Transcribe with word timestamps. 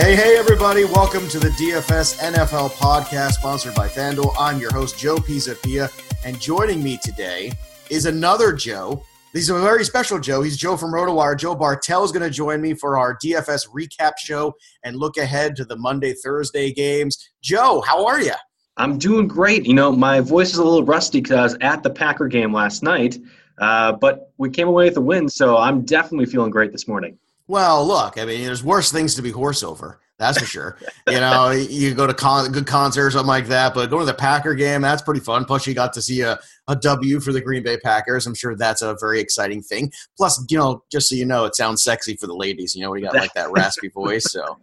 Hey, 0.00 0.14
hey, 0.14 0.36
everybody. 0.38 0.84
Welcome 0.84 1.28
to 1.28 1.40
the 1.40 1.48
DFS 1.48 2.18
NFL 2.20 2.70
podcast 2.74 3.32
sponsored 3.32 3.74
by 3.74 3.88
FanDuel. 3.88 4.32
I'm 4.38 4.60
your 4.60 4.72
host, 4.72 4.96
Joe 4.96 5.16
Pisapia, 5.16 5.90
and 6.24 6.40
joining 6.40 6.84
me 6.84 7.00
today 7.02 7.50
is 7.90 8.06
another 8.06 8.52
Joe. 8.52 9.02
He's 9.32 9.50
a 9.50 9.58
very 9.58 9.84
special 9.84 10.20
Joe. 10.20 10.40
He's 10.40 10.56
Joe 10.56 10.76
from 10.76 10.92
RotoWire. 10.92 11.36
Joe 11.36 11.56
Bartel 11.56 12.04
is 12.04 12.12
going 12.12 12.22
to 12.22 12.30
join 12.30 12.60
me 12.60 12.74
for 12.74 12.96
our 12.96 13.18
DFS 13.18 13.68
recap 13.70 14.12
show 14.18 14.54
and 14.84 14.94
look 14.94 15.16
ahead 15.16 15.56
to 15.56 15.64
the 15.64 15.76
Monday, 15.76 16.12
Thursday 16.12 16.72
games. 16.72 17.18
Joe, 17.42 17.80
how 17.80 18.06
are 18.06 18.20
you? 18.20 18.34
I'm 18.76 18.98
doing 18.98 19.26
great. 19.26 19.66
You 19.66 19.74
know, 19.74 19.90
my 19.90 20.20
voice 20.20 20.52
is 20.52 20.58
a 20.58 20.64
little 20.64 20.84
rusty 20.84 21.20
because 21.20 21.36
I 21.36 21.42
was 21.42 21.56
at 21.60 21.82
the 21.82 21.90
Packer 21.90 22.28
game 22.28 22.52
last 22.52 22.84
night, 22.84 23.18
uh, 23.60 23.94
but 23.94 24.32
we 24.38 24.48
came 24.48 24.68
away 24.68 24.84
with 24.84 24.96
a 24.96 25.00
win, 25.00 25.28
so 25.28 25.56
I'm 25.56 25.84
definitely 25.84 26.26
feeling 26.26 26.52
great 26.52 26.70
this 26.70 26.86
morning. 26.86 27.18
Well, 27.48 27.86
look, 27.86 28.18
I 28.18 28.26
mean, 28.26 28.44
there's 28.44 28.62
worse 28.62 28.92
things 28.92 29.14
to 29.16 29.22
be 29.22 29.30
hoarse 29.30 29.62
over. 29.62 29.98
That's 30.18 30.38
for 30.38 30.44
sure. 30.44 30.78
you 31.06 31.20
know, 31.20 31.50
you 31.50 31.94
go 31.94 32.06
to 32.06 32.12
con- 32.12 32.50
good 32.50 32.66
concert 32.66 33.06
or 33.06 33.10
something 33.10 33.28
like 33.28 33.46
that, 33.46 33.72
but 33.72 33.88
going 33.88 34.04
to 34.04 34.12
the 34.12 34.18
Packer 34.18 34.54
game, 34.54 34.82
that's 34.82 35.00
pretty 35.00 35.20
fun. 35.20 35.44
Plus, 35.44 35.66
you 35.66 35.74
got 35.74 35.92
to 35.92 36.02
see 36.02 36.22
a, 36.22 36.38
a 36.66 36.76
W 36.76 37.20
for 37.20 37.32
the 37.32 37.40
Green 37.40 37.62
Bay 37.62 37.78
Packers. 37.78 38.26
I'm 38.26 38.34
sure 38.34 38.56
that's 38.56 38.82
a 38.82 38.96
very 39.00 39.20
exciting 39.20 39.62
thing. 39.62 39.92
Plus, 40.16 40.44
you 40.50 40.58
know, 40.58 40.82
just 40.90 41.08
so 41.08 41.14
you 41.14 41.24
know, 41.24 41.44
it 41.44 41.54
sounds 41.54 41.82
sexy 41.84 42.16
for 42.16 42.26
the 42.26 42.34
ladies. 42.34 42.74
You 42.74 42.82
know, 42.82 42.90
we 42.90 43.00
got 43.00 43.14
like 43.14 43.32
that 43.34 43.50
raspy 43.52 43.88
voice. 43.88 44.24
So, 44.30 44.58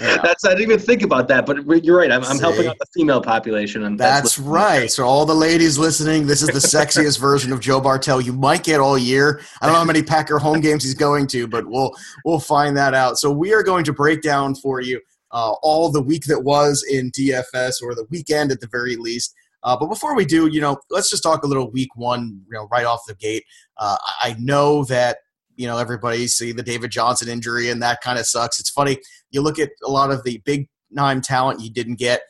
yeah. 0.00 0.18
That's 0.22 0.44
I 0.44 0.50
didn't 0.50 0.62
even 0.62 0.78
think 0.78 1.02
about 1.02 1.28
that, 1.28 1.46
but 1.46 1.84
you're 1.84 1.98
right. 1.98 2.10
I'm, 2.10 2.24
I'm 2.24 2.38
helping 2.38 2.66
out 2.66 2.78
the 2.78 2.86
female 2.94 3.20
population, 3.20 3.84
and 3.84 3.98
that's, 3.98 4.36
that's 4.36 4.38
right. 4.38 4.90
So 4.90 5.04
all 5.04 5.26
the 5.26 5.34
ladies 5.34 5.78
listening, 5.78 6.26
this 6.26 6.42
is 6.42 6.48
the 6.48 6.54
sexiest 6.54 7.18
version 7.20 7.52
of 7.52 7.60
Joe 7.60 7.80
Bartel 7.80 8.20
you 8.20 8.32
might 8.32 8.64
get 8.64 8.80
all 8.80 8.98
year. 8.98 9.40
I 9.60 9.66
don't 9.66 9.74
know 9.74 9.80
how 9.80 9.84
many 9.84 10.02
Packer 10.02 10.38
home 10.38 10.60
games 10.60 10.84
he's 10.84 10.94
going 10.94 11.26
to, 11.28 11.46
but 11.46 11.66
we'll 11.66 11.94
we'll 12.24 12.40
find 12.40 12.76
that 12.76 12.94
out. 12.94 13.18
So 13.18 13.30
we 13.30 13.52
are 13.52 13.62
going 13.62 13.84
to 13.84 13.92
break 13.92 14.22
down 14.22 14.54
for 14.54 14.80
you 14.80 15.00
uh, 15.30 15.52
all 15.62 15.90
the 15.90 16.02
week 16.02 16.24
that 16.24 16.42
was 16.42 16.84
in 16.88 17.10
DFS 17.10 17.82
or 17.82 17.94
the 17.94 18.06
weekend 18.10 18.52
at 18.52 18.60
the 18.60 18.68
very 18.70 18.96
least. 18.96 19.34
Uh, 19.62 19.76
but 19.76 19.88
before 19.88 20.14
we 20.14 20.24
do, 20.24 20.46
you 20.46 20.60
know, 20.60 20.78
let's 20.90 21.10
just 21.10 21.22
talk 21.22 21.42
a 21.42 21.46
little 21.46 21.70
week 21.70 21.94
one, 21.96 22.40
you 22.46 22.52
know, 22.52 22.68
right 22.70 22.86
off 22.86 23.00
the 23.08 23.14
gate. 23.14 23.44
Uh, 23.76 23.96
I 24.22 24.36
know 24.38 24.84
that 24.84 25.18
you 25.58 25.66
know 25.66 25.76
everybody 25.76 26.26
see 26.28 26.52
the 26.52 26.62
David 26.62 26.90
Johnson 26.90 27.28
injury, 27.28 27.68
and 27.68 27.82
that 27.82 28.00
kind 28.00 28.18
of 28.18 28.26
sucks. 28.26 28.58
It's 28.58 28.70
funny 28.70 28.98
you 29.30 29.42
look 29.42 29.58
at 29.58 29.70
a 29.84 29.90
lot 29.90 30.10
of 30.10 30.24
the 30.24 30.40
big 30.44 30.68
nine 30.90 31.20
talent 31.20 31.60
you 31.60 31.70
didn't 31.70 31.96
get. 31.96 32.22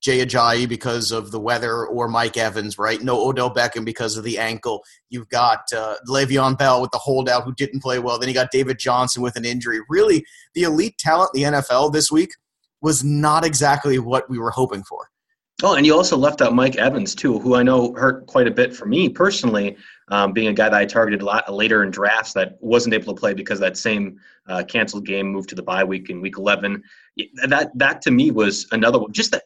Jay 0.00 0.24
Ajayi 0.24 0.68
because 0.68 1.10
of 1.10 1.32
the 1.32 1.40
weather, 1.40 1.84
or 1.84 2.06
Mike 2.06 2.36
Evans, 2.36 2.78
right? 2.78 3.02
No 3.02 3.28
Odell 3.28 3.52
Beckham 3.52 3.84
because 3.84 4.16
of 4.16 4.22
the 4.22 4.38
ankle. 4.38 4.84
You've 5.10 5.28
got 5.28 5.72
uh, 5.76 5.96
Le'Veon 6.08 6.56
Bell 6.56 6.80
with 6.80 6.92
the 6.92 6.98
holdout 6.98 7.42
who 7.42 7.52
didn't 7.54 7.82
play 7.82 7.98
well. 7.98 8.16
Then 8.16 8.28
you 8.28 8.34
got 8.34 8.52
David 8.52 8.78
Johnson 8.78 9.22
with 9.22 9.34
an 9.34 9.44
injury. 9.44 9.80
Really, 9.88 10.24
the 10.54 10.62
elite 10.62 10.98
talent 10.98 11.32
the 11.34 11.42
NFL 11.42 11.92
this 11.92 12.12
week 12.12 12.30
was 12.80 13.02
not 13.02 13.44
exactly 13.44 13.98
what 13.98 14.30
we 14.30 14.38
were 14.38 14.52
hoping 14.52 14.84
for. 14.84 15.08
Oh, 15.64 15.74
and 15.74 15.84
you 15.84 15.96
also 15.96 16.16
left 16.16 16.40
out 16.40 16.54
Mike 16.54 16.76
Evans 16.76 17.16
too, 17.16 17.40
who 17.40 17.56
I 17.56 17.64
know 17.64 17.92
hurt 17.94 18.26
quite 18.26 18.46
a 18.46 18.52
bit 18.52 18.76
for 18.76 18.86
me 18.86 19.08
personally, 19.08 19.76
um, 20.10 20.32
being 20.32 20.48
a 20.48 20.52
guy 20.52 20.68
that 20.68 20.78
I 20.78 20.84
targeted 20.84 21.22
a 21.22 21.24
lot 21.24 21.52
later 21.52 21.82
in 21.82 21.90
drafts 21.90 22.32
that 22.34 22.56
wasn't 22.60 22.94
able 22.94 23.14
to 23.14 23.20
play 23.20 23.34
because 23.34 23.60
that 23.60 23.76
same 23.76 24.18
uh, 24.46 24.62
canceled 24.64 25.06
game 25.06 25.28
moved 25.28 25.48
to 25.50 25.54
the 25.54 25.62
bye 25.62 25.84
week 25.84 26.10
in 26.10 26.20
week 26.20 26.38
11. 26.38 26.82
That 27.46 27.70
that 27.74 28.02
to 28.02 28.10
me 28.10 28.30
was 28.30 28.66
another 28.72 28.98
one. 28.98 29.12
Just 29.12 29.32
that 29.32 29.44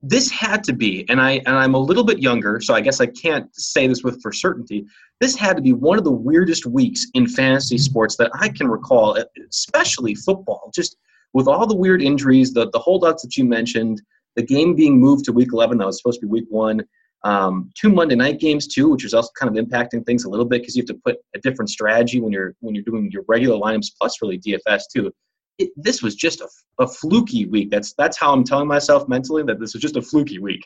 this 0.00 0.30
had 0.30 0.62
to 0.64 0.72
be, 0.72 1.04
and 1.08 1.20
I 1.20 1.42
and 1.46 1.56
I'm 1.56 1.74
a 1.74 1.78
little 1.78 2.04
bit 2.04 2.18
younger, 2.20 2.60
so 2.60 2.74
I 2.74 2.80
guess 2.80 3.00
I 3.00 3.06
can't 3.06 3.54
say 3.54 3.86
this 3.86 4.02
with 4.02 4.22
for 4.22 4.32
certainty. 4.32 4.86
This 5.20 5.34
had 5.34 5.56
to 5.56 5.62
be 5.62 5.72
one 5.72 5.98
of 5.98 6.04
the 6.04 6.12
weirdest 6.12 6.66
weeks 6.66 7.06
in 7.14 7.26
fantasy 7.26 7.78
sports 7.78 8.16
that 8.16 8.30
I 8.34 8.48
can 8.48 8.68
recall, 8.68 9.18
especially 9.50 10.14
football. 10.14 10.70
Just 10.72 10.96
with 11.32 11.48
all 11.48 11.66
the 11.66 11.76
weird 11.76 12.00
injuries, 12.00 12.52
the 12.52 12.70
the 12.70 12.78
holdouts 12.78 13.22
that 13.22 13.36
you 13.36 13.44
mentioned 13.44 14.00
the 14.38 14.42
game 14.44 14.76
being 14.76 15.00
moved 15.00 15.24
to 15.24 15.32
week 15.32 15.48
11, 15.52 15.78
that 15.78 15.86
was 15.86 15.98
supposed 15.98 16.20
to 16.20 16.26
be 16.26 16.30
week 16.30 16.46
one. 16.48 16.80
Um, 17.24 17.70
two 17.74 17.90
Monday 17.90 18.14
night 18.14 18.38
games 18.38 18.66
too, 18.66 18.88
which 18.88 19.04
is 19.04 19.12
also 19.12 19.30
kind 19.38 19.56
of 19.56 19.64
impacting 19.64 20.06
things 20.06 20.24
a 20.24 20.30
little 20.30 20.44
bit 20.44 20.62
because 20.62 20.76
you 20.76 20.82
have 20.82 20.88
to 20.88 21.00
put 21.04 21.16
a 21.34 21.40
different 21.40 21.68
strategy 21.68 22.20
when 22.20 22.32
you're 22.32 22.54
when 22.60 22.74
you're 22.74 22.84
doing 22.84 23.10
your 23.10 23.24
regular 23.26 23.58
lineups 23.58 23.88
plus 24.00 24.22
really 24.22 24.38
DFS 24.38 24.82
too. 24.94 25.12
It, 25.58 25.70
this 25.76 26.02
was 26.02 26.14
just 26.14 26.40
a, 26.40 26.48
a 26.78 26.86
fluky 26.86 27.46
week. 27.46 27.70
That's 27.70 27.92
that's 27.94 28.16
how 28.16 28.32
I'm 28.32 28.44
telling 28.44 28.68
myself 28.68 29.08
mentally 29.08 29.42
that 29.44 29.58
this 29.58 29.74
was 29.74 29.82
just 29.82 29.96
a 29.96 30.02
fluky 30.02 30.38
week. 30.38 30.64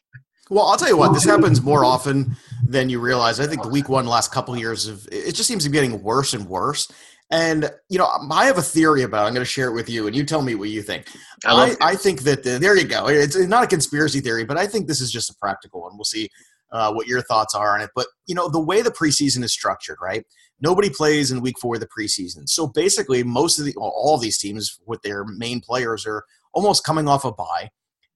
Well, 0.50 0.66
I'll 0.66 0.76
tell 0.76 0.88
you 0.88 0.98
what, 0.98 1.14
this 1.14 1.24
happens 1.24 1.62
more 1.62 1.82
often 1.82 2.36
than 2.66 2.90
you 2.90 3.00
realize. 3.00 3.40
I 3.40 3.46
think 3.46 3.62
the 3.62 3.68
week 3.68 3.88
one 3.88 4.06
last 4.06 4.32
couple 4.32 4.54
years 4.56 4.86
of 4.86 5.08
it 5.10 5.34
just 5.34 5.48
seems 5.48 5.64
to 5.64 5.70
be 5.70 5.74
getting 5.74 6.02
worse 6.02 6.34
and 6.34 6.46
worse. 6.46 6.92
And 7.32 7.70
you 7.88 7.98
know, 7.98 8.08
I 8.30 8.44
have 8.44 8.58
a 8.58 8.62
theory 8.62 9.02
about. 9.02 9.24
It. 9.24 9.28
I'm 9.28 9.34
going 9.34 9.44
to 9.44 9.50
share 9.50 9.68
it 9.68 9.74
with 9.74 9.88
you, 9.88 10.06
and 10.06 10.14
you 10.14 10.22
tell 10.22 10.42
me 10.42 10.54
what 10.54 10.68
you 10.68 10.82
think. 10.82 11.08
I, 11.46 11.74
I, 11.80 11.92
I 11.92 11.94
think 11.96 12.22
that 12.22 12.42
the, 12.42 12.58
there 12.58 12.76
you 12.76 12.84
go. 12.84 13.08
It's 13.08 13.36
not 13.36 13.64
a 13.64 13.66
conspiracy 13.66 14.20
theory, 14.20 14.44
but 14.44 14.58
I 14.58 14.66
think 14.66 14.86
this 14.86 15.00
is 15.00 15.10
just 15.10 15.30
a 15.30 15.34
practical 15.36 15.80
one. 15.80 15.96
We'll 15.96 16.04
see 16.04 16.28
uh, 16.72 16.92
what 16.92 17.06
your 17.06 17.22
thoughts 17.22 17.54
are 17.54 17.74
on 17.74 17.80
it. 17.80 17.88
But 17.96 18.06
you 18.26 18.34
know, 18.34 18.50
the 18.50 18.60
way 18.60 18.82
the 18.82 18.90
preseason 18.90 19.42
is 19.42 19.52
structured, 19.52 19.96
right? 20.02 20.26
Nobody 20.60 20.90
plays 20.90 21.32
in 21.32 21.40
week 21.40 21.58
four 21.58 21.76
of 21.76 21.80
the 21.80 21.88
preseason, 21.88 22.46
so 22.48 22.66
basically, 22.66 23.22
most 23.24 23.58
of 23.58 23.64
the 23.64 23.74
all 23.78 24.14
of 24.16 24.20
these 24.20 24.36
teams 24.36 24.78
with 24.86 25.00
their 25.00 25.24
main 25.24 25.60
players 25.60 26.06
are 26.06 26.24
almost 26.52 26.84
coming 26.84 27.08
off 27.08 27.24
a 27.24 27.32
bye. 27.32 27.70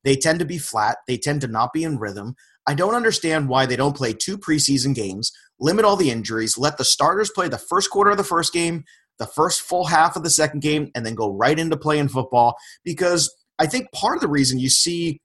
They 0.04 0.14
tend 0.14 0.40
to 0.40 0.44
be 0.44 0.58
flat. 0.58 0.98
They 1.08 1.16
tend 1.16 1.40
to 1.40 1.48
not 1.48 1.72
be 1.72 1.84
in 1.84 1.98
rhythm. 1.98 2.36
I 2.66 2.74
don't 2.74 2.94
understand 2.94 3.48
why 3.48 3.64
they 3.64 3.76
don't 3.76 3.96
play 3.96 4.12
two 4.12 4.36
preseason 4.36 4.94
games, 4.94 5.32
limit 5.58 5.84
all 5.84 5.96
the 5.96 6.10
injuries, 6.10 6.58
let 6.58 6.76
the 6.76 6.84
starters 6.84 7.30
play 7.30 7.48
the 7.48 7.58
first 7.58 7.90
quarter 7.90 8.10
of 8.10 8.16
the 8.16 8.24
first 8.24 8.52
game, 8.52 8.84
the 9.18 9.26
first 9.26 9.62
full 9.62 9.84
half 9.84 10.16
of 10.16 10.22
the 10.22 10.30
second 10.30 10.60
game 10.60 10.90
and 10.94 11.04
then 11.04 11.14
go 11.14 11.32
right 11.32 11.58
into 11.58 11.76
playing 11.76 12.08
football 12.08 12.56
because 12.84 13.34
I 13.58 13.66
think 13.66 13.90
part 13.92 14.16
of 14.16 14.20
the 14.20 14.28
reason 14.28 14.58
you 14.58 14.68
see 14.68 15.20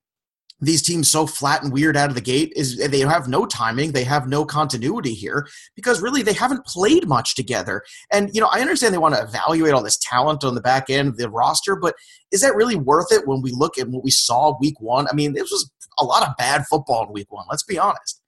these 0.61 0.81
teams 0.83 1.09
so 1.09 1.25
flat 1.25 1.63
and 1.63 1.73
weird 1.73 1.97
out 1.97 2.09
of 2.09 2.15
the 2.15 2.21
gate 2.21 2.53
is 2.55 2.77
they 2.77 2.99
have 2.99 3.27
no 3.27 3.45
timing 3.45 3.91
they 3.91 4.03
have 4.03 4.27
no 4.27 4.45
continuity 4.45 5.13
here 5.13 5.47
because 5.75 6.01
really 6.01 6.21
they 6.21 6.33
haven't 6.33 6.65
played 6.65 7.07
much 7.07 7.35
together. 7.35 7.81
And 8.11 8.29
you 8.33 8.39
know 8.39 8.49
i 8.51 8.61
understand 8.61 8.93
they 8.93 8.99
want 8.99 9.15
to 9.15 9.23
evaluate 9.23 9.73
all 9.73 9.83
this 9.83 9.99
talent 10.01 10.43
on 10.43 10.55
the 10.55 10.61
back 10.61 10.89
end 10.89 11.09
of 11.09 11.17
the 11.17 11.29
roster 11.29 11.75
but 11.75 11.95
is 12.31 12.41
that 12.41 12.55
really 12.55 12.75
worth 12.75 13.11
it 13.11 13.27
when 13.27 13.41
we 13.41 13.51
look 13.51 13.77
at 13.77 13.89
what 13.89 14.03
we 14.03 14.11
saw 14.11 14.55
week 14.61 14.79
one? 14.79 15.07
I 15.07 15.13
mean 15.13 15.33
this 15.33 15.51
was 15.51 15.69
a 15.99 16.05
lot 16.05 16.27
of 16.27 16.35
bad 16.37 16.65
football 16.67 17.07
in 17.07 17.13
week 17.13 17.31
one 17.31 17.45
let's 17.49 17.63
be 17.63 17.79
honest. 17.79 18.21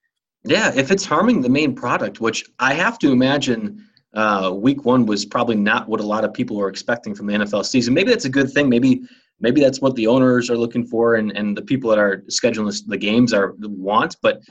Yeah 0.44 0.74
if 0.76 0.92
it's 0.92 1.06
harming 1.06 1.42
the 1.42 1.50
main 1.50 1.76
product 1.76 2.20
which 2.20 2.44
i 2.60 2.74
have 2.74 2.98
to 3.00 3.12
imagine 3.12 3.86
uh, 4.14 4.52
week 4.54 4.86
one 4.86 5.06
was 5.06 5.26
probably 5.26 5.56
not 5.56 5.88
what 5.88 6.00
a 6.00 6.06
lot 6.06 6.24
of 6.24 6.34
people 6.34 6.56
were 6.56 6.70
expecting 6.70 7.16
from 7.16 7.26
the 7.26 7.34
nfl 7.34 7.66
season 7.66 7.94
maybe 7.94 8.10
that's 8.10 8.26
a 8.26 8.30
good 8.30 8.52
thing 8.52 8.70
maybe 8.70 9.02
maybe 9.44 9.62
that's 9.62 9.82
what 9.82 9.96
the 9.96 10.08
owners 10.08 10.50
are 10.50 10.58
looking 10.58 10.86
for 10.86 11.16
and, 11.16 11.36
and 11.36 11.56
the 11.56 11.62
people 11.62 11.90
that 11.90 12.00
are 12.00 12.24
scheduling 12.30 12.74
the 12.88 12.98
games 12.98 13.34
are 13.34 13.56
want. 13.60 14.16
But 14.22 14.42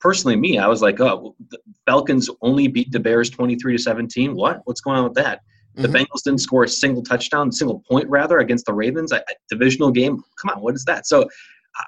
personally, 0.00 0.36
me, 0.36 0.58
I 0.58 0.66
was 0.66 0.82
like, 0.82 1.00
oh, 1.00 1.36
the 1.50 1.58
Falcons 1.86 2.28
only 2.42 2.66
beat 2.66 2.90
the 2.90 3.00
Bears 3.00 3.30
23 3.30 3.76
to 3.76 3.82
17. 3.82 4.34
What? 4.34 4.60
What's 4.64 4.80
going 4.80 4.98
on 4.98 5.04
with 5.04 5.14
that? 5.14 5.40
The 5.76 5.86
mm-hmm. 5.86 5.96
Bengals 5.96 6.24
didn't 6.24 6.40
score 6.40 6.64
a 6.64 6.68
single 6.68 7.02
touchdown, 7.02 7.52
single 7.52 7.82
point 7.88 8.08
rather, 8.08 8.38
against 8.38 8.66
the 8.66 8.74
Ravens. 8.74 9.12
A, 9.12 9.22
divisional 9.48 9.92
game. 9.92 10.20
Come 10.40 10.50
on, 10.50 10.60
what 10.60 10.74
is 10.74 10.84
that? 10.84 11.06
So, 11.06 11.28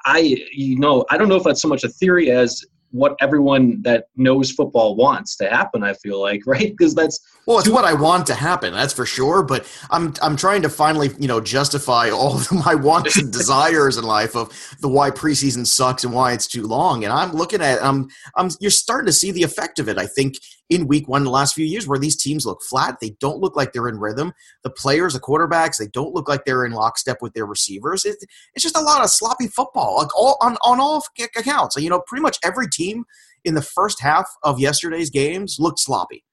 I, 0.07 0.37
you 0.53 0.79
know, 0.79 1.05
I 1.11 1.19
don't 1.19 1.29
know 1.29 1.37
if 1.37 1.43
that's 1.43 1.61
so 1.61 1.69
much 1.69 1.83
a 1.83 1.89
theory 1.89 2.31
as 2.31 2.65
what 2.93 3.17
everyone 3.21 3.83
that 3.83 4.07
knows 4.17 4.51
football 4.51 4.95
wants 4.95 5.37
to 5.37 5.49
happen. 5.49 5.83
I 5.83 5.95
feel 5.95 6.21
like, 6.21 6.43
right? 6.47 6.71
Because 6.71 6.95
that's 6.95 7.21
well, 7.47 7.59
it's 7.59 7.69
what 7.69 7.85
I 7.85 7.93
want 7.93 8.27
to 8.29 8.35
happen. 8.35 8.73
That's 8.73 8.93
for 8.93 9.05
sure. 9.05 9.43
But 9.43 9.67
I'm 9.91 10.15
I'm 10.23 10.37
trying 10.37 10.63
to 10.63 10.69
finally, 10.69 11.11
you 11.19 11.29
know, 11.29 11.41
justify 11.41 12.11
all 12.13 12.37
of 12.37 12.53
my 12.53 12.75
wants 12.75 13.19
and 13.19 13.33
desires 13.33 13.97
in 13.97 14.05
life 14.05 14.37
of 14.37 14.77
the 14.81 14.89
why 14.89 15.11
preseason 15.11 15.67
sucks 15.67 16.05
and 16.05 16.13
why 16.13 16.33
it's 16.33 16.47
too 16.47 16.67
long. 16.67 17.05
And 17.05 17.13
I'm 17.13 17.33
looking 17.33 17.61
at 17.61 17.83
I'm 17.83 18.09
I'm 18.37 18.51
you're 18.61 18.71
starting 18.71 19.07
to 19.07 19.13
see 19.13 19.33
the 19.33 19.43
effect 19.43 19.79
of 19.79 19.89
it. 19.89 19.99
I 19.99 20.07
think 20.07 20.37
in 20.71 20.87
week 20.87 21.09
one, 21.09 21.25
the 21.25 21.31
last 21.31 21.55
few 21.55 21.67
years, 21.67 21.87
where 21.87 21.99
these 21.99 22.17
teams 22.17 22.47
look 22.47 22.63
flat, 22.63 22.99
they 23.01 23.11
don't 23.21 23.41
look 23.41 23.57
like 23.57 23.73
they're 23.73 23.89
in 23.89 23.99
rhythm. 23.99 24.33
The 24.65 24.71
players, 24.71 25.13
the 25.13 25.21
quarterbacks, 25.21 25.79
they 25.79 25.89
don't 25.89 26.15
look 26.15 26.29
like 26.29 26.45
they're 26.45 26.65
in 26.65 26.73
lockstep 26.73 27.19
with 27.21 27.35
their 27.35 27.47
receivers. 27.47 28.05
It, 28.05 28.17
it's 28.55 28.63
just 28.63 28.77
a 28.77 28.83
lot 28.83 29.05
of 29.05 29.11
sloppy 29.11 29.49
football, 29.49 29.99
like 29.99 30.17
all 30.17 30.39
on 30.41 30.57
on 30.65 30.81
all 30.81 31.05
accounts. 31.37 31.77
You 31.77 31.91
know, 31.91 32.03
pretty 32.07 32.23
much 32.23 32.39
every 32.43 32.69
team 32.69 33.05
in 33.45 33.55
the 33.55 33.63
first 33.63 34.01
half 34.01 34.29
of 34.43 34.61
yesterday's 34.61 35.11
games 35.11 35.57
looked 35.59 35.81
sloppy. 35.81 36.25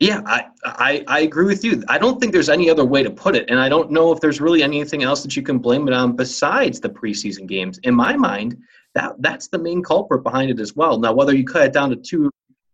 Yeah, 0.00 0.22
I, 0.24 0.46
I, 0.64 1.04
I 1.08 1.20
agree 1.20 1.44
with 1.44 1.62
you. 1.62 1.84
I 1.88 1.98
don't 1.98 2.18
think 2.18 2.32
there's 2.32 2.48
any 2.48 2.70
other 2.70 2.86
way 2.86 3.02
to 3.02 3.10
put 3.10 3.36
it, 3.36 3.50
and 3.50 3.60
I 3.60 3.68
don't 3.68 3.90
know 3.90 4.12
if 4.12 4.20
there's 4.20 4.40
really 4.40 4.62
anything 4.62 5.02
else 5.02 5.22
that 5.22 5.36
you 5.36 5.42
can 5.42 5.58
blame 5.58 5.86
it 5.88 5.94
on 5.94 6.16
besides 6.16 6.80
the 6.80 6.88
preseason 6.88 7.46
games. 7.46 7.78
In 7.82 7.94
my 7.94 8.16
mind, 8.16 8.56
that 8.94 9.12
that's 9.18 9.48
the 9.48 9.58
main 9.58 9.82
culprit 9.82 10.22
behind 10.22 10.50
it 10.50 10.58
as 10.58 10.74
well. 10.74 10.98
Now, 10.98 11.12
whether 11.12 11.36
you 11.36 11.44
cut 11.44 11.66
it 11.66 11.74
down 11.74 11.90
to 11.90 11.96
two 11.96 12.30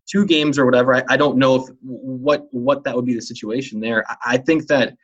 two 0.07 0.25
games 0.25 0.59
or 0.59 0.65
whatever, 0.65 0.95
I, 0.95 1.05
I 1.09 1.17
don't 1.17 1.37
know 1.37 1.57
if 1.57 1.69
what 1.83 2.47
what 2.51 2.85
that 2.85 2.95
would 2.95 3.07
be 3.07 3.15
the 3.15 3.23
situation 3.23 3.81
there. 3.81 4.05
I, 4.09 4.17
I 4.27 4.37
think 4.39 4.67
that 4.69 4.95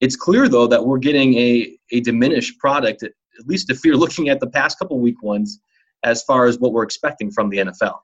it's 0.00 0.16
clear 0.16 0.48
though 0.48 0.66
that 0.66 0.84
we're 0.84 0.98
getting 0.98 1.34
a 1.34 1.76
a 1.92 2.00
diminished 2.00 2.58
product, 2.58 3.02
at 3.02 3.12
least 3.46 3.70
if 3.70 3.84
you're 3.84 3.96
looking 3.96 4.28
at 4.28 4.40
the 4.40 4.48
past 4.48 4.78
couple 4.78 4.98
week 4.98 5.22
ones, 5.22 5.60
as 6.04 6.22
far 6.22 6.46
as 6.46 6.58
what 6.58 6.72
we're 6.72 6.82
expecting 6.82 7.30
from 7.30 7.50
the 7.50 7.58
NFL. 7.58 7.98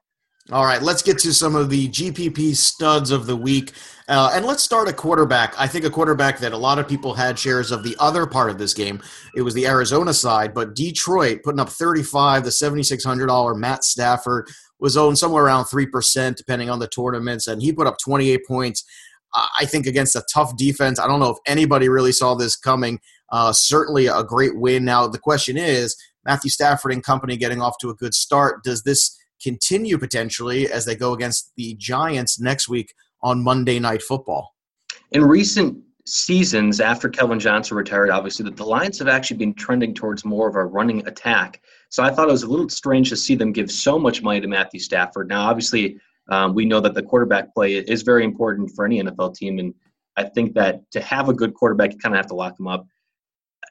All 0.49 0.63
right, 0.63 0.81
let's 0.81 1.01
get 1.01 1.19
to 1.19 1.33
some 1.33 1.57
of 1.57 1.69
the 1.69 1.89
GPP 1.89 2.55
studs 2.55 3.11
of 3.11 3.25
the 3.25 3.35
week. 3.35 3.73
Uh, 4.07 4.31
and 4.33 4.45
let's 4.45 4.63
start 4.63 4.87
a 4.87 4.93
quarterback. 4.93 5.53
I 5.59 5.67
think 5.67 5.83
a 5.83 5.89
quarterback 5.89 6.39
that 6.39 6.53
a 6.53 6.57
lot 6.57 6.79
of 6.79 6.87
people 6.87 7.15
had 7.15 7.37
shares 7.37 7.69
of 7.69 7.83
the 7.83 7.97
other 7.99 8.25
part 8.25 8.49
of 8.49 8.57
this 8.57 8.73
game. 8.73 9.01
It 9.35 9.41
was 9.41 9.53
the 9.53 9.67
Arizona 9.67 10.13
side, 10.13 10.53
but 10.53 10.73
Detroit 10.73 11.41
putting 11.43 11.59
up 11.59 11.67
35, 11.67 12.45
the 12.45 12.49
$7,600 12.49 13.57
Matt 13.57 13.83
Stafford 13.83 14.47
was 14.79 14.97
owned 14.97 15.17
somewhere 15.17 15.45
around 15.45 15.65
3%, 15.65 16.35
depending 16.35 16.69
on 16.69 16.79
the 16.79 16.87
tournaments, 16.87 17.47
and 17.47 17.61
he 17.61 17.71
put 17.71 17.87
up 17.87 17.97
28 18.03 18.41
points. 18.47 18.83
I 19.33 19.65
think 19.65 19.85
against 19.85 20.15
a 20.15 20.23
tough 20.33 20.55
defense. 20.57 20.99
I 20.99 21.07
don't 21.07 21.19
know 21.19 21.29
if 21.29 21.37
anybody 21.45 21.89
really 21.89 22.13
saw 22.13 22.33
this 22.33 22.55
coming. 22.55 22.99
Uh, 23.31 23.51
certainly 23.51 24.07
a 24.07 24.23
great 24.23 24.57
win. 24.57 24.85
Now, 24.85 25.05
the 25.07 25.19
question 25.19 25.57
is 25.57 25.95
Matthew 26.25 26.49
Stafford 26.49 26.93
and 26.93 27.03
company 27.03 27.37
getting 27.37 27.61
off 27.61 27.77
to 27.81 27.89
a 27.89 27.93
good 27.93 28.13
start. 28.13 28.63
Does 28.63 28.83
this 28.83 29.17
continue 29.41 29.97
potentially 29.97 30.69
as 30.71 30.85
they 30.85 30.95
go 30.95 31.13
against 31.13 31.51
the 31.55 31.75
Giants 31.75 32.39
next 32.39 32.67
week 32.67 32.93
on 33.21 33.43
Monday 33.43 33.79
Night 33.79 34.01
Football. 34.01 34.55
In 35.11 35.23
recent 35.23 35.77
seasons 36.05 36.79
after 36.79 37.09
Calvin 37.09 37.39
Johnson 37.39 37.77
retired, 37.77 38.09
obviously, 38.09 38.49
the 38.49 38.63
Lions 38.63 38.99
have 38.99 39.07
actually 39.07 39.37
been 39.37 39.53
trending 39.53 39.93
towards 39.93 40.25
more 40.25 40.47
of 40.47 40.55
a 40.55 40.65
running 40.65 41.05
attack. 41.07 41.61
So 41.89 42.03
I 42.03 42.11
thought 42.11 42.27
it 42.27 42.31
was 42.31 42.43
a 42.43 42.47
little 42.47 42.69
strange 42.69 43.09
to 43.09 43.15
see 43.15 43.35
them 43.35 43.51
give 43.51 43.71
so 43.71 43.97
much 43.97 44.21
money 44.21 44.41
to 44.41 44.47
Matthew 44.47 44.79
Stafford. 44.79 45.29
Now, 45.29 45.47
obviously, 45.49 45.99
um, 46.29 46.53
we 46.53 46.65
know 46.65 46.81
that 46.81 46.93
the 46.93 47.03
quarterback 47.03 47.53
play 47.53 47.75
is 47.75 48.01
very 48.01 48.25
important 48.25 48.71
for 48.75 48.85
any 48.85 49.01
NFL 49.01 49.35
team, 49.35 49.59
and 49.59 49.73
I 50.17 50.23
think 50.23 50.53
that 50.55 50.81
to 50.91 51.01
have 51.01 51.29
a 51.29 51.33
good 51.33 51.53
quarterback, 51.53 51.93
you 51.93 51.99
kind 51.99 52.13
of 52.13 52.17
have 52.17 52.27
to 52.27 52.35
lock 52.35 52.59
him 52.59 52.67
up 52.67 52.85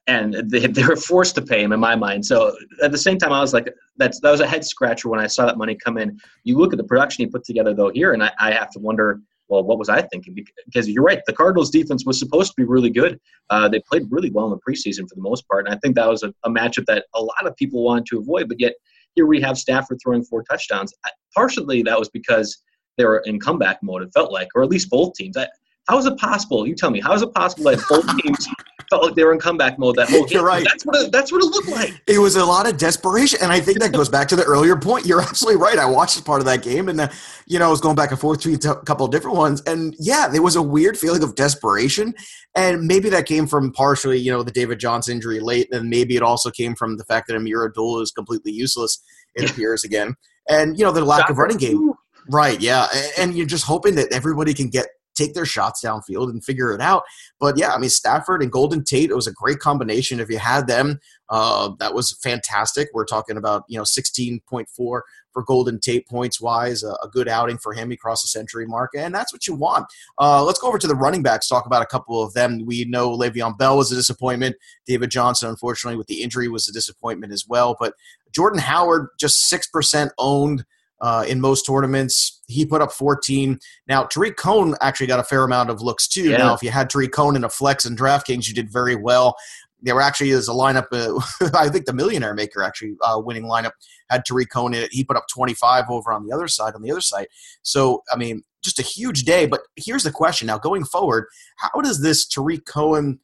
and 0.06 0.34
they, 0.50 0.66
they 0.66 0.84
were 0.84 0.96
forced 0.96 1.34
to 1.36 1.42
pay 1.42 1.62
him 1.62 1.72
in 1.72 1.80
my 1.80 1.96
mind. 1.96 2.24
So 2.24 2.56
at 2.82 2.92
the 2.92 2.98
same 2.98 3.18
time, 3.18 3.32
I 3.32 3.40
was 3.40 3.52
like, 3.52 3.72
that's 3.96 4.20
that 4.20 4.30
was 4.30 4.40
a 4.40 4.46
head 4.46 4.64
scratcher 4.64 5.08
when 5.08 5.20
I 5.20 5.26
saw 5.26 5.46
that 5.46 5.58
money 5.58 5.74
come 5.74 5.98
in. 5.98 6.18
You 6.44 6.58
look 6.58 6.72
at 6.72 6.78
the 6.78 6.84
production 6.84 7.24
he 7.24 7.30
put 7.30 7.44
together 7.44 7.74
though 7.74 7.90
here, 7.90 8.12
and 8.12 8.22
I, 8.22 8.32
I 8.38 8.52
have 8.52 8.70
to 8.72 8.78
wonder, 8.78 9.20
well, 9.48 9.62
what 9.62 9.78
was 9.78 9.88
I 9.88 10.02
thinking? 10.02 10.36
Because 10.64 10.88
you're 10.88 11.04
right, 11.04 11.20
the 11.26 11.32
Cardinals' 11.32 11.70
defense 11.70 12.04
was 12.04 12.18
supposed 12.18 12.50
to 12.50 12.54
be 12.56 12.64
really 12.64 12.90
good. 12.90 13.20
Uh, 13.50 13.68
they 13.68 13.80
played 13.80 14.06
really 14.10 14.30
well 14.30 14.46
in 14.46 14.50
the 14.50 14.58
preseason 14.58 15.08
for 15.08 15.14
the 15.14 15.22
most 15.22 15.46
part, 15.48 15.66
and 15.66 15.74
I 15.74 15.78
think 15.78 15.94
that 15.96 16.08
was 16.08 16.22
a, 16.22 16.34
a 16.44 16.50
matchup 16.50 16.86
that 16.86 17.06
a 17.14 17.20
lot 17.20 17.46
of 17.46 17.54
people 17.56 17.84
wanted 17.84 18.06
to 18.06 18.18
avoid. 18.18 18.48
But 18.48 18.60
yet 18.60 18.74
here 19.14 19.26
we 19.26 19.40
have 19.40 19.56
Stafford 19.56 19.98
throwing 20.02 20.24
four 20.24 20.42
touchdowns. 20.42 20.92
Partially 21.34 21.82
that 21.82 21.98
was 21.98 22.08
because 22.08 22.62
they 22.96 23.04
were 23.04 23.22
in 23.26 23.38
comeback 23.38 23.82
mode. 23.82 24.02
It 24.02 24.10
felt 24.12 24.32
like, 24.32 24.48
or 24.54 24.62
at 24.62 24.68
least 24.68 24.90
both 24.90 25.14
teams. 25.14 25.36
I, 25.36 25.46
how 25.88 25.98
is 25.98 26.06
it 26.06 26.16
possible? 26.18 26.66
You 26.66 26.74
tell 26.74 26.90
me. 26.90 27.00
How 27.00 27.14
is 27.14 27.22
it 27.22 27.32
possible 27.34 27.70
that 27.70 27.80
both 27.88 28.06
teams 28.22 28.48
felt 28.88 29.04
like 29.04 29.14
they 29.14 29.24
were 29.24 29.32
in 29.32 29.38
comeback 29.38 29.78
mode 29.78 29.96
that 29.96 30.08
whole 30.08 30.24
game? 30.26 30.36
You're 30.36 30.44
right. 30.44 30.64
That's 30.64 30.84
what 30.84 30.96
it, 30.96 31.12
that's 31.12 31.32
what 31.32 31.42
it 31.42 31.46
looked 31.46 31.68
like. 31.68 32.00
It 32.06 32.18
was 32.18 32.36
a 32.36 32.44
lot 32.44 32.68
of 32.68 32.76
desperation, 32.76 33.38
and 33.42 33.52
I 33.52 33.60
think 33.60 33.78
that 33.80 33.92
goes 33.92 34.08
back 34.08 34.28
to 34.28 34.36
the 34.36 34.44
earlier 34.44 34.76
point. 34.76 35.06
You're 35.06 35.20
absolutely 35.20 35.60
right. 35.60 35.78
I 35.78 35.86
watched 35.86 36.24
part 36.24 36.40
of 36.40 36.46
that 36.46 36.62
game, 36.62 36.88
and 36.88 37.00
uh, 37.00 37.08
you 37.46 37.58
know 37.58 37.66
I 37.66 37.70
was 37.70 37.80
going 37.80 37.96
back 37.96 38.10
and 38.10 38.20
forth 38.20 38.38
between 38.38 38.56
a 38.56 38.76
couple 38.82 39.06
of 39.06 39.12
different 39.12 39.36
ones, 39.36 39.62
and 39.66 39.94
yeah, 39.98 40.28
there 40.28 40.42
was 40.42 40.56
a 40.56 40.62
weird 40.62 40.98
feeling 40.98 41.22
of 41.22 41.34
desperation, 41.34 42.14
and 42.54 42.82
maybe 42.86 43.08
that 43.10 43.26
came 43.26 43.46
from 43.46 43.72
partially 43.72 44.18
you 44.18 44.30
know 44.30 44.42
the 44.42 44.50
David 44.50 44.78
Johnson 44.78 45.16
injury 45.16 45.40
late, 45.40 45.68
and 45.72 45.88
maybe 45.88 46.16
it 46.16 46.22
also 46.22 46.50
came 46.50 46.74
from 46.74 46.96
the 46.96 47.04
fact 47.04 47.28
that 47.28 47.34
Ameer 47.34 47.66
Abdullah 47.66 48.02
is 48.02 48.10
completely 48.10 48.52
useless. 48.52 49.02
It 49.34 49.50
appears 49.50 49.84
again, 49.84 50.14
and 50.48 50.78
you 50.78 50.84
know 50.84 50.92
the 50.92 51.04
lack 51.04 51.30
of 51.30 51.38
running 51.38 51.58
game. 51.58 51.92
Right, 52.28 52.60
yeah, 52.60 52.88
and 53.18 53.36
you're 53.36 53.46
just 53.46 53.64
hoping 53.64 53.94
that 53.96 54.12
everybody 54.12 54.52
can 54.52 54.68
get 54.68 54.86
take 55.16 55.34
their 55.34 55.46
shots 55.46 55.84
downfield 55.84 56.30
and 56.30 56.44
figure 56.44 56.72
it 56.72 56.80
out. 56.80 57.02
But 57.40 57.58
yeah, 57.58 57.72
I 57.72 57.78
mean, 57.78 57.90
Stafford 57.90 58.42
and 58.42 58.52
Golden 58.52 58.84
Tate, 58.84 59.10
it 59.10 59.16
was 59.16 59.26
a 59.26 59.32
great 59.32 59.58
combination. 59.58 60.20
If 60.20 60.30
you 60.30 60.38
had 60.38 60.66
them, 60.66 61.00
uh, 61.28 61.70
that 61.78 61.94
was 61.94 62.12
fantastic. 62.22 62.88
We're 62.94 63.04
talking 63.04 63.36
about, 63.36 63.64
you 63.68 63.76
know, 63.76 63.82
16.4 63.82 64.66
for 64.68 65.02
Golden 65.44 65.80
Tate 65.80 66.06
points 66.08 66.40
wise, 66.40 66.82
a, 66.82 66.92
a, 67.02 67.08
good 67.12 67.28
outing 67.28 67.58
for 67.58 67.74
him. 67.74 67.90
He 67.90 67.96
crossed 67.96 68.24
the 68.24 68.28
century 68.28 68.66
mark, 68.66 68.92
and 68.96 69.14
that's 69.14 69.32
what 69.32 69.46
you 69.46 69.54
want. 69.54 69.86
Uh, 70.18 70.42
let's 70.44 70.58
go 70.58 70.68
over 70.68 70.78
to 70.78 70.86
the 70.86 70.94
running 70.94 71.22
backs, 71.22 71.48
talk 71.48 71.66
about 71.66 71.82
a 71.82 71.86
couple 71.86 72.22
of 72.22 72.32
them. 72.32 72.64
We 72.64 72.84
know 72.84 73.10
Le'Veon 73.10 73.58
Bell 73.58 73.76
was 73.76 73.92
a 73.92 73.96
disappointment. 73.96 74.56
David 74.86 75.10
Johnson, 75.10 75.50
unfortunately, 75.50 75.98
with 75.98 76.06
the 76.06 76.22
injury, 76.22 76.48
was 76.48 76.68
a 76.68 76.72
disappointment 76.72 77.32
as 77.32 77.44
well. 77.46 77.76
But 77.78 77.94
Jordan 78.32 78.60
Howard, 78.60 79.08
just 79.18 79.52
6% 79.52 80.10
owned 80.18 80.64
uh, 81.00 81.24
in 81.26 81.40
most 81.40 81.66
tournaments. 81.66 82.42
He 82.46 82.64
put 82.64 82.80
up 82.80 82.92
14. 82.92 83.58
Now, 83.88 84.04
Tarik 84.04 84.36
Cohen 84.36 84.74
actually 84.80 85.06
got 85.06 85.20
a 85.20 85.24
fair 85.24 85.44
amount 85.44 85.70
of 85.70 85.82
looks 85.82 86.08
too. 86.08 86.30
Yeah. 86.30 86.38
Now, 86.38 86.54
if 86.54 86.62
you 86.62 86.70
had 86.70 86.90
Tarik 86.90 87.12
Cohen 87.12 87.36
in 87.36 87.44
a 87.44 87.48
flex 87.48 87.84
and 87.84 87.98
DraftKings, 87.98 88.48
you 88.48 88.54
did 88.54 88.72
very 88.72 88.96
well. 88.96 89.36
There 89.82 90.00
actually 90.00 90.30
is 90.30 90.48
a 90.48 90.52
lineup. 90.52 90.86
Uh, 90.90 91.20
I 91.54 91.68
think 91.68 91.84
the 91.84 91.92
Millionaire 91.92 92.34
Maker 92.34 92.62
actually 92.62 92.94
uh, 93.02 93.20
winning 93.22 93.44
lineup 93.44 93.72
had 94.08 94.24
Tarik 94.24 94.50
Cohen 94.50 94.74
in 94.74 94.82
it. 94.82 94.92
He 94.92 95.04
put 95.04 95.16
up 95.16 95.26
25 95.32 95.84
over 95.90 96.12
on 96.12 96.26
the 96.26 96.34
other 96.34 96.48
side. 96.48 96.74
On 96.74 96.82
the 96.82 96.90
other 96.90 97.00
side, 97.00 97.26
so 97.62 98.02
I 98.10 98.16
mean, 98.16 98.42
just 98.62 98.78
a 98.78 98.82
huge 98.82 99.24
day. 99.24 99.46
But 99.46 99.60
here's 99.76 100.02
the 100.02 100.10
question: 100.10 100.46
Now, 100.46 100.58
going 100.58 100.84
forward, 100.84 101.26
how 101.58 101.82
does 101.82 102.00
this 102.00 102.26
Tarik 102.26 102.64
Cohen 102.64 103.20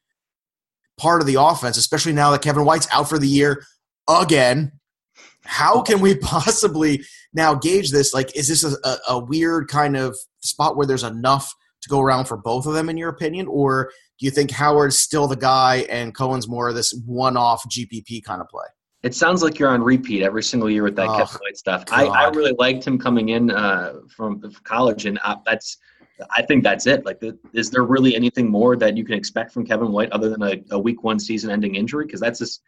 part 0.98 1.20
of 1.20 1.26
the 1.26 1.40
offense, 1.40 1.76
especially 1.78 2.12
now 2.12 2.30
that 2.30 2.42
Kevin 2.42 2.64
White's 2.64 2.88
out 2.92 3.08
for 3.08 3.18
the 3.18 3.26
year 3.26 3.64
again, 4.08 4.72
how 5.44 5.82
can 5.82 6.00
we 6.00 6.16
possibly 6.22 7.04
now 7.32 7.54
gauge 7.54 7.90
this? 7.90 8.14
Like, 8.14 8.36
is 8.36 8.48
this 8.48 8.64
a, 8.64 8.96
a, 9.08 9.18
weird 9.18 9.68
kind 9.68 9.96
of 9.96 10.16
spot 10.40 10.76
where 10.76 10.86
there's 10.86 11.02
enough 11.02 11.52
to 11.82 11.88
go 11.88 12.00
around 12.00 12.26
for 12.26 12.36
both 12.36 12.66
of 12.66 12.74
them, 12.74 12.88
in 12.88 12.96
your 12.96 13.08
opinion? 13.08 13.46
Or 13.48 13.90
do 14.18 14.26
you 14.26 14.30
think 14.30 14.50
Howard's 14.50 14.98
still 14.98 15.26
the 15.26 15.36
guy 15.36 15.86
and 15.90 16.14
Cohen's 16.14 16.48
more 16.48 16.68
of 16.68 16.74
this 16.74 16.94
one 17.06 17.36
off 17.36 17.68
GPP 17.68 18.24
kind 18.24 18.40
of 18.40 18.48
play? 18.48 18.66
It 19.02 19.16
sounds 19.16 19.42
like 19.42 19.58
you're 19.58 19.68
on 19.68 19.82
repeat 19.82 20.22
every 20.22 20.44
single 20.44 20.70
year 20.70 20.84
with 20.84 20.94
that 20.94 21.08
oh, 21.08 21.18
Kevin 21.18 21.40
White 21.40 21.56
stuff. 21.56 21.84
I, 21.90 22.06
I, 22.06 22.28
really 22.28 22.54
liked 22.56 22.86
him 22.86 23.00
coming 23.00 23.30
in 23.30 23.50
uh, 23.50 23.94
from 24.08 24.40
college, 24.62 25.06
and 25.06 25.18
uh, 25.24 25.36
that's 25.44 25.76
I 26.30 26.42
think 26.42 26.62
that's 26.62 26.86
it. 26.86 27.04
Like, 27.04 27.20
is 27.52 27.70
there 27.70 27.82
really 27.82 28.14
anything 28.14 28.48
more 28.48 28.76
that 28.76 28.96
you 28.96 29.04
can 29.04 29.16
expect 29.16 29.52
from 29.52 29.66
Kevin 29.66 29.90
White 29.90 30.12
other 30.12 30.28
than 30.28 30.42
a, 30.42 30.62
a 30.70 30.78
week 30.78 31.02
one 31.02 31.18
season 31.18 31.50
ending 31.50 31.74
injury? 31.74 32.06
Because 32.06 32.20
that's 32.20 32.38
just 32.38 32.62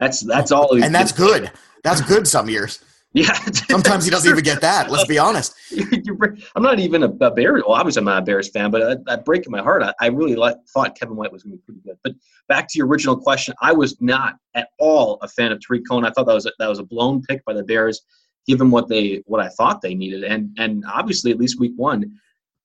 That's 0.00 0.20
that's 0.20 0.52
all. 0.52 0.82
and 0.82 0.94
that's 0.94 1.12
good. 1.12 1.50
That's 1.82 2.00
good 2.00 2.26
some 2.26 2.48
years. 2.48 2.80
Yeah. 3.16 3.32
Sometimes 3.70 4.04
he 4.04 4.10
doesn't 4.10 4.30
even 4.30 4.44
get 4.44 4.60
that. 4.60 4.90
Let's 4.90 5.06
be 5.06 5.18
honest. 5.18 5.54
I'm 6.54 6.62
not 6.62 6.78
even 6.78 7.02
a, 7.02 7.06
a 7.06 7.30
Bears. 7.30 7.62
Well, 7.66 7.74
obviously 7.74 8.00
I'm 8.00 8.04
not 8.04 8.18
a 8.18 8.26
Bears 8.26 8.50
fan, 8.50 8.70
but 8.70 9.06
that 9.06 9.24
breaking 9.24 9.50
my 9.50 9.62
heart. 9.62 9.82
I, 9.82 9.94
I 10.02 10.08
really 10.08 10.36
like, 10.36 10.58
thought 10.74 10.98
Kevin 10.98 11.16
White 11.16 11.32
was 11.32 11.42
going 11.42 11.52
to 11.52 11.56
be 11.56 11.62
pretty 11.62 11.80
good. 11.80 11.96
But 12.04 12.12
back 12.46 12.68
to 12.68 12.76
your 12.76 12.86
original 12.86 13.16
question, 13.16 13.54
I 13.62 13.72
was 13.72 13.98
not 14.02 14.34
at 14.54 14.68
all 14.78 15.18
a 15.22 15.28
fan 15.28 15.50
of 15.50 15.60
Tarik 15.66 15.84
Cohen. 15.88 16.04
I 16.04 16.10
thought 16.10 16.26
that 16.26 16.34
was 16.34 16.44
a, 16.44 16.52
that 16.58 16.68
was 16.68 16.78
a 16.78 16.84
blown 16.84 17.22
pick 17.22 17.42
by 17.46 17.54
the 17.54 17.64
Bears, 17.64 18.02
given 18.46 18.70
what 18.70 18.86
they 18.86 19.22
what 19.24 19.40
I 19.40 19.48
thought 19.48 19.80
they 19.80 19.94
needed, 19.94 20.22
and 20.22 20.50
and 20.58 20.84
obviously 20.86 21.30
at 21.30 21.38
least 21.38 21.58
week 21.58 21.72
one, 21.76 22.18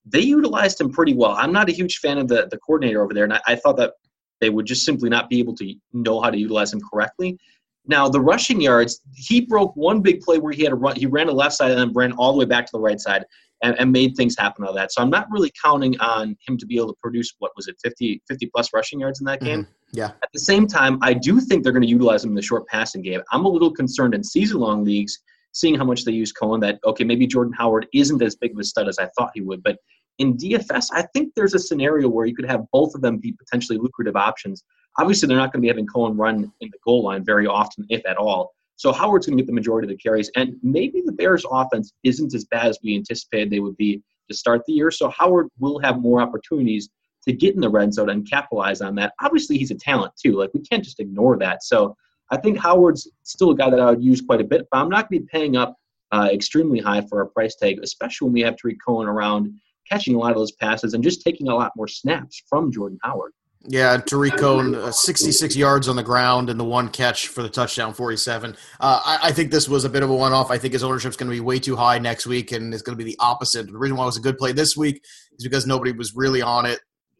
they 0.05 0.19
utilized 0.19 0.81
him 0.81 0.91
pretty 0.91 1.13
well. 1.13 1.31
I'm 1.31 1.53
not 1.53 1.69
a 1.69 1.73
huge 1.73 1.99
fan 1.99 2.17
of 2.17 2.27
the 2.27 2.49
the 2.51 2.57
coordinator 2.57 3.01
over 3.01 3.13
there, 3.13 3.23
and 3.23 3.33
I, 3.33 3.41
I 3.47 3.55
thought 3.55 3.77
that 3.77 3.93
they 4.41 4.49
would 4.49 4.65
just 4.65 4.83
simply 4.83 5.09
not 5.09 5.29
be 5.29 5.39
able 5.39 5.55
to 5.55 5.73
know 5.93 6.19
how 6.19 6.29
to 6.29 6.37
utilize 6.37 6.73
him 6.73 6.81
correctly. 6.91 7.37
Now 7.85 8.09
the 8.09 8.19
rushing 8.19 8.59
yards, 8.59 9.01
he 9.15 9.41
broke 9.41 9.75
one 9.75 10.01
big 10.01 10.21
play 10.21 10.37
where 10.37 10.51
he 10.51 10.63
had 10.63 10.73
a 10.73 10.75
run. 10.75 10.95
He 10.95 11.05
ran 11.05 11.27
the 11.27 11.33
left 11.33 11.55
side 11.55 11.71
and 11.71 11.79
then 11.79 11.93
ran 11.93 12.11
all 12.13 12.33
the 12.33 12.39
way 12.39 12.45
back 12.45 12.65
to 12.65 12.71
the 12.73 12.79
right 12.79 12.99
side 12.99 13.25
and, 13.63 13.75
and 13.79 13.91
made 13.91 14.15
things 14.15 14.35
happen 14.37 14.65
out 14.65 14.69
of 14.69 14.75
that. 14.75 14.91
So 14.91 15.01
I'm 15.01 15.09
not 15.09 15.27
really 15.31 15.51
counting 15.63 15.99
on 15.99 16.35
him 16.45 16.57
to 16.57 16.65
be 16.65 16.77
able 16.77 16.89
to 16.89 16.97
produce 17.01 17.33
what 17.39 17.51
was 17.55 17.67
it 17.67 17.75
50 17.83 18.21
50 18.27 18.45
plus 18.47 18.69
rushing 18.73 18.99
yards 18.99 19.19
in 19.19 19.25
that 19.25 19.41
game. 19.41 19.63
Mm-hmm. 19.63 19.71
Yeah. 19.93 20.11
At 20.23 20.29
the 20.33 20.39
same 20.39 20.67
time, 20.67 20.97
I 21.01 21.13
do 21.13 21.39
think 21.39 21.63
they're 21.63 21.73
going 21.73 21.83
to 21.83 21.89
utilize 21.89 22.23
him 22.23 22.31
in 22.31 22.35
the 22.35 22.41
short 22.41 22.67
passing 22.67 23.01
game. 23.01 23.21
I'm 23.31 23.45
a 23.45 23.49
little 23.49 23.71
concerned 23.71 24.13
in 24.13 24.23
season 24.23 24.59
long 24.59 24.83
leagues, 24.83 25.19
seeing 25.51 25.75
how 25.75 25.83
much 25.83 26.05
they 26.05 26.11
use 26.11 26.31
Cohen. 26.31 26.59
That 26.61 26.79
okay, 26.85 27.03
maybe 27.03 27.27
Jordan 27.27 27.53
Howard 27.57 27.87
isn't 27.93 28.21
as 28.21 28.35
big 28.35 28.51
of 28.51 28.59
a 28.59 28.63
stud 28.63 28.87
as 28.87 28.99
I 28.99 29.09
thought 29.17 29.31
he 29.33 29.41
would, 29.41 29.63
but 29.63 29.77
in 30.17 30.37
DFS, 30.37 30.87
I 30.91 31.03
think 31.13 31.33
there's 31.35 31.53
a 31.53 31.59
scenario 31.59 32.09
where 32.09 32.25
you 32.25 32.35
could 32.35 32.49
have 32.49 32.65
both 32.71 32.93
of 32.95 33.01
them 33.01 33.17
be 33.17 33.31
potentially 33.31 33.77
lucrative 33.77 34.15
options. 34.15 34.63
Obviously, 34.97 35.27
they're 35.27 35.37
not 35.37 35.51
going 35.51 35.61
to 35.61 35.65
be 35.65 35.67
having 35.67 35.87
Cohen 35.87 36.17
run 36.17 36.51
in 36.61 36.69
the 36.69 36.77
goal 36.85 37.03
line 37.03 37.23
very 37.23 37.47
often, 37.47 37.85
if 37.89 38.05
at 38.05 38.17
all. 38.17 38.53
So 38.75 38.91
Howard's 38.91 39.27
going 39.27 39.37
to 39.37 39.43
get 39.43 39.47
the 39.47 39.53
majority 39.53 39.85
of 39.85 39.89
the 39.89 40.01
carries, 40.01 40.31
and 40.35 40.55
maybe 40.63 41.01
the 41.05 41.11
Bears' 41.11 41.45
offense 41.49 41.93
isn't 42.03 42.33
as 42.33 42.45
bad 42.45 42.67
as 42.67 42.79
we 42.83 42.95
anticipated 42.95 43.49
they 43.49 43.59
would 43.59 43.77
be 43.77 44.01
to 44.29 44.35
start 44.35 44.61
the 44.65 44.73
year. 44.73 44.91
So 44.91 45.09
Howard 45.09 45.47
will 45.59 45.79
have 45.79 45.99
more 45.99 46.21
opportunities 46.21 46.89
to 47.23 47.33
get 47.33 47.53
in 47.53 47.61
the 47.61 47.69
red 47.69 47.93
zone 47.93 48.09
and 48.09 48.27
capitalize 48.29 48.81
on 48.81 48.95
that. 48.95 49.13
Obviously, 49.21 49.57
he's 49.57 49.71
a 49.71 49.75
talent 49.75 50.13
too. 50.21 50.33
Like 50.33 50.51
we 50.53 50.61
can't 50.61 50.83
just 50.83 50.99
ignore 50.99 51.37
that. 51.37 51.63
So 51.63 51.95
I 52.31 52.37
think 52.37 52.57
Howard's 52.57 53.07
still 53.23 53.51
a 53.51 53.55
guy 53.55 53.69
that 53.69 53.79
I 53.79 53.91
would 53.91 54.03
use 54.03 54.21
quite 54.21 54.41
a 54.41 54.45
bit, 54.45 54.67
but 54.71 54.79
I'm 54.79 54.89
not 54.89 55.09
going 55.09 55.21
to 55.21 55.25
be 55.25 55.29
paying 55.31 55.57
up 55.57 55.75
uh, 56.11 56.29
extremely 56.31 56.79
high 56.79 57.01
for 57.01 57.21
a 57.21 57.27
price 57.27 57.55
tag, 57.55 57.79
especially 57.83 58.25
when 58.25 58.33
we 58.33 58.41
have 58.41 58.57
Tarik 58.57 58.77
Cohen 58.85 59.07
around 59.07 59.53
catching 59.91 60.15
a 60.15 60.17
lot 60.17 60.31
of 60.31 60.37
those 60.37 60.51
passes 60.53 60.93
and 60.93 61.03
just 61.03 61.21
taking 61.21 61.49
a 61.49 61.55
lot 61.55 61.71
more 61.75 61.87
snaps 61.87 62.41
from 62.47 62.71
Jordan 62.71 62.97
Howard. 63.03 63.33
Yeah, 63.67 63.97
Tarik 63.97 64.37
Cohen, 64.37 64.73
uh, 64.73 64.91
66 64.91 65.55
yards 65.55 65.87
on 65.87 65.95
the 65.95 66.01
ground 66.01 66.49
and 66.49 66.59
the 66.59 66.63
one 66.63 66.89
catch 66.89 67.27
for 67.27 67.43
the 67.43 67.49
touchdown, 67.49 67.93
47. 67.93 68.57
Uh, 68.79 69.01
I, 69.05 69.27
I, 69.27 69.31
think 69.31 69.51
this 69.51 69.69
was 69.69 69.85
a 69.85 69.89
bit 69.89 70.01
of 70.01 70.09
a 70.09 70.15
one 70.15 70.33
off. 70.33 70.49
I 70.49 70.57
think 70.57 70.73
his 70.73 70.83
ownership 70.83 71.11
is 71.11 71.15
going 71.15 71.29
to 71.29 71.35
be 71.35 71.41
way 71.41 71.59
too 71.59 71.75
high 71.75 71.99
next 71.99 72.25
week, 72.25 72.53
and 72.53 72.73
it's 72.73 72.81
going 72.81 72.97
to 72.97 73.03
be 73.03 73.09
the 73.09 73.17
opposite. 73.19 73.67
The 73.67 73.77
reason 73.77 73.97
why 73.97 74.03
it 74.03 74.07
was 74.07 74.17
a 74.17 74.21
good 74.21 74.39
play 74.39 74.51
this 74.51 74.75
week 74.75 75.03
is 75.37 75.43
because 75.43 75.67
nobody 75.67 75.91
was 75.91 76.15
really 76.15 76.41
on 76.41 76.65
it. 76.65 76.79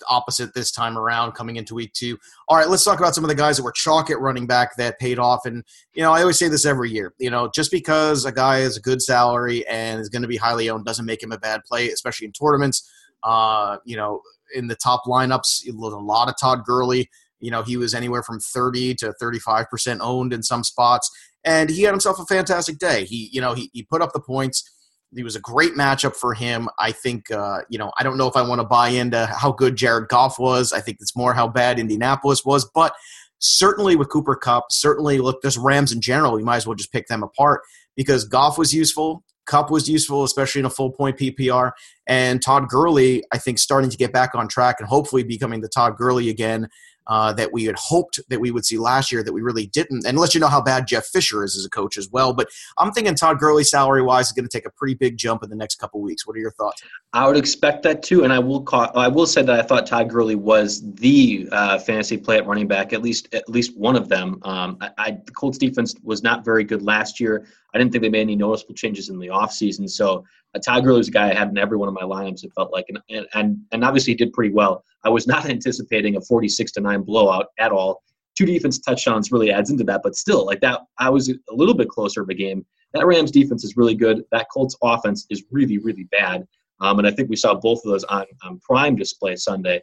Opposite 0.10 0.54
this 0.54 0.72
time 0.72 0.98
around, 0.98 1.34
coming 1.34 1.56
into 1.56 1.76
week 1.76 1.94
two. 1.94 2.18
All 2.48 2.58
right, 2.58 2.70
let's 2.70 2.84
talk 2.84 3.00
about 3.00 3.16
some 3.16 3.24
of 3.24 3.30
the 3.30 3.36
guys 3.36 3.58
that 3.58 3.64
were 3.64 3.72
chalk 3.72 4.10
at 4.10 4.20
running 4.20 4.48
back 4.48 4.76
that 4.78 5.00
paid 5.00 5.20
off. 5.20 5.46
And 5.46 5.64
you 5.94 6.02
know, 6.02 6.12
I 6.12 6.22
always 6.22 6.40
say 6.40 6.48
this 6.48 6.66
every 6.66 6.92
year. 6.92 7.14
You 7.20 7.30
know, 7.30 7.50
just 7.54 7.72
because 7.72 8.26
a 8.26 8.32
guy 8.32 8.60
has 8.60 8.78
a 8.78 8.82
good 8.82 9.02
salary 9.02 9.68
and 9.68 10.00
is 10.00 10.10
going 10.10 10.22
to 10.22 10.28
be 10.28 10.38
highly 10.38 10.70
owned 10.70 10.86
doesn't 10.86 11.06
make 11.06 11.22
him 11.22 11.32
a 11.32 11.38
bad 11.38 11.62
play, 11.66 11.90
especially 11.90 12.26
in 12.26 12.34
tournaments. 12.34 12.90
Uh, 13.24 13.78
you 13.86 13.96
know, 13.96 14.22
in 14.54 14.68
the 14.68 14.76
top 14.76 15.06
lineups. 15.06 15.68
A 15.68 15.72
lot 15.72 16.30
of 16.30 16.36
Todd 16.40 16.64
Gurley. 16.66 17.10
You 17.40 17.52
know, 17.52 17.64
he 17.64 17.78
was 17.78 17.96
anywhere 17.96 18.24
from 18.24 18.40
30 18.40 18.96
to 18.96 19.14
35% 19.22 20.00
owned 20.00 20.34
in 20.34 20.44
some 20.44 20.64
spots. 20.64 21.10
And 21.44 21.70
he 21.70 21.84
had 21.84 21.92
himself 21.92 22.20
a 22.20 22.26
fantastic 22.26 22.78
day. 22.78 23.06
He, 23.06 23.30
you 23.32 23.42
know, 23.42 23.54
he, 23.54 23.70
he 23.74 23.84
put 23.84 24.02
up 24.02 24.14
the 24.14 24.20
points. 24.20 24.70
He 25.14 25.24
was 25.24 25.36
a 25.36 25.42
great 25.42 25.74
matchup 25.74 26.16
for 26.16 26.34
him. 26.34 26.70
I 26.80 26.92
think, 26.92 27.30
uh, 27.32 27.62
you 27.70 27.78
know, 27.78 27.92
I 27.98 28.04
don't 28.04 28.18
know 28.18 28.28
if 28.28 28.36
I 28.36 28.48
want 28.48 28.62
to 28.62 28.68
buy 28.68 28.90
into 28.90 29.26
how 29.26 29.52
good 29.52 29.76
Jared 29.76 30.08
Goff 30.08 30.40
was. 30.40 30.72
I 30.72 30.80
think 30.80 30.98
it's 31.02 31.16
more 31.16 31.34
how 31.34 31.48
bad 31.48 31.80
Indianapolis 31.80 32.46
was. 32.46 32.70
But 32.74 32.94
certainly 33.40 33.96
with 33.96 34.10
Cooper 34.10 34.36
Kupp, 34.36 34.66
certainly 34.72 35.18
look, 35.18 35.42
this 35.42 35.58
Rams 35.58 35.92
in 35.92 36.00
general, 36.00 36.34
we 36.34 36.44
might 36.44 36.58
as 36.58 36.68
well 36.68 36.76
just 36.76 36.94
pick 36.94 37.08
them 37.08 37.24
apart 37.24 37.62
because 37.96 38.26
Goff 38.26 38.58
was 38.58 38.74
useful. 38.74 39.24
Kupp 39.48 39.70
was 39.70 39.90
useful, 39.90 40.24
especially 40.24 40.60
in 40.60 40.66
a 40.66 40.70
full 40.70 40.92
point 40.92 41.18
PPR. 41.18 41.72
And 42.08 42.42
Todd 42.42 42.70
Gurley, 42.70 43.24
I 43.34 43.38
think, 43.38 43.60
starting 43.60 43.90
to 43.90 43.98
get 43.98 44.14
back 44.14 44.34
on 44.36 44.48
track 44.48 44.78
and 44.80 44.88
hopefully 44.88 45.24
becoming 45.24 45.62
the 45.62 45.68
Todd 45.68 45.98
Gurley 45.98 46.30
again 46.30 46.70
uh, 47.12 47.34
that 47.34 47.52
we 47.52 47.66
had 47.66 47.76
hoped 47.76 48.22
that 48.30 48.40
we 48.40 48.52
would 48.52 48.66
see 48.66 48.78
last 48.78 49.12
year 49.12 49.22
that 49.22 49.34
we 49.34 49.42
really 49.42 49.68
didn't. 49.68 50.06
And 50.06 50.18
let 50.18 50.34
you 50.34 50.40
know 50.40 50.48
how 50.48 50.62
bad 50.62 50.88
Jeff 50.88 51.06
Fisher 51.08 51.44
is 51.44 51.58
as 51.58 51.66
a 51.66 51.70
coach 51.70 51.98
as 51.98 52.10
well. 52.10 52.34
But 52.34 52.48
I'm 52.78 52.94
thinking 52.94 53.16
Todd 53.16 53.38
Gurley, 53.38 53.66
salary 53.66 54.02
wise, 54.02 54.28
is 54.28 54.32
going 54.32 54.48
to 54.48 54.50
take 54.50 54.66
a 54.66 54.70
pretty 54.70 54.94
big 54.94 55.18
jump 55.18 55.44
in 55.44 55.50
the 55.50 55.56
next 55.58 55.76
couple 55.76 56.00
weeks. 56.00 56.26
What 56.26 56.38
are 56.38 56.40
your 56.40 56.52
thoughts? 56.52 56.82
I 57.12 57.28
would 57.28 57.36
expect 57.36 57.84
that 57.84 58.02
too, 58.02 58.24
and 58.24 58.32
I 58.32 58.40
will 58.40 58.62
call, 58.62 58.90
I 58.96 59.10
will 59.10 59.26
say 59.26 59.42
that 59.42 59.60
I 59.60 59.62
thought 59.62 59.86
Todd 59.86 60.10
Gurley 60.10 60.36
was 60.36 60.90
the 60.94 61.50
uh, 61.52 61.80
fantasy 61.80 62.16
play 62.16 62.38
at 62.38 62.48
running 62.48 62.70
back, 62.70 62.94
at 62.94 63.02
least 63.02 63.28
at 63.36 63.50
least 63.50 63.78
one 63.78 63.98
of 63.98 64.08
them. 64.08 64.40
Um, 64.44 64.78
I, 64.80 64.92
I, 64.98 65.12
the 65.26 65.34
Colts 65.34 65.58
defense 65.58 65.94
was 66.04 66.24
not 66.24 66.46
very 66.46 66.64
good 66.64 66.82
last 66.82 67.20
year. 67.20 67.46
I 67.74 67.78
didn't 67.78 67.92
think 67.92 68.04
they 68.04 68.10
made 68.10 68.22
any 68.22 68.38
noticeable 68.38 68.74
changes 68.74 69.10
in 69.10 69.20
the 69.20 69.28
offseason. 69.28 69.90
So 69.90 70.24
uh, 70.56 70.60
Todd 70.60 70.86
Gurley 70.86 71.00
was 71.00 71.10
a 71.10 71.12
guy 71.12 71.30
I 71.30 71.34
had 71.34 71.50
in 71.50 71.58
every 71.58 71.76
one 71.76 71.90
of 71.90 71.94
my 71.94 72.04
lineups. 72.04 72.46
It 72.46 72.54
felt 72.54 72.72
like, 72.72 72.86
and 72.88 73.28
and 73.34 73.58
and 73.74 73.84
obviously 73.84 74.14
he 74.14 74.16
did 74.16 74.32
pretty 74.32 74.54
well. 74.54 74.86
I 75.04 75.10
was 75.10 75.28
not 75.28 75.46
anticipating 75.50 76.16
a 76.16 76.22
46 76.22 76.72
to 76.74 76.82
nine 76.82 77.02
blowout 77.02 77.48
at 77.60 77.72
all. 77.72 78.04
Two 78.38 78.46
defense 78.46 78.80
touchdowns 78.80 79.32
really 79.32 79.52
adds 79.52 79.70
into 79.70 79.84
that, 79.84 80.02
but 80.04 80.16
still, 80.16 80.46
like 80.46 80.62
that, 80.62 80.82
I 80.98 81.10
was 81.10 81.30
a 81.30 81.36
little 81.50 81.74
bit 81.74 81.90
closer 81.90 82.22
of 82.22 82.30
a 82.30 82.34
game. 82.34 82.66
That 82.94 83.06
Rams 83.06 83.32
defense 83.32 83.64
is 83.64 83.78
really 83.78 83.96
good. 83.96 84.24
That 84.32 84.48
Colts 84.54 84.76
offense 84.82 85.28
is 85.30 85.44
really, 85.52 85.78
really 85.78 86.06
bad. 86.12 86.48
Um, 86.80 87.00
and 87.00 87.08
I 87.08 87.12
think 87.12 87.30
we 87.30 87.36
saw 87.36 87.54
both 87.54 87.80
of 87.86 87.92
those 87.92 88.04
on, 88.06 88.26
on 88.44 88.60
prime 88.60 88.96
display 88.96 89.36
Sunday. 89.36 89.82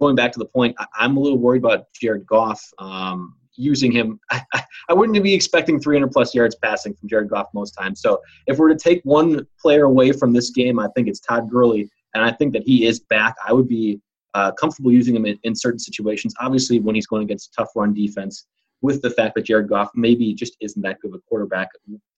Going 0.00 0.14
back 0.14 0.32
to 0.32 0.38
the 0.38 0.46
point, 0.46 0.76
I, 0.78 1.04
am 1.04 1.16
a 1.16 1.20
little 1.20 1.38
worried 1.38 1.62
about 1.62 1.86
Jared 1.92 2.26
Goff. 2.26 2.62
Um, 2.78 3.34
using 3.58 3.92
him. 3.92 4.18
I, 4.30 4.42
I, 4.88 4.94
wouldn't 4.94 5.20
be 5.22 5.34
expecting 5.34 5.80
300 5.80 6.10
plus 6.10 6.34
yards 6.34 6.54
passing 6.54 6.94
from 6.94 7.08
Jared 7.08 7.28
Goff 7.28 7.48
most 7.52 7.72
times. 7.72 8.00
So 8.00 8.20
if 8.46 8.58
we're 8.58 8.68
to 8.68 8.76
take 8.76 9.02
one 9.02 9.46
player 9.60 9.84
away 9.84 10.12
from 10.12 10.32
this 10.32 10.50
game, 10.50 10.78
I 10.78 10.88
think 10.94 11.08
it's 11.08 11.20
Todd 11.20 11.50
Gurley, 11.50 11.90
and 12.14 12.24
I 12.24 12.32
think 12.32 12.52
that 12.54 12.62
he 12.62 12.86
is 12.86 13.00
back. 13.00 13.34
I 13.46 13.52
would 13.52 13.68
be 13.68 14.00
uh, 14.38 14.52
comfortable 14.52 14.92
using 14.92 15.16
him 15.16 15.26
in, 15.26 15.38
in, 15.42 15.54
certain 15.54 15.78
situations. 15.78 16.34
Obviously, 16.40 16.78
when 16.78 16.94
he's 16.94 17.06
going 17.06 17.22
against 17.22 17.52
tough 17.54 17.70
run 17.74 17.92
defense, 17.92 18.46
with 18.80 19.02
the 19.02 19.10
fact 19.10 19.34
that 19.34 19.44
Jared 19.44 19.68
Goff 19.68 19.90
maybe 19.94 20.34
just 20.34 20.56
isn't 20.60 20.80
that 20.82 21.00
good 21.00 21.08
of 21.08 21.14
a 21.14 21.20
quarterback. 21.28 21.68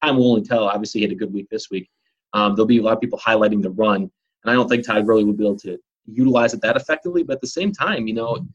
Time 0.03 0.17
will 0.17 0.31
only 0.31 0.43
tell. 0.43 0.65
Obviously, 0.65 1.01
he 1.01 1.07
had 1.07 1.13
a 1.13 1.17
good 1.17 1.33
week 1.33 1.49
this 1.51 1.71
week. 1.71 1.89
Um, 2.35 2.55
there'll 2.55 2.67
be 2.67 2.79
a 2.79 2.83
lot 2.83 2.93
of 2.93 3.01
people 3.01 3.19
highlighting 3.19 3.63
the 3.63 3.71
run, 3.71 4.03
and 4.03 4.51
I 4.51 4.53
don't 4.53 4.69
think 4.69 4.87
Todd 4.87 5.07
Gurley 5.07 5.25
will 5.25 5.33
be 5.33 5.47
able 5.47 5.57
to 5.61 5.79
utilize 6.07 6.53
it 6.55 6.61
that 6.63 6.77
effectively. 6.77 7.23
But 7.23 7.35
at 7.35 7.41
the 7.41 7.47
same 7.47 7.73
time, 7.73 8.07
you 8.07 8.15
know, 8.15 8.47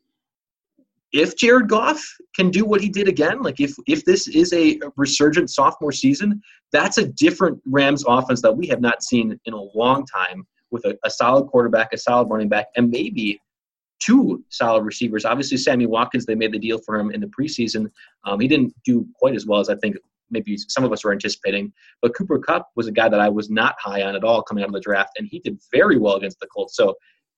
if 1.11 1.35
Jared 1.35 1.67
Goff 1.67 2.01
can 2.35 2.51
do 2.51 2.65
what 2.65 2.81
he 2.81 2.89
did 2.89 3.07
again, 3.07 3.41
like 3.41 3.59
if 3.59 3.73
if 3.87 4.05
this 4.05 4.27
is 4.27 4.53
a 4.53 4.79
resurgent 4.97 5.49
sophomore 5.49 5.91
season, 5.91 6.41
that's 6.71 6.97
a 6.97 7.07
different 7.07 7.59
Rams 7.65 8.03
offense 8.07 8.41
that 8.43 8.55
we 8.55 8.67
have 8.67 8.81
not 8.81 9.01
seen 9.01 9.39
in 9.45 9.53
a 9.53 9.61
long 9.73 10.05
time 10.05 10.45
with 10.71 10.85
a, 10.85 10.97
a 11.03 11.09
solid 11.09 11.47
quarterback, 11.47 11.93
a 11.93 11.97
solid 11.97 12.27
running 12.29 12.49
back, 12.49 12.67
and 12.75 12.89
maybe 12.89 13.39
two 14.05 14.43
solid 14.49 14.83
receivers. 14.83 15.25
Obviously, 15.25 15.57
Sammy 15.57 15.85
Watkins, 15.85 16.25
they 16.25 16.35
made 16.35 16.51
the 16.51 16.59
deal 16.59 16.79
for 16.85 16.97
him 16.99 17.11
in 17.11 17.21
the 17.21 17.27
preseason. 17.27 17.89
Um, 18.25 18.39
he 18.39 18.47
didn't 18.47 18.73
do 18.83 19.07
quite 19.15 19.35
as 19.35 19.45
well 19.45 19.59
as 19.59 19.69
I 19.69 19.75
think 19.75 19.95
maybe 20.29 20.57
some 20.57 20.83
of 20.83 20.91
us 20.91 21.03
were 21.03 21.11
anticipating. 21.11 21.71
But 22.01 22.15
Cooper 22.15 22.39
Kupp 22.39 22.67
was 22.75 22.87
a 22.87 22.91
guy 22.91 23.09
that 23.09 23.19
I 23.19 23.29
was 23.29 23.49
not 23.49 23.75
high 23.79 24.03
on 24.03 24.15
at 24.15 24.23
all 24.23 24.41
coming 24.41 24.63
out 24.63 24.67
of 24.67 24.73
the 24.73 24.79
draft, 24.79 25.11
and 25.17 25.27
he 25.29 25.39
did 25.39 25.59
very 25.71 25.97
well 25.97 26.15
against 26.15 26.39
the 26.39 26.47
Colts. 26.47 26.75
So 26.75 26.95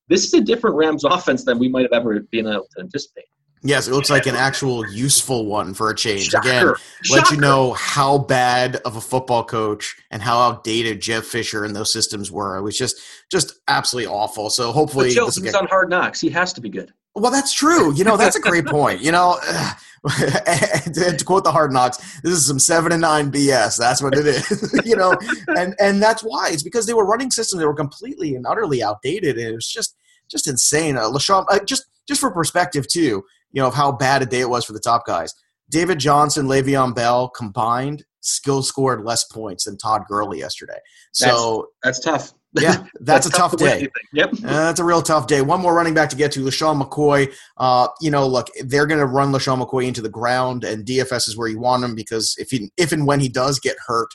this 0.08 0.26
is 0.26 0.34
a 0.34 0.42
different 0.42 0.76
Rams 0.76 1.04
offense 1.04 1.44
than 1.44 1.60
we 1.60 1.68
might 1.68 1.84
have 1.84 1.94
ever 1.94 2.22
been 2.32 2.48
able 2.48 2.68
to 2.76 2.82
anticipate. 2.82 3.26
Yes, 3.64 3.88
it 3.88 3.92
looks 3.92 4.10
like 4.10 4.28
an 4.28 4.36
actual 4.36 4.88
useful 4.88 5.46
one 5.48 5.74
for 5.74 5.90
a 5.90 5.96
change. 5.96 6.30
Shocker. 6.30 6.48
Again, 6.48 6.74
Shocker. 7.02 7.22
let 7.22 7.32
you 7.32 7.38
know 7.38 7.74
how 7.74 8.20
bad 8.20 8.76
of 8.78 8.96
a 8.96 9.02
football 9.02 9.44
coach 9.44 9.96
and 10.12 10.22
how 10.22 10.40
outdated 10.40 11.02
Jeff 11.02 11.26
Fisher 11.26 11.66
and 11.66 11.76
those 11.76 11.92
systems 11.92 12.32
were. 12.32 12.58
It 12.58 12.62
was 12.62 12.78
just 12.78 13.02
just 13.32 13.60
absolutely 13.68 14.12
awful. 14.12 14.50
So 14.50 14.72
hopefully, 14.72 15.10
Joe, 15.10 15.26
he's 15.26 15.56
on 15.56 15.68
Hard 15.68 15.90
Knocks. 15.90 16.22
He 16.22 16.30
has 16.30 16.54
to 16.54 16.62
be 16.62 16.70
good. 16.70 16.94
Well, 17.16 17.32
that's 17.32 17.52
true. 17.52 17.94
You 17.96 18.04
know, 18.04 18.16
that's 18.16 18.36
a 18.36 18.40
great 18.40 18.68
point. 18.68 19.02
You 19.02 19.12
know, 19.12 19.40
to 19.44 21.24
quote 21.26 21.44
the 21.44 21.52
Hard 21.52 21.74
Knocks, 21.74 21.98
this 22.22 22.34
is 22.34 22.46
some 22.46 22.60
seven 22.60 22.92
and 22.92 23.02
nine 23.02 23.32
BS. 23.32 23.80
That's 23.80 24.04
what 24.04 24.16
it 24.16 24.28
is. 24.28 24.80
you 24.86 24.96
know, 24.96 25.18
and 25.58 25.74
and 25.80 26.02
that's 26.02 26.22
why 26.22 26.50
it's 26.52 26.62
because 26.62 26.86
they 26.86 26.94
were 26.94 27.08
running 27.08 27.32
systems 27.32 27.60
that 27.60 27.68
were 27.68 27.74
completely 27.74 28.36
and 28.36 28.46
utterly 28.46 28.84
outdated, 28.84 29.38
and 29.38 29.48
it 29.48 29.56
was 29.56 29.68
just 29.68 29.96
just 30.30 30.48
insane. 30.48 30.96
Uh, 30.96 31.10
LaShawn, 31.10 31.46
uh, 31.50 31.58
just 31.66 31.88
just 32.08 32.22
for 32.22 32.30
perspective 32.30 32.88
too 32.88 33.24
you 33.52 33.62
know, 33.62 33.68
of 33.68 33.74
how 33.74 33.92
bad 33.92 34.22
a 34.22 34.26
day 34.26 34.42
it 34.42 34.50
was 34.50 34.66
for 34.66 34.74
the 34.74 34.80
top 34.80 35.06
guys. 35.06 35.34
David 35.70 36.00
Johnson, 36.00 36.48
Le'Veon 36.48 36.96
Bell 36.96 37.30
combined 37.30 38.06
still 38.22 38.62
scored 38.62 39.04
less 39.04 39.24
points 39.24 39.66
than 39.66 39.78
Todd 39.78 40.04
Gurley 40.08 40.40
yesterday. 40.40 40.80
So 41.12 41.68
that's, 41.84 42.00
that's 42.00 42.26
tough. 42.26 42.34
Yeah, 42.60 42.86
that's, 43.02 43.28
a 43.28 43.30
tough, 43.30 43.52
tough 43.52 43.60
day. 43.60 43.88
Yep, 44.14 44.30
uh, 44.34 44.48
that's 44.48 44.80
a 44.80 44.84
real 44.84 45.04
tough 45.04 45.28
day. 45.28 45.42
One 45.42 45.62
more 45.62 45.76
running 45.76 45.94
back 45.94 46.10
to 46.10 46.16
get 46.16 46.32
to, 46.32 46.40
LeSean 46.40 46.82
McCoy. 46.82 47.32
Uh, 47.58 47.90
you 48.02 48.10
know, 48.10 48.26
look, 48.26 48.48
they're 48.64 48.88
going 48.88 49.00
to 49.00 49.06
run 49.06 49.32
LeSean 49.32 49.62
McCoy 49.62 49.86
into 49.86 50.02
the 50.02 50.10
ground, 50.10 50.64
and 50.64 50.84
DFS 50.84 51.28
is 51.28 51.38
where 51.38 51.50
you 51.50 51.60
want 51.60 51.84
him 51.84 51.94
because 51.94 52.36
if 52.40 52.50
he, 52.50 52.72
if 52.76 52.92
and 52.92 53.06
when 53.06 53.20
he 53.20 53.30
does 53.30 53.60
get 53.60 53.76
hurt, 53.86 54.10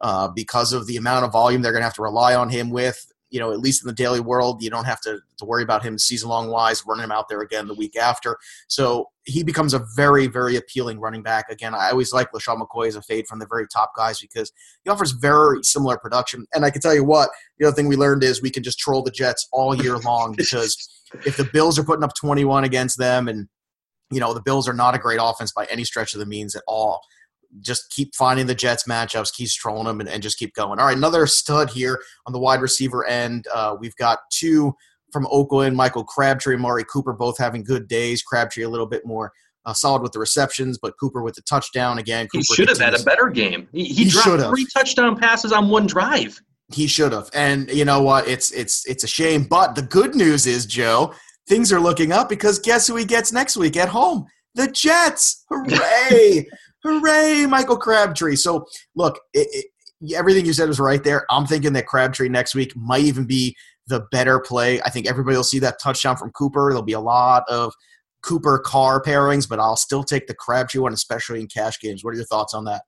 uh, 0.00 0.26
because 0.26 0.72
of 0.72 0.88
the 0.88 0.96
amount 0.96 1.26
of 1.26 1.32
volume 1.32 1.62
they're 1.62 1.70
going 1.70 1.82
to 1.82 1.86
have 1.86 1.94
to 1.94 2.02
rely 2.02 2.34
on 2.34 2.48
him 2.48 2.70
with, 2.70 3.06
you 3.30 3.40
know, 3.40 3.52
at 3.52 3.58
least 3.58 3.82
in 3.82 3.88
the 3.88 3.94
daily 3.94 4.20
world, 4.20 4.62
you 4.62 4.70
don't 4.70 4.84
have 4.84 5.00
to, 5.00 5.18
to 5.38 5.44
worry 5.44 5.62
about 5.62 5.82
him 5.82 5.98
season 5.98 6.28
long 6.28 6.48
wise, 6.48 6.84
running 6.86 7.04
him 7.04 7.12
out 7.12 7.28
there 7.28 7.40
again 7.40 7.66
the 7.66 7.74
week 7.74 7.96
after. 7.96 8.36
So 8.68 9.10
he 9.24 9.42
becomes 9.42 9.74
a 9.74 9.84
very, 9.96 10.26
very 10.28 10.56
appealing 10.56 11.00
running 11.00 11.22
back. 11.22 11.50
Again, 11.50 11.74
I 11.74 11.90
always 11.90 12.12
like 12.12 12.30
LeSean 12.32 12.60
McCoy 12.60 12.86
as 12.86 12.96
a 12.96 13.02
fade 13.02 13.26
from 13.26 13.40
the 13.40 13.46
very 13.46 13.66
top 13.66 13.92
guys 13.96 14.20
because 14.20 14.52
he 14.84 14.90
offers 14.90 15.10
very 15.10 15.62
similar 15.62 15.98
production. 15.98 16.46
And 16.54 16.64
I 16.64 16.70
can 16.70 16.80
tell 16.80 16.94
you 16.94 17.04
what, 17.04 17.30
the 17.58 17.66
other 17.66 17.74
thing 17.74 17.88
we 17.88 17.96
learned 17.96 18.22
is 18.22 18.40
we 18.40 18.50
can 18.50 18.62
just 18.62 18.78
troll 18.78 19.02
the 19.02 19.10
Jets 19.10 19.48
all 19.52 19.74
year 19.74 19.98
long 19.98 20.34
because 20.36 20.76
if 21.24 21.36
the 21.36 21.48
Bills 21.52 21.78
are 21.78 21.84
putting 21.84 22.04
up 22.04 22.14
21 22.14 22.64
against 22.64 22.98
them 22.98 23.26
and, 23.26 23.48
you 24.12 24.20
know, 24.20 24.34
the 24.34 24.42
Bills 24.42 24.68
are 24.68 24.74
not 24.74 24.94
a 24.94 24.98
great 24.98 25.18
offense 25.20 25.52
by 25.52 25.66
any 25.66 25.82
stretch 25.82 26.14
of 26.14 26.20
the 26.20 26.26
means 26.26 26.54
at 26.54 26.62
all 26.68 27.00
just 27.60 27.90
keep 27.90 28.14
finding 28.14 28.46
the 28.46 28.54
Jets 28.54 28.84
matchups, 28.84 29.32
keep 29.32 29.48
trolling 29.50 29.86
them, 29.86 30.00
and, 30.00 30.08
and, 30.08 30.22
just 30.22 30.38
keep 30.38 30.54
going. 30.54 30.78
All 30.78 30.86
right, 30.86 30.96
another 30.96 31.26
stud 31.26 31.70
here 31.70 32.00
on 32.26 32.32
the 32.32 32.38
wide 32.38 32.60
receiver 32.60 33.06
end. 33.06 33.46
Uh, 33.54 33.76
we've 33.78 33.96
got 33.96 34.18
two 34.30 34.74
from 35.12 35.26
Oakland, 35.30 35.76
Michael 35.76 36.04
Crabtree 36.04 36.54
and 36.54 36.60
Amari 36.60 36.84
Cooper, 36.84 37.12
both 37.12 37.38
having 37.38 37.64
good 37.64 37.88
days. 37.88 38.22
Crabtree 38.22 38.64
a 38.64 38.68
little 38.68 38.86
bit 38.86 39.06
more 39.06 39.32
uh, 39.64 39.72
solid 39.72 40.02
with 40.02 40.12
the 40.12 40.18
receptions, 40.18 40.78
but 40.80 40.94
Cooper 40.98 41.22
with 41.22 41.34
the 41.34 41.42
touchdown 41.42 41.98
again. 41.98 42.26
Cooper 42.28 42.44
he 42.48 42.54
should 42.54 42.68
have 42.68 42.78
had 42.78 42.98
a 42.98 43.02
better 43.02 43.28
game. 43.28 43.68
He, 43.72 43.84
he, 43.84 44.04
he 44.04 44.10
dropped 44.10 44.42
three 44.44 44.66
touchdown 44.72 45.16
passes 45.16 45.52
on 45.52 45.68
one 45.68 45.86
drive. 45.86 46.40
He 46.72 46.86
should 46.86 47.12
have, 47.12 47.30
and 47.32 47.70
you 47.70 47.84
know 47.84 48.02
what? 48.02 48.26
It's 48.26 48.50
it's 48.50 48.86
it's 48.86 49.04
a 49.04 49.08
shame. 49.08 49.44
But 49.44 49.74
the 49.74 49.82
good 49.82 50.14
news 50.14 50.46
is, 50.46 50.66
Joe, 50.66 51.14
things 51.48 51.72
are 51.72 51.80
looking 51.80 52.12
up 52.12 52.28
because 52.28 52.58
guess 52.58 52.86
who 52.86 52.96
he 52.96 53.04
gets 53.04 53.32
next 53.32 53.56
week 53.56 53.76
at 53.76 53.88
home? 53.88 54.26
The 54.54 54.68
Jets! 54.68 55.44
Hooray! 55.50 56.46
Hooray, 56.84 57.46
Michael 57.46 57.76
Crabtree. 57.76 58.36
So, 58.36 58.66
look, 58.94 59.18
it, 59.32 59.48
it, 60.00 60.14
everything 60.14 60.46
you 60.46 60.52
said 60.52 60.68
was 60.68 60.80
right 60.80 61.02
there. 61.02 61.26
I'm 61.30 61.46
thinking 61.46 61.72
that 61.74 61.86
Crabtree 61.86 62.28
next 62.28 62.54
week 62.54 62.72
might 62.76 63.04
even 63.04 63.26
be 63.26 63.56
the 63.86 64.06
better 64.10 64.40
play. 64.40 64.80
I 64.82 64.90
think 64.90 65.06
everybody 65.06 65.36
will 65.36 65.44
see 65.44 65.58
that 65.60 65.80
touchdown 65.82 66.16
from 66.16 66.30
Cooper. 66.32 66.68
There'll 66.70 66.82
be 66.82 66.92
a 66.92 67.00
lot 67.00 67.44
of 67.48 67.72
Cooper 68.22 68.58
Carr 68.58 69.02
pairings, 69.02 69.48
but 69.48 69.60
I'll 69.60 69.76
still 69.76 70.02
take 70.02 70.26
the 70.26 70.34
Crabtree 70.34 70.80
one, 70.80 70.92
especially 70.92 71.40
in 71.40 71.46
cash 71.46 71.78
games. 71.80 72.04
What 72.04 72.12
are 72.12 72.16
your 72.16 72.26
thoughts 72.26 72.54
on 72.54 72.64
that? 72.64 72.82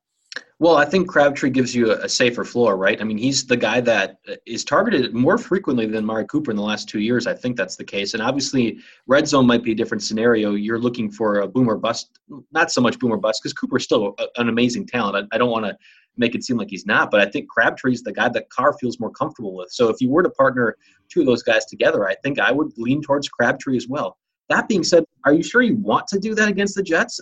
Well, 0.59 0.75
I 0.75 0.83
think 0.83 1.07
Crabtree 1.07 1.51
gives 1.51 1.73
you 1.73 1.91
a, 1.91 1.99
a, 1.99 2.09
safer 2.09 2.43
floor, 2.43 2.75
right? 2.75 2.99
I 2.99 3.05
mean, 3.05 3.17
he's 3.17 3.45
the 3.47 3.55
guy 3.55 3.79
that 3.79 4.17
uh, 4.27 4.35
is 4.45 4.65
targeted 4.65 5.13
more 5.13 5.37
frequently 5.37 5.85
than 5.85 6.03
Amari 6.03 6.25
Cooper 6.25 6.51
in 6.51 6.57
the 6.57 6.63
last 6.63 6.89
two 6.89 6.99
years. 6.99 7.27
I 7.27 7.33
think 7.33 7.55
that's 7.55 7.77
the 7.77 7.83
case. 7.85 8.13
And 8.13 8.21
obviously, 8.21 8.79
red 9.07 9.25
zone 9.25 9.47
might 9.47 9.63
be 9.63 9.71
a 9.71 9.75
different 9.75 10.03
scenario. 10.03 10.55
You're 10.55 10.79
looking 10.79 11.09
for 11.09 11.39
a 11.39 11.47
boomer 11.47 11.77
bust, 11.77 12.19
not 12.51 12.71
so 12.71 12.81
much 12.81 12.99
boomer 12.99 13.15
bust, 13.15 13.39
because 13.41 13.53
Cooper's 13.53 13.85
still 13.85 14.15
a, 14.19 14.27
an 14.35 14.49
amazing 14.49 14.85
talent. 14.85 15.29
I, 15.31 15.35
I 15.35 15.37
don't 15.37 15.49
want 15.49 15.65
to 15.65 15.77
make 16.17 16.35
it 16.35 16.43
seem 16.43 16.57
like 16.57 16.69
he's 16.69 16.85
not, 16.85 17.09
but 17.09 17.21
I 17.21 17.25
think 17.25 17.47
Crabtree's 17.49 18.03
the 18.03 18.11
guy 18.11 18.27
that 18.27 18.49
Carr 18.49 18.73
feels 18.73 18.99
more 18.99 19.11
comfortable 19.11 19.55
with. 19.55 19.71
So 19.71 19.87
if 19.87 20.01
you 20.01 20.09
were 20.09 20.23
to 20.23 20.29
partner 20.29 20.75
two 21.07 21.21
of 21.21 21.25
those 21.25 21.41
guys 21.41 21.65
together, 21.65 22.07
I 22.07 22.15
think 22.15 22.37
I 22.37 22.51
would 22.51 22.73
lean 22.77 23.01
towards 23.01 23.29
Crabtree 23.29 23.77
as 23.77 23.87
well. 23.87 24.17
That 24.49 24.67
being 24.67 24.83
said, 24.83 25.05
are 25.25 25.33
you 25.33 25.43
sure 25.43 25.61
you 25.61 25.77
want 25.77 26.07
to 26.07 26.19
do 26.19 26.35
that 26.35 26.49
against 26.49 26.75
the 26.75 26.83
Jets? 26.83 27.21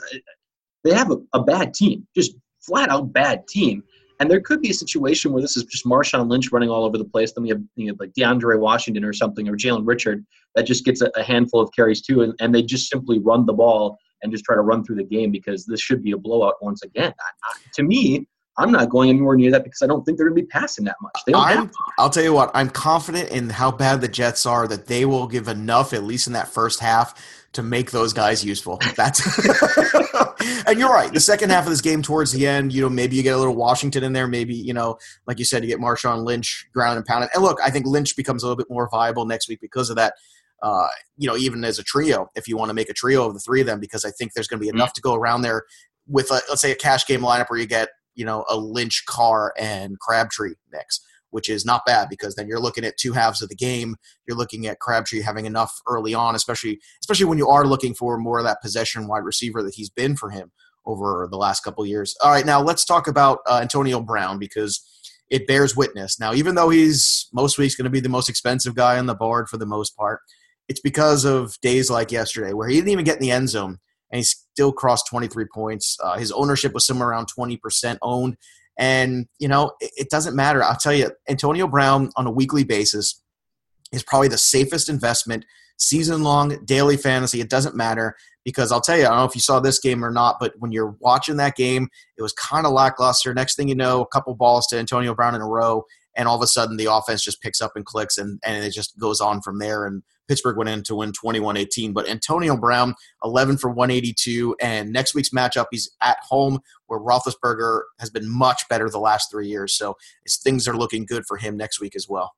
They 0.84 0.94
have 0.94 1.12
a, 1.12 1.18
a 1.34 1.44
bad 1.44 1.76
team, 1.76 2.08
just 2.16 2.36
flat 2.68 2.90
out 2.90 3.14
bad 3.14 3.48
team. 3.48 3.84
And 4.20 4.32
there 4.32 4.42
could 4.42 4.62
be 4.62 4.72
a 4.72 4.74
situation 4.74 5.32
where 5.32 5.42
this 5.42 5.56
is 5.56 5.64
just 5.66 5.86
Marshawn 5.86 6.28
Lynch 6.28 6.52
running 6.52 6.70
all 6.70 6.84
over 6.84 6.98
the 6.98 7.06
place. 7.06 7.34
Then 7.34 7.44
we 7.44 7.50
have 7.50 7.62
you 7.76 7.88
know, 7.88 7.96
like 8.00 8.14
DeAndre 8.14 8.60
Washington 8.60 9.04
or 9.04 9.14
something, 9.14 9.48
or 9.48 9.56
Jalen 9.56 9.84
Richard 9.86 10.26
that 10.56 10.64
just 10.64 10.86
gets 10.86 11.02
a, 11.02 11.12
a 11.16 11.24
handful 11.24 11.62
of 11.62 11.72
carries 11.72 12.02
too, 12.02 12.22
and, 12.22 12.34
and, 12.40 12.54
they 12.54 12.64
just 12.64 12.90
simply 12.90 13.20
run 13.20 13.46
the 13.46 13.54
ball 13.54 13.96
and 14.24 14.32
just 14.32 14.44
try 14.44 14.56
to 14.56 14.62
run 14.62 14.84
through 14.84 14.96
the 14.96 15.04
game 15.04 15.32
because 15.32 15.68
this 15.68 15.80
should 15.80 16.04
be 16.04 16.12
a 16.12 16.18
blowout 16.18 16.56
once 16.62 16.82
again. 16.82 17.14
I, 17.20 17.30
I, 17.44 17.58
to 17.76 17.84
me, 17.84 18.28
I'm 18.58 18.72
not 18.72 18.90
going 18.90 19.10
anywhere 19.10 19.36
near 19.36 19.52
that 19.52 19.64
because 19.64 19.84
I 19.84 19.88
don't 19.88 20.04
think 20.04 20.18
they're 20.18 20.28
going 20.28 20.38
to 20.38 20.44
be 20.44 20.48
passing 20.48 20.84
that 20.86 20.96
much. 21.00 21.22
They 21.26 21.34
don't 21.34 21.72
I'll 22.00 22.10
tell 22.10 22.24
you 22.24 22.34
what, 22.34 22.50
I'm 22.56 22.72
confident 22.72 23.30
in 23.30 23.52
how 23.52 23.70
bad 23.72 24.02
the 24.02 24.08
Jets 24.08 24.48
are 24.48 24.68
that 24.68 24.88
they 24.88 25.06
will 25.06 25.28
give 25.28 25.48
enough, 25.48 25.94
at 25.94 26.04
least 26.04 26.26
in 26.26 26.34
that 26.34 26.48
first 26.48 26.80
half, 26.80 27.14
to 27.54 27.62
make 27.62 27.92
those 27.92 28.14
guys 28.14 28.44
useful. 28.44 28.80
That's 28.96 29.22
and 30.67 30.79
you're 30.79 30.91
right. 30.91 31.12
The 31.12 31.20
second 31.20 31.50
half 31.50 31.66
of 31.66 31.70
this 31.70 31.81
game, 31.81 32.01
towards 32.01 32.31
the 32.31 32.48
end, 32.48 32.74
you 32.74 32.81
know, 32.81 32.90
maybe 32.90 33.16
you 33.16 33.24
get 33.24 33.35
a 33.35 33.38
little 33.38 33.55
Washington 33.55 34.03
in 34.03 34.14
there. 34.14 34.27
Maybe 34.27 34.55
you 34.55 34.74
know, 34.74 34.98
like 35.25 35.40
you 35.40 35.46
said, 35.46 35.64
you 35.64 35.70
get 35.70 35.79
Marshawn 35.79 36.24
Lynch 36.24 36.68
ground 36.74 36.98
and 36.98 37.05
pounded. 37.05 37.29
And 37.33 37.44
look, 37.44 37.59
I 37.64 37.70
think 37.70 37.85
Lynch 37.85 38.16
becomes 38.16 38.44
a 38.44 38.46
little 38.46 38.57
bit 38.57 38.70
more 38.70 38.90
viable 38.90 39.25
next 39.25 39.50
week 39.50 39.59
because 39.62 39.90
of 39.90 39.96
that. 39.96 40.14
Uh, 40.64 40.88
you 41.18 41.27
know, 41.27 41.38
even 41.38 41.64
as 41.64 41.77
a 41.77 41.83
trio, 41.83 42.29
if 42.35 42.48
you 42.48 42.57
want 42.57 42.70
to 42.70 42.74
make 42.74 42.90
a 42.90 42.94
trio 42.94 43.27
of 43.27 43.33
the 43.33 43.40
three 43.40 43.62
of 43.62 43.68
them, 43.68 43.79
because 43.79 44.03
I 44.03 44.09
think 44.12 44.33
there's 44.33 44.48
going 44.48 44.59
to 44.59 44.64
be 44.64 44.70
enough 44.70 44.90
mm-hmm. 44.90 44.96
to 44.96 45.01
go 45.01 45.14
around 45.14 45.44
there 45.44 45.64
with, 46.07 46.31
a, 46.31 46.42
let's 46.50 46.62
say, 46.62 46.72
a 46.72 46.75
cash 46.75 47.05
game 47.05 47.22
lineup 47.22 47.50
where 47.50 47.59
you 47.59 47.68
get 47.68 47.90
you 48.16 48.25
know 48.25 48.44
a 48.50 48.57
Lynch, 48.57 49.05
Carr, 49.05 49.53
and 49.57 50.00
Crabtree 50.00 50.55
mix 50.72 51.01
which 51.31 51.50
is 51.50 51.66
not 51.66 51.85
bad 51.85 52.07
because 52.09 52.35
then 52.35 52.48
you're 52.48 52.59
looking 52.59 52.83
at 52.83 52.98
two 52.98 53.13
halves 53.13 53.42
of 53.42 53.50
the 53.50 53.55
game. 53.55 53.96
You're 54.27 54.37
looking 54.37 54.68
at 54.68 54.79
Crabtree 54.79 55.22
having 55.22 55.46
enough 55.46 55.74
early 55.87 56.13
on, 56.13 56.35
especially 56.35 56.79
especially 57.01 57.25
when 57.25 57.37
you 57.37 57.48
are 57.48 57.66
looking 57.66 57.94
for 57.94 58.18
more 58.18 58.40
of 58.40 58.46
that 58.46 58.61
possession 58.61 59.07
wide 59.07 59.24
receiver 59.24 59.63
that 59.63 59.75
he's 59.75 59.90
been 59.90 60.16
for 60.16 60.29
him 60.29 60.51
over 60.85 61.27
the 61.29 61.37
last 61.37 61.63
couple 61.63 61.85
years. 61.85 62.16
All 62.24 62.31
right, 62.31 62.46
now 62.46 62.61
let's 62.61 62.85
talk 62.85 63.07
about 63.07 63.40
uh, 63.46 63.59
Antonio 63.61 64.01
Brown 64.01 64.40
because 64.40 64.81
it 65.29 65.48
bears 65.48 65.75
witness. 65.75 66.20
Now, 66.20 66.33
even 66.33 66.55
though 66.55 66.70
he's 66.70 67.27
most 67.33 67.57
weeks 67.57 67.75
going 67.75 67.85
to 67.85 67.92
be 67.92 68.00
the 68.00 68.09
most 68.09 68.29
expensive 68.29 68.75
guy 68.75 68.98
on 68.98 69.05
the 69.05 69.16
board 69.16 69.50
for 69.50 69.57
the 69.57 69.66
most 69.66 69.96
part, 69.98 70.22
it's 70.70 70.79
because 70.79 71.25
of 71.25 71.59
days 71.61 71.90
like 71.90 72.11
yesterday 72.11 72.53
where 72.53 72.68
he 72.68 72.75
didn't 72.75 72.90
even 72.90 73.05
get 73.05 73.18
in 73.18 73.22
the 73.22 73.31
end 73.31 73.50
zone 73.50 73.77
and 74.11 74.20
he 74.20 74.24
still 74.24 74.72
crossed 74.72 75.07
23 75.07 75.46
points. 75.53 75.98
Uh, 76.01 76.18
his 76.18 76.31
ownership 76.31 76.74
was 76.74 76.85
somewhere 76.85 77.09
around 77.09 77.27
20% 77.37 77.98
owned. 78.01 78.37
And, 78.77 79.27
you 79.40 79.48
know, 79.48 79.72
it, 79.79 79.92
it 79.98 80.09
doesn't 80.09 80.35
matter. 80.35 80.63
I'll 80.63 80.75
tell 80.75 80.94
you, 80.94 81.11
Antonio 81.27 81.68
Brown 81.68 82.11
on 82.16 82.27
a 82.27 82.31
weekly 82.31 82.63
basis 82.63 83.22
is 83.92 84.03
probably 84.03 84.27
the 84.27 84.37
safest 84.37 84.90
investment 84.90 85.46
season 85.77 86.24
long 86.24 86.63
daily 86.66 86.98
fantasy. 86.98 87.40
It 87.40 87.50
doesn't 87.50 87.75
matter 87.75 88.16
because 88.44 88.72
I'll 88.72 88.81
tell 88.81 88.98
you, 88.98 89.03
I 89.05 89.09
don't 89.09 89.18
know 89.18 89.25
if 89.25 89.35
you 89.35 89.42
saw 89.42 89.59
this 89.59 89.79
game 89.79 90.03
or 90.03 90.11
not, 90.11 90.37
but 90.40 90.53
when 90.57 90.72
you're 90.72 90.96
watching 91.00 91.37
that 91.37 91.55
game, 91.55 91.90
it 92.18 92.22
was 92.22 92.33
kind 92.33 92.66
of 92.66 92.72
lackluster. 92.72 93.33
Next 93.33 93.55
thing 93.55 93.68
you 93.68 93.75
know, 93.75 94.01
a 94.01 94.07
couple 94.07 94.33
balls 94.35 94.68
to 94.68 94.77
Antonio 94.77 95.13
Brown 95.13 95.35
in 95.35 95.42
a 95.42 95.48
row, 95.48 95.83
and 96.16 96.27
all 96.27 96.35
of 96.35 96.42
a 96.42 96.48
sudden 96.48 96.77
the 96.77 96.92
offense 96.92 97.24
just 97.24 97.42
picks 97.42 97.61
up 97.61 97.74
and 97.75 97.85
clicks, 97.85 98.18
and, 98.18 98.40
and 98.46 98.63
it 98.63 98.72
just 98.72 98.98
goes 98.98 99.22
on 99.22 99.42
from 99.42 99.59
there. 99.59 99.85
And 99.85 100.01
Pittsburgh 100.27 100.57
went 100.57 100.70
in 100.70 100.83
to 100.83 100.96
win 100.96 101.11
21 101.11 101.57
18. 101.57 101.94
But 101.94 102.07
Antonio 102.09 102.57
Brown, 102.57 102.96
11 103.24 103.57
for 103.57 103.70
182. 103.70 104.55
And 104.61 104.92
next 104.92 105.16
week's 105.16 105.29
matchup, 105.29 105.68
he's 105.72 105.90
at 106.01 106.18
home 106.27 106.59
where 106.87 107.00
Roethlisberger 107.00 107.81
has 108.00 108.09
been 108.09 108.29
much 108.29 108.63
better 108.70 108.90
the 108.90 109.00
last 109.00 109.31
three 109.31 109.48
years. 109.48 109.75
So 109.77 109.96
things 110.27 110.68
are 110.68 110.77
looking 110.77 111.05
good 111.05 111.24
for 111.27 111.37
him 111.37 111.57
next 111.57 111.79
week 111.79 111.96
as 111.96 112.07
well. 112.09 112.33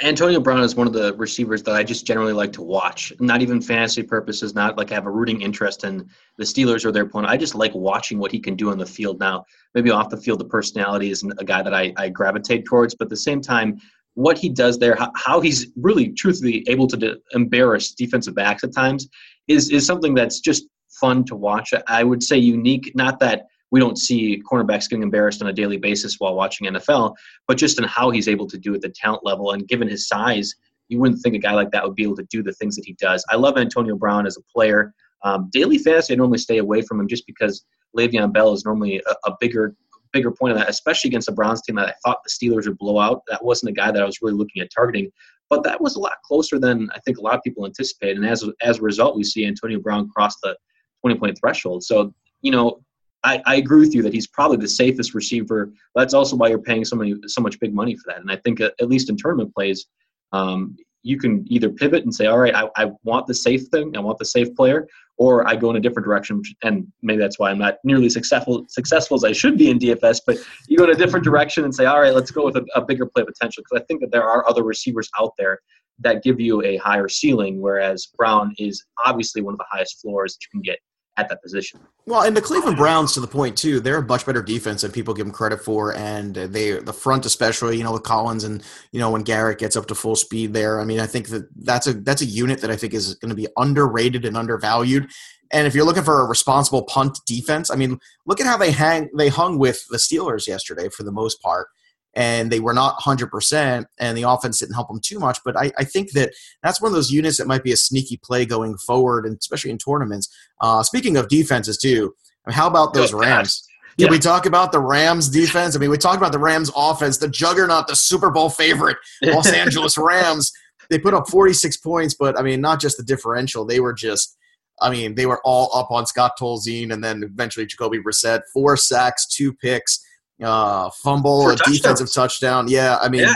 Antonio 0.00 0.38
Brown 0.38 0.60
is 0.60 0.76
one 0.76 0.86
of 0.86 0.92
the 0.92 1.12
receivers 1.16 1.64
that 1.64 1.74
I 1.74 1.82
just 1.82 2.06
generally 2.06 2.32
like 2.32 2.52
to 2.52 2.62
watch. 2.62 3.12
Not 3.18 3.42
even 3.42 3.60
fantasy 3.60 4.04
purposes, 4.04 4.54
not 4.54 4.78
like 4.78 4.92
I 4.92 4.94
have 4.94 5.06
a 5.06 5.10
rooting 5.10 5.42
interest 5.42 5.82
in 5.82 6.08
the 6.36 6.44
Steelers 6.44 6.84
or 6.84 6.92
their 6.92 7.02
opponent. 7.02 7.32
I 7.32 7.36
just 7.36 7.56
like 7.56 7.74
watching 7.74 8.20
what 8.20 8.30
he 8.30 8.38
can 8.38 8.54
do 8.54 8.70
on 8.70 8.78
the 8.78 8.86
field 8.86 9.18
now. 9.18 9.44
Maybe 9.74 9.90
off 9.90 10.08
the 10.08 10.16
field, 10.16 10.38
the 10.38 10.44
personality 10.44 11.10
isn't 11.10 11.32
a 11.38 11.44
guy 11.44 11.62
that 11.62 11.74
I, 11.74 11.92
I 11.96 12.10
gravitate 12.10 12.64
towards, 12.64 12.94
but 12.94 13.06
at 13.06 13.10
the 13.10 13.16
same 13.16 13.40
time, 13.40 13.80
what 14.18 14.36
he 14.36 14.48
does 14.48 14.80
there, 14.80 14.96
how, 14.96 15.12
how 15.14 15.40
he's 15.40 15.68
really 15.76 16.08
truthfully 16.08 16.64
able 16.66 16.88
to 16.88 16.96
de- 16.96 17.16
embarrass 17.34 17.92
defensive 17.92 18.34
backs 18.34 18.64
at 18.64 18.74
times, 18.74 19.08
is 19.46 19.70
is 19.70 19.86
something 19.86 20.12
that's 20.12 20.40
just 20.40 20.66
fun 21.00 21.24
to 21.26 21.36
watch. 21.36 21.72
I 21.86 22.02
would 22.02 22.20
say 22.20 22.36
unique, 22.36 22.90
not 22.96 23.20
that 23.20 23.46
we 23.70 23.78
don't 23.78 23.96
see 23.96 24.42
cornerbacks 24.50 24.88
getting 24.88 25.04
embarrassed 25.04 25.40
on 25.40 25.46
a 25.46 25.52
daily 25.52 25.76
basis 25.76 26.16
while 26.18 26.34
watching 26.34 26.66
NFL, 26.66 27.14
but 27.46 27.58
just 27.58 27.78
in 27.78 27.84
how 27.84 28.10
he's 28.10 28.26
able 28.26 28.48
to 28.48 28.58
do 28.58 28.72
it, 28.72 28.78
at 28.78 28.82
the 28.82 28.88
talent 28.88 29.24
level, 29.24 29.52
and 29.52 29.68
given 29.68 29.86
his 29.86 30.08
size, 30.08 30.52
you 30.88 30.98
wouldn't 30.98 31.22
think 31.22 31.36
a 31.36 31.38
guy 31.38 31.52
like 31.52 31.70
that 31.70 31.84
would 31.84 31.94
be 31.94 32.02
able 32.02 32.16
to 32.16 32.26
do 32.28 32.42
the 32.42 32.54
things 32.54 32.74
that 32.74 32.84
he 32.84 32.94
does. 32.94 33.24
I 33.30 33.36
love 33.36 33.56
Antonio 33.56 33.94
Brown 33.94 34.26
as 34.26 34.36
a 34.36 34.42
player. 34.52 34.92
Um, 35.22 35.48
daily 35.52 35.78
fantasy, 35.78 36.14
I 36.14 36.16
normally 36.16 36.38
stay 36.38 36.58
away 36.58 36.82
from 36.82 36.98
him 36.98 37.06
just 37.06 37.24
because 37.24 37.64
Le'Veon 37.96 38.32
Bell 38.32 38.52
is 38.52 38.64
normally 38.64 39.00
a, 39.06 39.30
a 39.30 39.36
bigger 39.38 39.76
bigger 40.12 40.30
point 40.30 40.52
of 40.52 40.58
that, 40.58 40.68
especially 40.68 41.08
against 41.08 41.26
the 41.26 41.32
Browns 41.32 41.62
team 41.62 41.76
that 41.76 41.88
I 41.88 41.94
thought 42.04 42.22
the 42.24 42.30
Steelers 42.30 42.66
would 42.66 42.78
blow 42.78 42.98
out. 42.98 43.22
That 43.28 43.44
wasn't 43.44 43.70
a 43.70 43.74
guy 43.74 43.90
that 43.90 44.02
I 44.02 44.06
was 44.06 44.20
really 44.22 44.34
looking 44.34 44.62
at 44.62 44.70
targeting, 44.74 45.10
but 45.50 45.62
that 45.64 45.80
was 45.80 45.96
a 45.96 46.00
lot 46.00 46.22
closer 46.24 46.58
than 46.58 46.88
I 46.94 46.98
think 47.00 47.18
a 47.18 47.22
lot 47.22 47.34
of 47.34 47.42
people 47.42 47.66
anticipated. 47.66 48.16
And 48.16 48.26
as 48.26 48.44
as 48.62 48.78
a 48.78 48.82
result, 48.82 49.16
we 49.16 49.24
see 49.24 49.46
Antonio 49.46 49.80
Brown 49.80 50.08
cross 50.08 50.36
the 50.42 50.56
20 51.02 51.18
point 51.18 51.38
threshold. 51.38 51.84
So 51.84 52.12
you 52.42 52.52
know, 52.52 52.80
I, 53.24 53.42
I 53.46 53.56
agree 53.56 53.80
with 53.80 53.94
you 53.94 54.02
that 54.02 54.14
he's 54.14 54.26
probably 54.26 54.58
the 54.58 54.68
safest 54.68 55.14
receiver. 55.14 55.72
That's 55.94 56.14
also 56.14 56.36
why 56.36 56.48
you're 56.48 56.58
paying 56.58 56.84
so 56.84 56.96
many 56.96 57.16
so 57.26 57.40
much 57.40 57.58
big 57.60 57.74
money 57.74 57.96
for 57.96 58.04
that. 58.06 58.20
And 58.20 58.30
I 58.30 58.36
think 58.36 58.60
uh, 58.60 58.70
at 58.80 58.88
least 58.88 59.10
in 59.10 59.16
tournament 59.16 59.54
plays, 59.54 59.86
um, 60.32 60.76
you 61.08 61.18
can 61.18 61.42
either 61.48 61.70
pivot 61.70 62.04
and 62.04 62.14
say, 62.14 62.26
all 62.26 62.38
right, 62.38 62.54
I, 62.54 62.68
I 62.76 62.90
want 63.02 63.26
the 63.26 63.34
safe 63.34 63.66
thing, 63.68 63.96
I 63.96 64.00
want 64.00 64.18
the 64.18 64.26
safe 64.26 64.54
player, 64.54 64.86
or 65.16 65.48
I 65.48 65.56
go 65.56 65.70
in 65.70 65.76
a 65.76 65.80
different 65.80 66.04
direction. 66.04 66.42
And 66.62 66.86
maybe 67.00 67.18
that's 67.18 67.38
why 67.38 67.50
I'm 67.50 67.58
not 67.58 67.78
nearly 67.82 68.10
successful 68.10 68.66
successful 68.68 69.16
as 69.16 69.24
I 69.24 69.32
should 69.32 69.56
be 69.56 69.70
in 69.70 69.78
DFS. 69.78 70.20
But 70.26 70.36
you 70.68 70.76
go 70.76 70.84
in 70.84 70.90
a 70.90 70.94
different 70.94 71.24
direction 71.24 71.64
and 71.64 71.74
say, 71.74 71.86
all 71.86 72.00
right, 72.00 72.14
let's 72.14 72.30
go 72.30 72.44
with 72.44 72.56
a, 72.56 72.66
a 72.74 72.82
bigger 72.82 73.06
play 73.06 73.24
potential 73.24 73.62
because 73.62 73.82
I 73.82 73.86
think 73.86 74.02
that 74.02 74.12
there 74.12 74.28
are 74.28 74.46
other 74.46 74.62
receivers 74.62 75.08
out 75.18 75.32
there 75.38 75.60
that 76.00 76.22
give 76.22 76.38
you 76.38 76.62
a 76.62 76.76
higher 76.76 77.08
ceiling, 77.08 77.60
whereas 77.60 78.06
Brown 78.18 78.52
is 78.58 78.84
obviously 79.04 79.40
one 79.40 79.54
of 79.54 79.58
the 79.58 79.66
highest 79.70 80.02
floors 80.02 80.34
that 80.34 80.44
you 80.44 80.50
can 80.50 80.60
get 80.60 80.78
at 81.18 81.28
that 81.28 81.42
position. 81.42 81.80
Well, 82.06 82.22
and 82.22 82.36
the 82.36 82.40
Cleveland 82.40 82.76
Browns, 82.76 83.12
to 83.14 83.20
the 83.20 83.26
point 83.26 83.58
too, 83.58 83.80
they're 83.80 83.98
a 83.98 84.06
much 84.06 84.24
better 84.24 84.42
defense 84.42 84.82
than 84.82 84.92
people 84.92 85.12
give 85.12 85.26
them 85.26 85.32
credit 85.32 85.60
for, 85.60 85.94
and 85.94 86.34
they 86.34 86.78
the 86.78 86.92
front 86.92 87.26
especially, 87.26 87.76
you 87.76 87.84
know, 87.84 87.92
with 87.92 88.04
Collins 88.04 88.44
and 88.44 88.62
you 88.92 89.00
know 89.00 89.10
when 89.10 89.22
Garrett 89.22 89.58
gets 89.58 89.76
up 89.76 89.86
to 89.86 89.94
full 89.94 90.16
speed 90.16 90.54
there. 90.54 90.80
I 90.80 90.84
mean, 90.84 91.00
I 91.00 91.06
think 91.06 91.28
that 91.28 91.48
that's 91.56 91.86
a 91.86 91.94
that's 91.94 92.22
a 92.22 92.26
unit 92.26 92.60
that 92.60 92.70
I 92.70 92.76
think 92.76 92.94
is 92.94 93.14
going 93.16 93.30
to 93.30 93.34
be 93.34 93.48
underrated 93.56 94.24
and 94.24 94.36
undervalued. 94.36 95.10
And 95.50 95.66
if 95.66 95.74
you're 95.74 95.84
looking 95.84 96.04
for 96.04 96.20
a 96.20 96.26
responsible 96.26 96.82
punt 96.82 97.18
defense, 97.26 97.70
I 97.70 97.74
mean, 97.74 97.98
look 98.26 98.40
at 98.40 98.46
how 98.46 98.56
they 98.56 98.70
hang 98.70 99.10
they 99.16 99.28
hung 99.28 99.58
with 99.58 99.84
the 99.90 99.98
Steelers 99.98 100.46
yesterday 100.46 100.88
for 100.88 101.02
the 101.02 101.12
most 101.12 101.42
part 101.42 101.68
and 102.14 102.50
they 102.50 102.60
were 102.60 102.72
not 102.72 102.98
100% 102.98 103.86
and 103.98 104.18
the 104.18 104.22
offense 104.22 104.58
didn't 104.58 104.74
help 104.74 104.88
them 104.88 105.00
too 105.02 105.18
much 105.18 105.38
but 105.44 105.56
I, 105.56 105.70
I, 105.78 105.84
think 105.84 106.12
that 106.12 106.32
that's 106.62 106.80
one 106.80 106.90
of 106.90 106.94
those 106.94 107.10
units 107.10 107.36
that 107.38 107.46
might 107.46 107.62
be 107.62 107.72
a 107.72 107.76
sneaky 107.76 108.18
play 108.22 108.46
going 108.46 108.76
forward 108.78 109.26
and 109.26 109.36
especially 109.38 109.70
in 109.70 109.78
tournaments 109.78 110.28
uh, 110.60 110.82
speaking 110.82 111.16
of 111.16 111.28
defenses 111.28 111.78
too 111.78 112.14
I 112.46 112.50
mean, 112.50 112.54
how 112.56 112.66
about 112.66 112.94
those 112.94 113.12
rams 113.12 113.68
Can 113.98 114.06
yeah. 114.06 114.12
we 114.12 114.20
talk 114.20 114.46
about 114.46 114.70
the 114.70 114.78
Rams 114.78 115.28
defense? 115.28 115.74
I 115.74 115.80
mean, 115.80 115.90
we 115.90 115.98
talked 115.98 116.18
about 116.18 116.30
the 116.30 116.38
Rams 116.38 116.70
offense, 116.76 117.18
the 117.18 117.28
juggernaut, 117.28 117.88
the 117.88 117.96
Super 117.96 118.30
Bowl 118.30 118.48
favorite, 118.48 118.96
Los 119.22 119.52
Angeles 119.52 119.98
Rams. 119.98 120.52
They 120.88 121.00
put 121.00 121.14
up 121.14 121.28
46 121.28 121.78
points, 121.78 122.14
but 122.14 122.38
I 122.38 122.42
mean, 122.42 122.60
not 122.60 122.80
just 122.80 122.96
the 122.96 123.02
differential. 123.02 123.64
They 123.64 123.80
were 123.80 123.92
just, 123.92 124.36
I 124.80 124.90
mean, 124.90 125.16
they 125.16 125.26
were 125.26 125.40
all 125.44 125.76
up 125.76 125.90
on 125.90 126.06
Scott 126.06 126.34
Tolzien 126.40 126.92
and 126.92 127.02
then 127.02 127.24
eventually 127.24 127.66
Jacoby 127.66 127.98
Brissett. 127.98 128.42
Four 128.54 128.76
sacks, 128.76 129.26
two 129.26 129.52
picks 129.52 129.98
uh, 130.42 130.90
fumble, 131.02 131.50
a 131.50 131.56
defensive 131.56 132.12
touchdown. 132.12 132.68
Yeah, 132.68 132.98
I 133.00 133.08
mean, 133.08 133.22
yeah, 133.22 133.34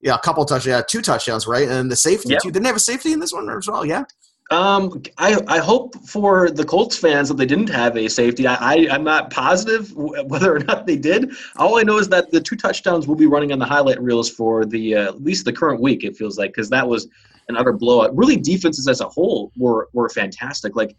yeah 0.00 0.14
a 0.14 0.18
couple 0.18 0.44
touchdowns, 0.44 0.66
yeah, 0.66 0.82
two 0.88 1.02
touchdowns, 1.02 1.46
right? 1.46 1.68
And 1.68 1.90
the 1.90 1.96
safety 1.96 2.30
yep. 2.30 2.42
too. 2.42 2.50
Didn't 2.50 2.64
they 2.64 2.68
have 2.68 2.76
a 2.76 2.80
safety 2.80 3.12
in 3.12 3.20
this 3.20 3.32
one 3.32 3.48
as 3.50 3.68
well? 3.68 3.84
Yeah. 3.84 4.04
Um, 4.50 5.02
I, 5.16 5.40
I 5.48 5.58
hope 5.58 5.96
for 6.06 6.50
the 6.50 6.64
Colts 6.64 6.98
fans 6.98 7.28
that 7.28 7.38
they 7.38 7.46
didn't 7.46 7.70
have 7.70 7.96
a 7.96 8.08
safety. 8.08 8.46
I, 8.46 8.54
I 8.54 8.74
am 8.94 9.02
not 9.02 9.30
positive 9.30 9.90
whether 9.94 10.54
or 10.54 10.58
not 10.58 10.86
they 10.86 10.96
did. 10.96 11.32
All 11.56 11.78
I 11.78 11.82
know 11.82 11.98
is 11.98 12.08
that 12.10 12.30
the 12.30 12.40
two 12.40 12.56
touchdowns 12.56 13.08
will 13.08 13.16
be 13.16 13.26
running 13.26 13.52
on 13.52 13.58
the 13.58 13.64
highlight 13.64 14.00
reels 14.02 14.28
for 14.28 14.66
the 14.66 14.96
uh, 14.96 15.08
at 15.08 15.24
least 15.24 15.46
the 15.46 15.52
current 15.52 15.80
week. 15.80 16.04
It 16.04 16.16
feels 16.16 16.36
like 16.36 16.50
because 16.50 16.68
that 16.70 16.86
was 16.86 17.08
an 17.48 17.56
utter 17.56 17.72
blowout. 17.72 18.14
Really, 18.16 18.36
defenses 18.36 18.86
as 18.86 19.00
a 19.00 19.08
whole 19.08 19.50
were 19.56 19.88
were 19.94 20.10
fantastic. 20.10 20.76
Like 20.76 20.94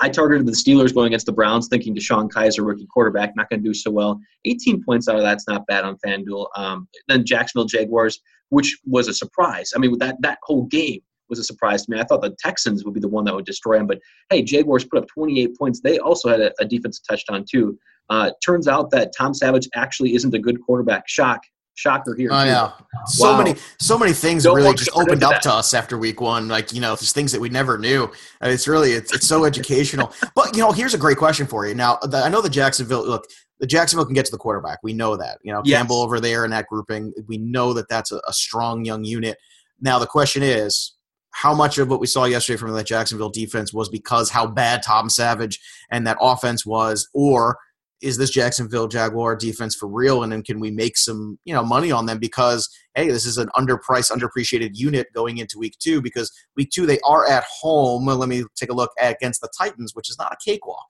I 0.00 0.08
targeted 0.08 0.46
the 0.46 0.52
Steelers 0.52 0.94
going 0.94 1.08
against 1.08 1.26
the 1.26 1.32
Browns, 1.32 1.68
thinking 1.68 1.94
DeShone 1.94 2.30
Kizer, 2.30 2.64
rookie 2.66 2.86
quarterback, 2.86 3.34
not 3.36 3.48
going 3.48 3.62
to 3.62 3.68
do 3.68 3.74
so 3.74 3.90
well. 3.90 4.20
18 4.44 4.82
points 4.84 5.08
out 5.08 5.16
of 5.16 5.22
that's 5.22 5.48
not 5.48 5.66
bad 5.66 5.84
on 5.84 5.96
FanDuel. 6.04 6.46
Um, 6.56 6.88
then 7.08 7.24
Jacksonville 7.24 7.66
Jaguars, 7.66 8.20
which 8.50 8.78
was 8.84 9.08
a 9.08 9.14
surprise. 9.14 9.72
I 9.74 9.78
mean, 9.78 9.98
that 9.98 10.16
that 10.20 10.38
whole 10.42 10.64
game 10.64 11.00
was 11.28 11.38
a 11.38 11.44
surprise 11.44 11.84
to 11.84 11.90
me. 11.90 11.98
I 11.98 12.04
thought 12.04 12.20
the 12.20 12.36
Texans 12.38 12.84
would 12.84 12.94
be 12.94 13.00
the 13.00 13.08
one 13.08 13.24
that 13.24 13.34
would 13.34 13.46
destroy 13.46 13.78
them, 13.78 13.86
but 13.86 14.00
hey, 14.30 14.42
Jaguars 14.42 14.84
put 14.84 14.98
up 14.98 15.08
28 15.08 15.56
points. 15.56 15.80
They 15.80 15.98
also 15.98 16.28
had 16.28 16.40
a, 16.40 16.52
a 16.60 16.64
defensive 16.64 17.04
touchdown 17.08 17.44
too. 17.50 17.78
Uh, 18.10 18.30
turns 18.44 18.68
out 18.68 18.90
that 18.90 19.12
Tom 19.16 19.32
Savage 19.32 19.68
actually 19.74 20.14
isn't 20.14 20.34
a 20.34 20.38
good 20.38 20.60
quarterback. 20.60 21.08
Shock 21.08 21.42
shocker 21.74 22.14
here. 22.14 22.30
Oh 22.32 22.44
yeah, 22.44 22.72
so 23.06 23.36
many, 23.36 23.54
so 23.78 23.98
many 23.98 24.12
things 24.12 24.44
Don't 24.44 24.56
really 24.56 24.74
just 24.74 24.90
opened 24.94 25.22
up 25.22 25.32
that. 25.32 25.42
to 25.42 25.52
us 25.52 25.74
after 25.74 25.98
week 25.98 26.20
one. 26.20 26.48
Like 26.48 26.72
you 26.72 26.80
know, 26.80 26.94
there's 26.94 27.12
things 27.12 27.32
that 27.32 27.40
we 27.40 27.48
never 27.48 27.78
knew. 27.78 28.10
I 28.40 28.46
mean, 28.46 28.54
it's 28.54 28.68
really, 28.68 28.92
it's, 28.92 29.14
it's 29.14 29.26
so 29.26 29.44
educational. 29.44 30.12
But 30.34 30.56
you 30.56 30.62
know, 30.62 30.72
here's 30.72 30.94
a 30.94 30.98
great 30.98 31.16
question 31.16 31.46
for 31.46 31.66
you. 31.66 31.74
Now, 31.74 31.98
the, 32.02 32.18
I 32.18 32.28
know 32.28 32.40
the 32.40 32.50
Jacksonville 32.50 33.06
look. 33.06 33.26
The 33.60 33.66
Jacksonville 33.68 34.06
can 34.06 34.14
get 34.14 34.24
to 34.26 34.32
the 34.32 34.38
quarterback. 34.38 34.80
We 34.82 34.92
know 34.92 35.16
that. 35.16 35.38
You 35.44 35.52
know, 35.52 35.62
yes. 35.64 35.78
Campbell 35.78 36.02
over 36.02 36.18
there 36.18 36.44
in 36.44 36.50
that 36.50 36.66
grouping. 36.66 37.12
We 37.28 37.38
know 37.38 37.72
that 37.74 37.88
that's 37.88 38.10
a, 38.10 38.20
a 38.26 38.32
strong 38.32 38.84
young 38.84 39.04
unit. 39.04 39.38
Now 39.80 40.00
the 40.00 40.06
question 40.06 40.42
is, 40.42 40.94
how 41.30 41.54
much 41.54 41.78
of 41.78 41.88
what 41.88 42.00
we 42.00 42.06
saw 42.06 42.24
yesterday 42.24 42.56
from 42.56 42.72
the 42.72 42.84
Jacksonville 42.84 43.30
defense 43.30 43.72
was 43.72 43.88
because 43.88 44.30
how 44.30 44.46
bad 44.46 44.82
Tom 44.82 45.08
Savage 45.08 45.60
and 45.90 46.06
that 46.06 46.18
offense 46.20 46.66
was, 46.66 47.08
or 47.14 47.56
is 48.02 48.18
this 48.18 48.30
Jacksonville 48.30 48.88
Jaguar 48.88 49.36
defense 49.36 49.74
for 49.74 49.86
real? 49.86 50.22
And 50.22 50.32
then 50.32 50.42
can 50.42 50.60
we 50.60 50.70
make 50.70 50.96
some 50.96 51.38
you 51.44 51.54
know 51.54 51.64
money 51.64 51.90
on 51.90 52.06
them 52.06 52.18
because 52.18 52.68
hey, 52.94 53.08
this 53.08 53.24
is 53.24 53.38
an 53.38 53.48
underpriced, 53.56 54.10
underappreciated 54.10 54.70
unit 54.74 55.06
going 55.14 55.38
into 55.38 55.58
week 55.58 55.76
two 55.78 56.02
because 56.02 56.30
week 56.56 56.70
two 56.70 56.84
they 56.86 56.98
are 57.06 57.26
at 57.28 57.44
home. 57.44 58.06
Let 58.06 58.28
me 58.28 58.44
take 58.56 58.70
a 58.70 58.74
look 58.74 58.90
at 59.00 59.16
against 59.16 59.40
the 59.40 59.48
Titans, 59.56 59.94
which 59.94 60.10
is 60.10 60.18
not 60.18 60.32
a 60.32 60.36
cakewalk. 60.44 60.86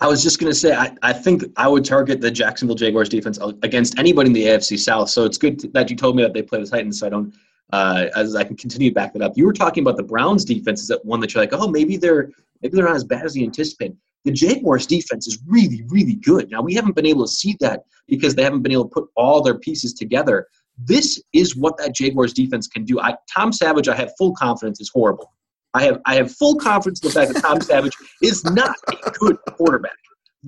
I 0.00 0.06
was 0.06 0.22
just 0.22 0.40
going 0.40 0.50
to 0.50 0.58
say, 0.58 0.74
I, 0.74 0.96
I 1.02 1.12
think 1.12 1.44
I 1.56 1.68
would 1.68 1.84
target 1.84 2.22
the 2.22 2.30
Jacksonville 2.30 2.76
Jaguars 2.76 3.10
defense 3.10 3.38
against 3.62 3.98
anybody 3.98 4.28
in 4.28 4.32
the 4.32 4.44
AFC 4.44 4.78
South. 4.78 5.10
So 5.10 5.24
it's 5.24 5.36
good 5.36 5.72
that 5.74 5.90
you 5.90 5.96
told 5.96 6.16
me 6.16 6.22
that 6.22 6.32
they 6.32 6.42
play 6.42 6.60
the 6.60 6.66
Titans, 6.66 7.00
so 7.00 7.06
I 7.06 7.10
don't, 7.10 7.34
uh, 7.74 8.06
as 8.16 8.34
I 8.34 8.44
can 8.44 8.56
continue 8.56 8.88
to 8.88 8.94
back 8.94 9.12
that 9.12 9.22
up. 9.22 9.32
You 9.36 9.44
were 9.44 9.52
talking 9.52 9.82
about 9.82 9.98
the 9.98 10.02
Browns 10.02 10.46
defense 10.46 10.80
is 10.80 10.88
that 10.88 11.04
one 11.04 11.20
that 11.20 11.34
you're 11.34 11.42
like, 11.42 11.52
oh, 11.52 11.68
maybe 11.68 11.96
they're 11.96 12.30
maybe 12.62 12.76
they're 12.76 12.86
not 12.86 12.96
as 12.96 13.04
bad 13.04 13.26
as 13.26 13.36
you 13.36 13.44
anticipate 13.44 13.94
the 14.24 14.32
Jaguars 14.32 14.86
defense 14.86 15.26
is 15.26 15.38
really, 15.46 15.84
really 15.88 16.14
good. 16.14 16.50
Now, 16.50 16.62
we 16.62 16.74
haven't 16.74 16.96
been 16.96 17.06
able 17.06 17.24
to 17.24 17.30
see 17.30 17.56
that 17.60 17.84
because 18.08 18.34
they 18.34 18.42
haven't 18.42 18.62
been 18.62 18.72
able 18.72 18.88
to 18.88 18.94
put 18.94 19.08
all 19.16 19.42
their 19.42 19.58
pieces 19.58 19.94
together. 19.94 20.46
This 20.78 21.22
is 21.32 21.56
what 21.56 21.78
that 21.78 21.94
Jaguars 21.94 22.32
defense 22.32 22.66
can 22.66 22.84
do. 22.84 23.00
I, 23.00 23.16
Tom 23.32 23.52
Savage, 23.52 23.88
I 23.88 23.94
have 23.94 24.12
full 24.18 24.34
confidence 24.34 24.80
is 24.80 24.90
horrible. 24.92 25.32
I 25.74 25.82
have 25.82 26.00
I 26.06 26.14
have 26.14 26.32
full 26.32 26.56
confidence 26.56 27.02
in 27.02 27.08
the 27.08 27.14
fact 27.14 27.34
that 27.34 27.42
Tom 27.42 27.60
Savage 27.70 27.92
is 28.22 28.44
not 28.44 28.74
a 29.04 29.10
good 29.10 29.36
quarterback. 29.52 29.96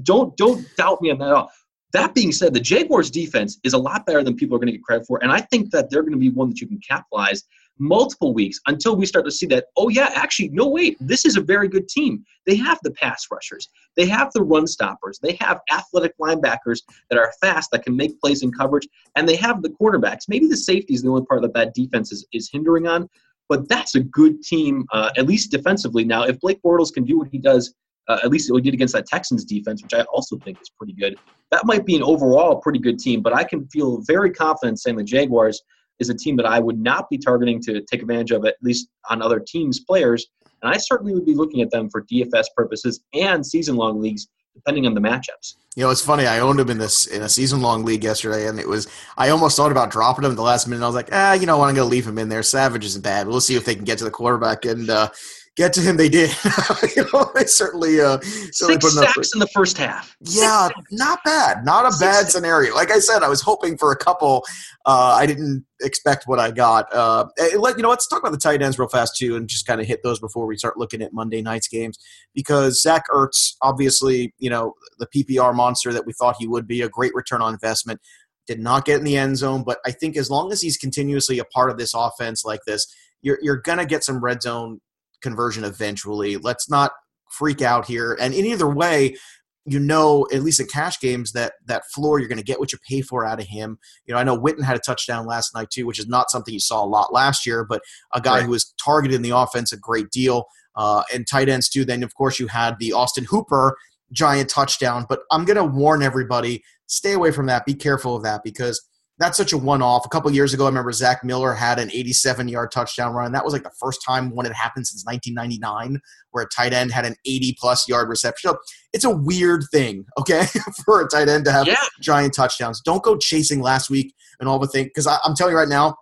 Don't 0.03 0.37
don't 0.37 0.65
doubt 0.77 1.03
me 1.03 1.11
on 1.11 1.19
that 1.19 1.29
at 1.29 1.35
all. 1.35 1.51
That 1.93 2.15
being 2.15 2.33
said, 2.33 2.53
the 2.53 2.61
Jaguars 2.61 3.11
defense 3.11 3.59
is 3.65 3.73
a 3.73 3.79
lot 3.79 4.05
better 4.05 4.23
than 4.23 4.37
people 4.37 4.57
are 4.57 4.59
going 4.59 4.67
to 4.67 4.73
get 4.73 4.83
credit 4.83 5.07
for, 5.07 5.23
and 5.23 5.33
I 5.33 5.41
think 5.41 5.71
that 5.71 5.91
they're 5.91 6.03
going 6.03 6.13
to 6.13 6.19
be 6.19 6.31
one 6.31 6.49
that 6.51 6.61
you 6.61 6.67
can 6.67 6.81
capitalize 6.87 7.45
multiple 7.79 8.33
weeks 8.35 8.59
until 8.67 8.97
we 8.97 9.07
start 9.07 9.25
to 9.25 9.31
see 9.31 9.47
that, 9.47 9.67
oh, 9.77 9.89
yeah, 9.89 10.11
actually, 10.15 10.49
no, 10.49 10.69
wait, 10.69 10.97
this 11.01 11.25
is 11.25 11.37
a 11.37 11.41
very 11.41 11.69
good 11.69 11.89
team. 11.89 12.25
They 12.47 12.57
have 12.57 12.79
the 12.83 12.91
pass 12.93 13.27
rushers, 13.31 13.69
they 13.97 14.07
have 14.07 14.33
the 14.33 14.43
run 14.43 14.67
stoppers, 14.67 15.19
they 15.23 15.37
have 15.41 15.61
athletic 15.73 16.13
linebackers 16.19 16.81
that 17.11 17.19
are 17.19 17.33
fast, 17.41 17.71
that 17.73 17.85
can 17.85 17.97
make 17.97 18.21
plays 18.21 18.43
in 18.43 18.53
coverage, 18.53 18.89
and 19.17 19.29
they 19.29 19.37
have 19.37 19.63
the 19.63 19.71
quarterbacks. 19.71 20.29
Maybe 20.29 20.47
the 20.47 20.57
safety 20.57 20.95
is 20.95 21.03
the 21.03 21.09
only 21.09 21.25
part 21.27 21.43
that 21.43 21.55
that 21.55 21.75
defense 21.75 22.13
is, 22.13 22.27
is 22.33 22.51
hindering 22.51 22.87
on, 22.87 23.09
but 23.49 23.69
that's 23.69 23.95
a 23.95 24.01
good 24.01 24.43
team, 24.43 24.87
uh, 24.93 25.11
at 25.17 25.27
least 25.27 25.51
defensively. 25.51 26.05
Now, 26.05 26.25
if 26.25 26.41
Blake 26.41 26.61
Bortles 26.63 26.93
can 26.93 27.05
do 27.05 27.19
what 27.19 27.29
he 27.29 27.39
does, 27.39 27.75
uh, 28.09 28.19
at 28.25 28.31
least 28.31 28.51
what 28.51 28.59
he 28.59 28.71
did 28.71 28.75
against 28.75 28.95
that 28.95 29.07
Texans 29.07 29.45
defense, 29.45 29.83
which 29.83 29.95
I 29.95 30.03
also 30.05 30.37
think 30.39 30.61
is 30.61 30.71
pretty 30.71 30.95
good. 30.95 31.17
That 31.51 31.67
might 31.67 31.85
be 31.85 31.97
an 31.97 32.03
overall 32.03 32.57
pretty 32.57 32.79
good 32.79 32.99
team, 32.99 33.23
but 33.23 33.35
I 33.35 33.45
can 33.45 33.67
feel 33.69 34.03
very 34.07 34.31
confident 34.31 34.81
saying 34.81 34.97
the 34.97 35.05
Jaguars– 35.05 35.63
is 35.99 36.09
a 36.09 36.15
team 36.15 36.37
that 36.37 36.47
I 36.47 36.59
would 36.59 36.79
not 36.79 37.09
be 37.11 37.19
targeting 37.19 37.61
to 37.63 37.81
take 37.83 38.03
advantage 38.03 38.31
of, 38.31 38.45
at 38.45 38.57
least 38.63 38.89
on 39.11 39.23
other 39.23 39.41
teams' 39.41 39.81
players. 39.81 40.27
And 40.63 40.73
I 40.73 40.77
certainly 40.77 41.15
would 41.15 41.27
be 41.27 41.35
looking 41.35 41.61
at 41.61 41.71
them 41.71 41.89
for 41.91 42.03
DFS 42.03 42.47
purposes 42.57 43.01
and 43.15 43.45
season 43.47 43.77
long 43.77 44.01
leagues, 44.01 44.29
depending 44.55 44.87
on 44.87 44.95
the 44.95 45.01
matchups. 45.01 45.55
You 45.77 45.85
know, 45.85 45.91
it's 45.91 46.05
funny. 46.05 46.27
I 46.27 46.41
owned 46.41 46.59
him 46.59 46.71
in 46.71 46.79
this 46.79 47.07
in 47.07 47.23
a 47.23 47.29
season 47.29 47.61
long 47.61 47.85
league 47.85 48.03
yesterday, 48.03 48.49
and 48.49 48.59
it 48.59 48.69
was 48.69 48.89
I 49.17 49.29
almost 49.29 49.57
thought 49.57 49.71
about 49.71 49.91
dropping 49.91 50.25
him 50.25 50.33
at 50.33 50.37
the 50.37 50.43
last 50.43 50.67
minute. 50.67 50.83
I 50.83 50.89
was 50.89 50.97
like, 50.97 51.11
ah, 51.13 51.35
you 51.35 51.47
know 51.47 51.59
what? 51.59 51.69
I'm 51.69 51.77
going 51.77 51.89
to 51.89 51.91
leave 51.91 52.07
him 52.07 52.19
in 52.19 52.29
there. 52.29 52.43
Savage 52.43 52.85
isn't 52.85 53.05
bad. 53.05 53.29
We'll 53.29 53.41
see 53.41 53.55
if 53.55 53.65
they 53.65 53.77
can 53.77 53.85
get 53.85 53.99
to 53.99 54.05
the 54.05 54.11
quarterback. 54.11 54.65
And 54.65 54.91
uh, 54.91 55.11
get 55.59 55.73
to 55.73 55.81
him 55.81 55.97
they 55.97 56.09
did. 56.09 56.31
you 56.97 57.05
know, 57.13 57.31
they 57.35 57.45
certainly 57.45 58.01
uh 58.01 58.19
certainly 58.53 58.81
Six 58.81 58.95
sacks 58.95 59.31
in 59.35 59.41
the 59.41 59.49
first 59.49 59.77
half. 59.77 60.17
Yeah, 60.21 60.69
not 60.93 61.19
bad. 61.25 61.65
Not 61.65 61.85
a 61.85 61.91
Six 61.91 62.01
bad 62.01 62.21
sacks. 62.21 62.33
scenario. 62.33 62.75
Like 62.75 62.91
I 62.91 63.01
said, 63.01 63.23
I 63.23 63.29
was 63.29 63.43
hoping 63.43 63.77
for 63.77 63.91
a 63.91 63.97
couple. 63.97 64.45
Uh, 64.87 65.17
I 65.19 65.27
didn't 65.27 65.67
expect 65.83 66.25
what 66.27 66.39
I 66.39 66.53
got. 66.53 66.87
Uh, 66.95 67.27
let 67.59 67.77
you 67.77 67.83
know. 67.83 67.91
Let's 67.91 68.07
talk 68.07 68.21
about 68.21 68.33
the 68.33 68.39
tight 68.39 68.63
ends 68.63 68.79
real 68.79 68.89
fast 68.89 69.17
too, 69.17 69.37
and 69.37 69.49
just 69.49 69.67
kind 69.67 69.81
of 69.81 69.87
hit 69.87 70.01
those 70.03 70.21
before 70.21 70.47
we 70.47 70.57
start 70.57 70.79
looking 70.79 71.03
at 71.03 71.13
Monday 71.13 71.43
night's 71.43 71.69
games. 71.69 71.99
Because 72.35 72.81
Zach 72.81 73.03
Ertz, 73.13 73.55
obviously, 73.61 74.33
you 74.39 74.49
know 74.49 74.75
the 74.99 75.07
PPR 75.07 75.55
monster 75.55 75.93
that 75.93 76.07
we 76.07 76.13
thought 76.13 76.37
he 76.39 76.47
would 76.47 76.67
be, 76.67 76.83
a 76.83 76.89
great 76.89 77.15
return 77.15 77.43
on 77.43 77.53
investment. 77.53 78.01
Did 78.47 78.61
not 78.61 78.87
get 78.87 78.99
in 78.99 79.05
the 79.05 79.17
end 79.17 79.37
zone, 79.37 79.63
but 79.67 79.79
I 79.85 79.91
think 79.91 80.17
as 80.17 80.31
long 80.31 80.53
as 80.53 80.63
he's 80.63 80.79
continuously 80.79 81.39
a 81.39 81.45
part 81.45 81.71
of 81.71 81.77
this 81.77 81.93
offense 81.95 82.45
like 82.45 82.61
this, 82.67 82.87
you're 83.21 83.39
you're 83.43 83.61
gonna 83.61 83.85
get 83.85 84.05
some 84.05 84.21
red 84.23 84.41
zone 84.41 84.81
conversion 85.23 85.65
eventually. 85.65 86.37
Let's 86.37 86.71
not 86.71 86.93
freak 87.31 87.63
out 87.63 87.87
here. 87.87 88.17
And 88.21 88.35
in 88.35 88.45
either 88.47 88.69
way, 88.69 89.17
you 89.65 89.79
know, 89.79 90.27
at 90.33 90.43
least 90.43 90.61
in 90.61 90.67
cash 90.67 90.99
games, 90.99 91.33
that 91.33 91.55
that 91.67 91.85
floor 91.93 92.19
you're 92.19 92.29
going 92.29 92.39
to 92.39 92.45
get 92.45 92.59
what 92.59 92.73
you 92.73 92.79
pay 92.89 93.03
for 93.03 93.27
out 93.27 93.41
of 93.41 93.47
him. 93.47 93.79
You 94.07 94.15
know, 94.15 94.21
I 94.21 94.25
know 94.25 94.39
Witten 94.39 94.63
had 94.63 94.77
a 94.77 94.81
touchdown 94.81 95.27
last 95.27 95.55
night 95.55 95.69
too, 95.71 95.87
which 95.87 95.99
is 95.99 96.09
not 96.09 96.31
something 96.31 96.55
you 96.55 96.61
saw 96.61 96.83
a 96.83 96.87
lot 96.87 97.13
last 97.13 97.45
year, 97.45 97.65
but 97.65 97.83
a 98.15 98.21
guy 98.21 98.37
right. 98.37 98.45
who 98.45 98.53
was 98.53 98.73
targeted 98.83 99.17
in 99.17 99.23
the 99.23 99.37
offense 99.37 99.73
a 99.73 99.77
great 99.77 100.11
deal. 100.11 100.47
Uh, 100.75 101.03
and 101.13 101.27
tight 101.27 101.49
ends 101.49 101.69
too. 101.69 101.85
Then 101.85 102.03
of 102.03 102.15
course 102.15 102.39
you 102.39 102.47
had 102.47 102.79
the 102.79 102.93
Austin 102.93 103.25
Hooper 103.25 103.77
giant 104.13 104.49
touchdown. 104.49 105.05
But 105.09 105.21
I'm 105.31 105.45
going 105.45 105.57
to 105.57 105.65
warn 105.65 106.03
everybody: 106.03 106.63
stay 106.87 107.13
away 107.13 107.31
from 107.31 107.47
that. 107.47 107.67
Be 107.67 107.75
careful 107.75 108.17
of 108.17 108.23
that 108.23 108.43
because 108.43 108.81
that's 109.19 109.37
such 109.37 109.53
a 109.53 109.59
one-off. 109.59 110.07
A 110.07 110.09
couple 110.09 110.31
years 110.31 110.55
ago, 110.55 110.65
I 110.65 110.69
remember 110.69 110.93
Zach 110.93 111.25
Miller 111.25 111.53
had 111.53 111.79
an 111.79 111.89
87-yard 111.89 112.71
touchdown 112.71 113.13
run. 113.15 113.33
That 113.33 113.45
was 113.45 113.53
like 113.53 113.65
the 113.65 113.73
first 113.81 114.01
time 114.07 114.31
one 114.31 114.45
had 114.45 114.55
happened 114.55 114.87
since 114.87 115.05
1999, 115.05 116.01
where 116.31 116.45
a 116.45 116.49
tight 116.49 116.73
end 116.73 116.93
had 116.93 117.05
an 117.05 117.17
80-plus 117.27 117.89
yard 117.89 118.09
reception. 118.09 118.51
So 118.53 118.59
it's 118.93 119.05
a 119.05 119.11
weird 119.11 119.65
thing, 119.73 120.05
okay, 120.19 120.45
for 120.85 121.03
a 121.03 121.09
tight 121.09 121.29
end 121.29 121.45
to 121.47 121.53
have 121.53 121.67
Yeah. 121.67 121.77
giant 122.01 122.33
touchdowns. 122.35 122.81
Don't 122.81 123.03
go 123.03 123.17
chasing 123.17 123.61
last 123.61 123.91
week 123.91 124.15
and 124.41 124.49
all 124.49 124.59
the 124.59 124.69
thing 124.69 124.85
because 124.85 125.07
I'm 125.07 125.35
telling 125.35 125.53
you 125.53 125.59
right 125.59 125.69
now, 125.69 125.97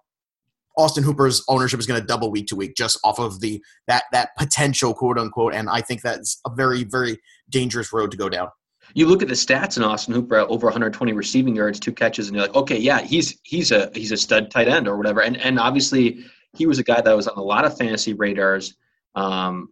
Austin 0.79 1.03
Hooper's 1.03 1.43
ownership 1.49 1.81
is 1.81 1.87
going 1.87 1.99
to 1.99 2.07
double 2.07 2.31
week 2.31 2.47
to 2.49 2.57
week 2.57 2.77
just 2.77 2.99
off 3.03 3.19
of 3.19 3.41
the 3.41 3.63
that 3.89 4.05
that 4.13 4.29
potential 4.37 4.93
quote 4.93 5.19
unquote, 5.19 5.55
and 5.55 5.71
I 5.71 5.81
think 5.81 6.03
that's 6.03 6.39
a 6.47 6.51
very 6.55 6.85
very 6.85 7.19
dangerous 7.49 7.95
road 7.95 8.11
to 8.11 8.17
go 8.19 8.29
down. 8.29 8.49
You 8.97 9.07
look 9.07 9.21
at 9.21 9.29
the 9.29 9.35
stats 9.35 9.77
in 9.77 9.85
Austin 9.85 10.15
Hooper 10.15 10.39
over 10.39 10.69
120 10.69 11.13
receiving 11.13 11.55
yards, 11.55 11.79
two 11.79 11.93
catches, 11.93 12.29
and 12.29 12.35
you're 12.35 12.47
like, 12.47 12.57
okay, 12.57 12.79
yeah, 12.79 13.03
he's 13.03 13.39
he's 13.43 13.71
a 13.71 13.91
he's 13.95 14.11
a 14.11 14.17
stud 14.17 14.51
tight 14.51 14.69
end 14.69 14.89
or 14.89 14.97
whatever. 14.97 15.21
And 15.21 15.37
and 15.37 15.61
obviously 15.61 16.25
he 16.55 16.65
was 16.65 16.79
a 16.79 16.83
guy 16.83 17.03
that 17.03 17.15
was 17.15 17.29
on 17.29 17.37
a 17.37 17.43
lot 17.43 17.67
of 17.67 17.77
fantasy 17.77 18.15
radars 18.15 18.75
um, 19.15 19.69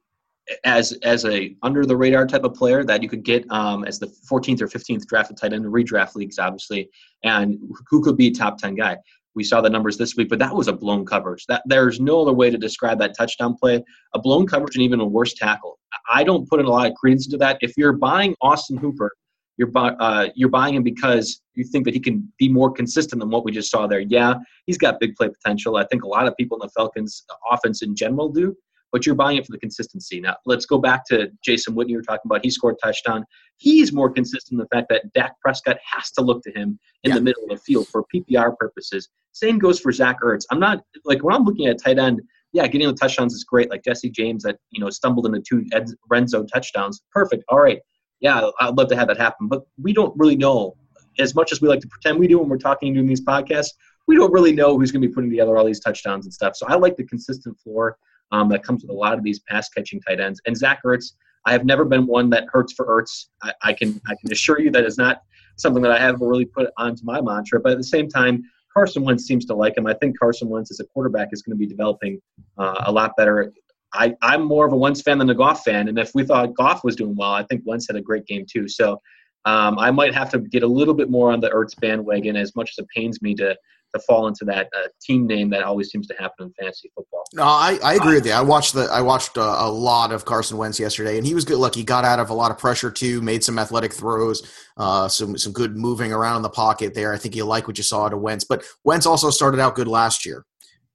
as 0.65 0.93
as 1.03 1.25
a 1.25 1.57
under 1.63 1.87
the 1.87 1.97
radar 1.97 2.27
type 2.27 2.45
of 2.45 2.53
player 2.53 2.85
that 2.85 3.03
you 3.03 3.09
could 3.09 3.25
get 3.25 3.51
um, 3.51 3.85
as 3.85 3.99
the 3.99 4.09
14th 4.31 4.61
or 4.61 4.69
15th 4.69 5.07
drafted 5.07 5.39
tight 5.39 5.55
end 5.55 5.65
in 5.65 5.73
redraft 5.73 6.17
leagues, 6.17 6.39
obviously, 6.39 6.91
and 7.23 7.59
who 7.89 8.03
could 8.03 8.19
be 8.19 8.27
a 8.27 8.31
top 8.31 8.59
10 8.59 8.75
guy. 8.75 8.99
We 9.35 9.45
saw 9.45 9.61
the 9.61 9.71
numbers 9.71 9.97
this 9.97 10.17
week, 10.17 10.29
but 10.29 10.39
that 10.39 10.55
was 10.55 10.69
a 10.69 10.73
blown 10.73 11.05
coverage. 11.05 11.45
That 11.47 11.63
there's 11.67 12.01
no 12.01 12.23
other 12.23 12.33
way 12.33 12.51
to 12.51 12.59
describe 12.59 12.99
that 13.01 13.17
touchdown 13.17 13.57
play. 13.61 13.83
A 14.15 14.19
blown 14.19 14.47
coverage 14.47 14.77
and 14.77 14.85
even 14.85 15.01
a 15.01 15.05
worse 15.05 15.35
tackle. 15.35 15.79
I 16.13 16.25
don't 16.25 16.49
put 16.49 16.61
in 16.61 16.67
a 16.67 16.71
lot 16.71 16.87
of 16.87 16.95
credence 16.95 17.27
into 17.27 17.39
that. 17.39 17.59
If 17.61 17.73
you're 17.77 17.93
buying 17.93 18.35
Austin 18.41 18.77
Hooper, 18.77 19.11
you're 19.57 19.69
bu- 19.69 19.79
uh, 19.79 20.29
you're 20.35 20.49
buying 20.49 20.75
him 20.75 20.83
because 20.83 21.41
you 21.55 21.65
think 21.65 21.85
that 21.85 21.95
he 21.95 22.01
can 22.01 22.33
be 22.39 22.49
more 22.49 22.71
consistent 22.71 23.21
than 23.21 23.31
what 23.31 23.45
we 23.45 23.53
just 23.53 23.71
saw 23.71 23.87
there. 23.87 24.01
Yeah, 24.01 24.35
he's 24.67 24.79
got 24.79 25.01
big 25.01 25.15
play 25.15 25.29
potential. 25.29 25.77
I 25.77 25.87
think 25.87 26.03
a 26.03 26.09
lot 26.09 26.27
of 26.27 26.37
people 26.37 26.57
in 26.57 26.67
the 26.67 26.71
Falcons 26.77 27.25
offense 27.51 27.83
in 27.83 27.95
general 27.95 28.29
do, 28.29 28.57
but 28.95 29.05
you're 29.05 29.17
buying 29.17 29.37
it 29.37 29.45
for 29.45 29.51
the 29.51 29.59
consistency. 29.59 30.21
Now 30.21 30.37
let's 30.47 30.67
go 30.67 30.79
back 30.79 31.05
to 31.07 31.29
Jason 31.45 31.75
Witten. 31.75 31.89
You 31.89 31.97
were 31.97 32.03
talking 32.03 32.21
about 32.27 32.45
he 32.45 32.51
scored 32.51 32.77
a 32.81 32.87
touchdown. 32.87 33.25
He's 33.57 33.93
more 33.93 34.09
consistent 34.09 34.53
in 34.53 34.59
the 34.59 34.69
fact 34.69 34.87
that 34.91 35.13
Dak 35.15 35.33
Prescott 35.41 35.79
has 35.85 36.13
to 36.13 36.23
look 36.23 36.45
to 36.45 36.53
him 36.53 36.79
in 37.03 37.09
Yeah. 37.11 37.17
the 37.17 37.21
middle 37.21 37.43
of 37.43 37.49
the 37.51 37.57
field 37.57 37.89
for 37.89 38.05
PPR 38.15 38.57
purposes. 38.57 39.09
Same 39.33 39.59
goes 39.59 39.81
for 39.81 39.91
Zach 39.91 40.21
Ertz. 40.23 40.43
I'm 40.53 40.61
not 40.61 40.81
like 41.05 41.25
when 41.25 41.35
I'm 41.35 41.43
looking 41.43 41.67
at 41.67 41.83
tight 41.83 41.99
end. 41.99 42.23
Yeah, 42.53 42.69
getting 42.69 42.87
the 42.87 42.95
touchdowns 42.95 43.35
is 43.35 43.43
great. 43.43 43.69
Like 43.69 43.83
Jesse 43.83 44.11
James 44.11 44.45
that 44.45 44.59
you 44.71 44.79
know 44.81 44.91
stumbled 44.91 45.27
into 45.27 45.41
two 45.41 45.65
ed- 45.73 45.91
red 46.09 46.29
zone 46.29 46.47
touchdowns. 46.47 47.03
Perfect. 47.11 47.43
All 47.49 47.59
right. 47.59 47.81
Yeah, 48.21 48.49
I'd 48.61 48.77
love 48.79 48.87
to 48.91 48.97
have 48.97 49.09
that 49.09 49.17
happen. 49.19 49.49
But 49.49 49.63
we 49.77 49.93
don't 49.93 50.17
really 50.17 50.37
know 50.37 50.77
as 51.19 51.35
much 51.35 51.51
as 51.51 51.61
we 51.61 51.67
like 51.67 51.81
to 51.81 51.89
pretend 51.89 52.21
we 52.21 52.29
do 52.29 52.39
when 52.39 52.49
we're 52.49 52.59
talking 52.59 52.91
and 52.91 52.97
doing 52.97 53.09
these 53.09 53.25
podcasts. 53.25 53.71
We 54.07 54.15
don't 54.15 54.33
really 54.33 54.53
know 54.53 54.79
who's 54.79 54.93
going 54.93 55.03
to 55.03 55.09
be 55.09 55.13
putting 55.13 55.31
together 55.31 55.57
all 55.57 55.65
these 55.65 55.81
touchdowns 55.81 56.27
and 56.27 56.33
stuff. 56.33 56.55
So 56.55 56.67
I 56.69 56.75
like 56.77 56.95
the 56.97 57.05
consistent 57.05 57.59
floor 57.59 57.97
um, 58.33 58.49
that 58.49 58.63
comes 58.63 58.83
with 58.83 58.91
a 58.91 58.95
lot 58.95 59.17
of 59.17 59.23
these 59.23 59.41
pass 59.41 59.69
catching 59.69 60.01
tight 60.01 60.21
ends. 60.21 60.41
And 60.47 60.57
Zach 60.57 60.81
Ertz, 60.85 61.13
I 61.47 61.53
have 61.53 61.65
never 61.65 61.85
been 61.85 62.07
one 62.07 62.31
that 62.31 62.47
hurts 62.53 62.73
for 62.73 62.87
Ertz. 62.87 63.27
I, 63.43 63.53
I 63.63 63.73
can 63.73 64.01
I 64.09 64.15
can 64.21 64.33
assure 64.33 64.61
you 64.61 64.71
that 64.71 64.85
is 64.85 64.99
not 64.99 65.23
something 65.57 65.83
that 65.83 65.93
I 65.93 65.99
have 65.99 66.21
really 66.21 66.47
put 66.47 66.71
onto 66.79 67.05
my 67.05 67.21
mantra. 67.21 67.61
But 67.61 67.73
at 67.73 67.79
the 67.79 67.85
same 67.85 68.09
time, 68.09 68.43
Carson 68.73 69.05
Wentz 69.05 69.25
seems 69.25 69.45
to 69.47 69.55
like 69.55 69.77
him. 69.77 69.87
I 69.87 69.95
think 69.95 70.19
Carson 70.19 70.49
Wentz 70.49 70.71
as 70.71 70.81
a 70.81 70.85
quarterback 70.87 71.29
is 71.33 71.43
going 71.43 71.57
to 71.57 71.59
be 71.59 71.67
developing 71.67 72.21
uh, 72.59 72.83
a 72.87 72.93
lot 72.93 73.17
better. 73.17 73.53
I, 73.93 74.15
I'm 74.23 74.43
more 74.43 74.67
of 74.67 74.73
a 74.73 74.77
Wentz 74.77 75.03
fan 75.03 75.19
than 75.19 75.31
a 75.31 75.35
Goff 75.35 75.63
fan, 75.63 75.87
and 75.87 75.97
if 75.99 76.11
we 76.15 76.25
thought 76.25 76.55
Goff 76.55 76.83
was 76.83 76.97
doing 76.97 77.15
well, 77.15 77.33
I 77.33 77.45
think 77.45 77.63
Wentz 77.65 77.87
had 77.87 77.95
a 77.95 78.03
great 78.03 78.27
game 78.27 78.45
too. 78.51 78.67
So 78.67 79.01
um, 79.45 79.79
I 79.79 79.93
might 79.93 80.15
have 80.15 80.31
to 80.31 80.41
get 80.41 80.65
a 80.65 80.67
little 80.67 80.95
bit 80.95 81.11
more 81.11 81.31
on 81.31 81.41
the 81.41 81.51
Ertz 81.51 81.79
bandwagon, 81.79 82.37
as 82.37 82.57
much 82.57 82.71
as 82.71 82.83
it 82.83 82.89
pains 82.95 83.23
me 83.23 83.35
to 83.37 83.57
to 83.95 84.01
fall 84.01 84.27
into 84.27 84.45
that 84.45 84.69
uh, 84.77 84.89
team 85.01 85.27
name 85.27 85.49
that 85.51 85.63
always 85.63 85.91
seems 85.91 86.07
to 86.09 86.15
happen 86.19 86.47
in 86.47 86.53
fantasy 86.59 86.91
football. 86.95 87.25
No, 87.33 87.45
I, 87.45 87.79
I 87.83 87.95
agree 87.95 88.15
with 88.15 88.27
you. 88.27 88.33
I 88.33 88.43
watched 88.43 88.75
the 88.75 88.89
I 88.91 89.01
watched 89.01 89.39
uh, 89.39 89.57
a 89.59 89.71
lot 89.71 90.13
of 90.13 90.25
Carson 90.25 90.59
Wentz 90.59 90.79
yesterday, 90.79 91.17
and 91.17 91.27
he 91.27 91.35
was 91.35 91.45
good. 91.45 91.59
Look, 91.59 91.75
he 91.75 91.85
got 91.85 92.05
out 92.05 92.19
of 92.19 92.31
a 92.31 92.35
lot 92.35 92.51
of 92.51 92.59
pressure 92.59 92.91
too, 92.91 93.23
made 93.23 93.45
some 93.45 93.59
athletic 93.59 93.93
throws, 93.93 94.43
uh, 94.77 95.09
some 95.09 95.39
some 95.39 95.53
good 95.53 95.77
moving 95.77 96.13
around 96.13 96.37
in 96.37 96.43
the 96.43 96.51
pocket 96.51 96.95
there. 96.95 97.15
I 97.15 97.19
think 97.19 97.37
you 97.37 97.45
like 97.45 97.67
what 97.67 97.79
you 97.79 97.85
saw 97.85 98.07
out 98.07 98.13
of 98.13 98.21
Wentz, 98.21 98.45
but 98.45 98.65
Wentz 98.85 99.07
also 99.07 99.31
started 99.31 99.61
out 99.61 99.77
good 99.77 99.89
last 99.89 100.27
year, 100.27 100.45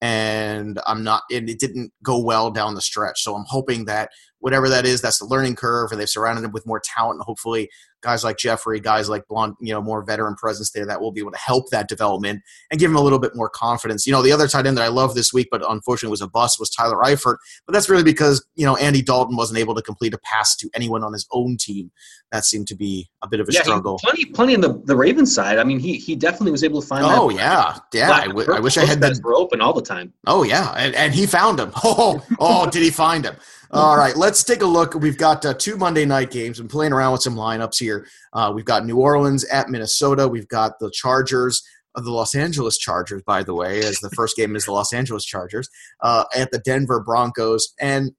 and 0.02 0.80
I'm 0.86 1.04
not, 1.04 1.24
and 1.32 1.50
it 1.50 1.60
didn't 1.60 1.92
go 2.04 2.20
well 2.20 2.52
down 2.52 2.76
the 2.76 2.82
stretch. 2.82 3.24
So 3.24 3.36
I'm 3.36 3.46
hoping 3.48 3.86
that 3.86 4.10
whatever 4.40 4.70
that 4.70 4.86
is, 4.86 5.02
that's 5.02 5.20
the 5.20 5.26
learning 5.26 5.56
curve, 5.56 5.92
and 5.92 6.00
they've 6.00 6.10
surrounded 6.10 6.44
him 6.44 6.52
with 6.52 6.66
more 6.66 6.82
talent, 6.84 7.16
and 7.16 7.24
hopefully 7.24 7.70
guys 8.02 8.24
like 8.24 8.38
Jeffery, 8.38 8.80
guys 8.80 9.10
like 9.10 9.28
Blount, 9.28 9.56
you 9.60 9.74
know, 9.74 9.82
more 9.82 10.04
veteran 10.04 10.36
presence 10.36 10.72
there 10.72 10.86
that 10.86 11.02
will 11.02 11.12
be 11.12 11.20
able 11.20 11.32
to 11.32 11.38
help 11.38 11.70
that 11.70 11.88
development 11.88 12.42
and 12.72 12.80
give 12.80 12.90
him 12.90 12.98
a 12.98 13.02
little 13.02 13.20
bit 13.20 13.36
more 13.36 13.50
confidence. 13.50 14.06
You 14.08 14.14
know, 14.14 14.22
the 14.22 14.32
other 14.32 14.48
tight 14.48 14.66
end 14.66 14.78
that 14.78 14.84
I 14.84 14.88
love 14.88 15.16
this 15.16 15.34
week, 15.34 15.48
but 15.52 15.62
unfortunately 15.70 16.12
was 16.12 16.22
a 16.22 16.28
bust, 16.28 16.60
was 16.60 16.70
Tyler 16.70 16.98
Eifert. 16.98 17.38
But 17.66 17.74
that's 17.74 17.90
really 17.90 18.04
because, 18.04 18.46
you 18.56 18.66
know, 18.66 18.76
Andy 18.78 19.02
Dalton 19.02 19.36
wasn't 19.36 19.60
able 19.60 19.76
to 19.76 19.82
complete 19.82 20.14
a 20.14 20.20
pass 20.20 20.56
to 20.58 20.70
anyone 20.74 21.04
on 21.04 21.14
his 21.14 21.28
own 21.32 21.58
team. 21.58 21.92
That 22.32 22.46
seemed 22.46 22.68
to 22.68 22.76
be 22.76 23.10
a 23.24 23.28
bit 23.28 23.40
of 23.40 23.50
a 23.50 23.52
yeah, 23.52 23.64
struggle. 23.64 23.98
plenty, 24.04 24.26
plenty 24.26 24.54
in 24.54 24.62
the 24.62 24.80
the 24.86 24.96
Ravens 24.96 25.34
side. 25.34 25.58
I 25.58 25.64
mean, 25.64 25.80
he 25.80 25.96
he 25.96 26.16
definitely 26.16 26.52
was 26.52 26.64
able 26.64 26.80
to 26.80 26.88
find. 26.88 27.04
Oh, 27.04 27.30
yeah. 27.30 27.78
Yeah. 27.92 28.12
I, 28.12 28.28
w- 28.28 28.54
I 28.54 28.60
wish 28.60 28.78
I 28.78 28.86
had 28.86 29.02
that. 29.02 29.16
that. 29.16 29.24
were 29.24 29.34
open 29.34 29.62
all 29.62 29.74
the 29.74 29.82
time. 29.82 30.14
Oh, 30.28 30.44
yeah. 30.44 30.72
And, 30.78 30.94
and 30.94 31.14
he 31.14 31.26
found 31.26 31.60
him. 31.60 31.72
Oh, 31.84 32.24
oh, 32.40 32.70
did 32.70 32.84
he 32.84 32.92
find 32.92 33.26
him? 33.26 33.36
All 33.72 33.96
right, 33.96 34.16
let's 34.18 34.44
take 34.44 34.64
a 34.64 34.66
look. 34.66 34.96
We've 34.96 35.18
got 35.18 35.46
uh, 35.46 35.54
two 35.54 35.78
Monday 35.78 36.04
night 36.04 36.32
games. 36.32 36.60
I'm 36.60 36.68
playing 36.68 36.92
around 36.92 37.12
with 37.12 37.22
some 37.22 37.36
lineups 37.36 37.78
here. 37.78 38.08
Uh, 38.34 38.52
we've 38.54 38.66
got 38.66 38.84
New 38.84 38.98
Orleans 38.98 39.46
at 39.46 39.70
Minnesota. 39.70 40.28
We've 40.28 40.48
got 40.48 40.80
the 40.80 40.90
Chargers, 40.90 41.62
uh, 41.94 42.02
the 42.02 42.10
Los 42.10 42.34
Angeles 42.34 42.80
Chargers, 42.80 43.22
by 43.28 43.44
the 43.44 43.54
way, 43.54 43.80
as 43.84 44.00
the 44.00 44.10
first 44.12 44.36
game 44.36 44.56
is 44.56 44.66
the 44.66 44.72
Los 44.72 44.92
Angeles 44.92 45.24
Chargers, 45.24 45.70
uh, 46.02 46.24
at 46.36 46.50
the 46.50 46.58
Denver 46.60 47.00
Broncos. 47.00 47.76
And 47.80 48.12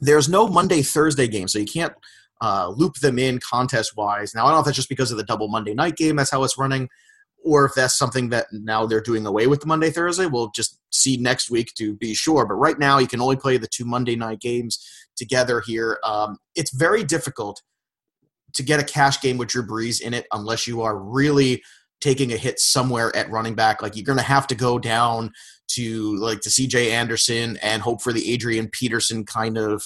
there's 0.00 0.30
no 0.30 0.48
Monday 0.48 0.80
Thursday 0.80 1.28
game, 1.28 1.48
so 1.48 1.58
you 1.58 1.66
can't 1.66 1.92
uh, 2.40 2.68
loop 2.74 2.94
them 2.94 3.18
in 3.18 3.38
contest 3.38 3.98
wise. 3.98 4.34
Now, 4.34 4.44
I 4.44 4.48
don't 4.48 4.56
know 4.56 4.60
if 4.60 4.64
that's 4.64 4.76
just 4.76 4.88
because 4.88 5.10
of 5.10 5.18
the 5.18 5.24
double 5.24 5.48
Monday 5.48 5.74
night 5.74 5.96
game, 5.96 6.16
that's 6.16 6.30
how 6.30 6.42
it's 6.42 6.56
running, 6.56 6.88
or 7.46 7.64
if 7.64 7.74
that's 7.74 7.96
something 7.96 8.28
that 8.30 8.48
now 8.50 8.84
they're 8.86 9.00
doing 9.00 9.24
away 9.24 9.46
with 9.46 9.60
the 9.60 9.66
Monday 9.66 9.88
Thursday. 9.88 10.26
We'll 10.26 10.50
just 10.50 10.80
see 10.90 11.16
next 11.16 11.48
week 11.48 11.72
to 11.78 11.94
be 11.94 12.12
sure. 12.12 12.44
But 12.44 12.54
right 12.54 12.76
now, 12.76 12.98
you 12.98 13.06
can 13.06 13.20
only 13.20 13.36
play 13.36 13.56
the 13.56 13.68
two 13.68 13.84
Monday 13.84 14.16
night 14.16 14.40
games 14.40 14.84
together 15.16 15.62
here. 15.64 15.98
Um, 16.02 16.38
it's 16.56 16.74
very 16.74 17.04
difficult 17.04 17.62
to 18.54 18.64
get 18.64 18.80
a 18.80 18.84
cash 18.84 19.20
game 19.20 19.38
with 19.38 19.48
Drew 19.48 19.64
Brees 19.64 20.00
in 20.00 20.12
it 20.12 20.26
unless 20.32 20.66
you 20.66 20.82
are 20.82 20.98
really 20.98 21.62
taking 22.00 22.32
a 22.32 22.36
hit 22.36 22.58
somewhere 22.58 23.14
at 23.14 23.30
running 23.30 23.54
back. 23.54 23.80
Like 23.80 23.94
you're 23.94 24.04
going 24.04 24.18
to 24.18 24.24
have 24.24 24.48
to 24.48 24.56
go 24.56 24.80
down 24.80 25.30
to 25.68 26.16
like 26.16 26.40
to 26.40 26.48
CJ 26.48 26.90
Anderson 26.90 27.58
and 27.62 27.80
hope 27.80 28.02
for 28.02 28.12
the 28.12 28.32
Adrian 28.32 28.68
Peterson 28.68 29.24
kind 29.24 29.56
of 29.56 29.84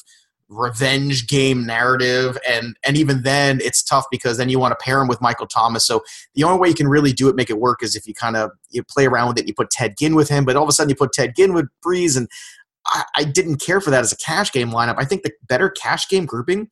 revenge 0.51 1.29
game 1.29 1.65
narrative 1.65 2.37
and 2.47 2.77
and 2.85 2.97
even 2.97 3.23
then 3.23 3.61
it's 3.63 3.85
tough 3.85 4.05
because 4.11 4.37
then 4.37 4.49
you 4.49 4.59
want 4.59 4.73
to 4.73 4.85
pair 4.85 5.01
him 5.01 5.07
with 5.07 5.21
Michael 5.21 5.47
Thomas 5.47 5.87
so 5.87 6.03
the 6.35 6.43
only 6.43 6.59
way 6.59 6.69
you 6.69 6.75
can 6.75 6.89
really 6.89 7.13
do 7.13 7.29
it 7.29 7.37
make 7.37 7.51
it 7.51 7.61
work 7.61 7.85
is 7.85 7.95
if 7.95 8.05
you 8.05 8.15
kind 8.15 8.37
of 8.37 8.51
you 8.69 8.83
play 8.83 9.07
around 9.07 9.29
with 9.29 9.39
it 9.39 9.47
you 9.47 9.55
put 9.55 9.71
Ted 9.71 9.95
Ginn 9.97 10.17
with 10.17 10.29
him 10.29 10.45
but 10.45 10.57
all 10.57 10.65
of 10.65 10.69
a 10.69 10.73
sudden 10.73 10.91
you 10.91 10.97
put 10.97 11.13
Ted 11.13 11.37
Ginn 11.37 11.55
with 11.55 11.69
Brees 11.87 12.17
and 12.17 12.29
I, 12.87 13.05
I 13.19 13.25
didn't 13.25 13.59
care 13.59 13.81
for 13.81 13.91
that 13.91 14.01
as 14.01 14.13
a 14.13 14.17
cash 14.17 14.51
game 14.51 14.71
lineup 14.71 14.97
I 14.99 15.05
think 15.05 15.23
the 15.23 15.31
better 15.47 15.71
cash 15.71 16.09
game 16.09 16.27
grouping 16.27 16.69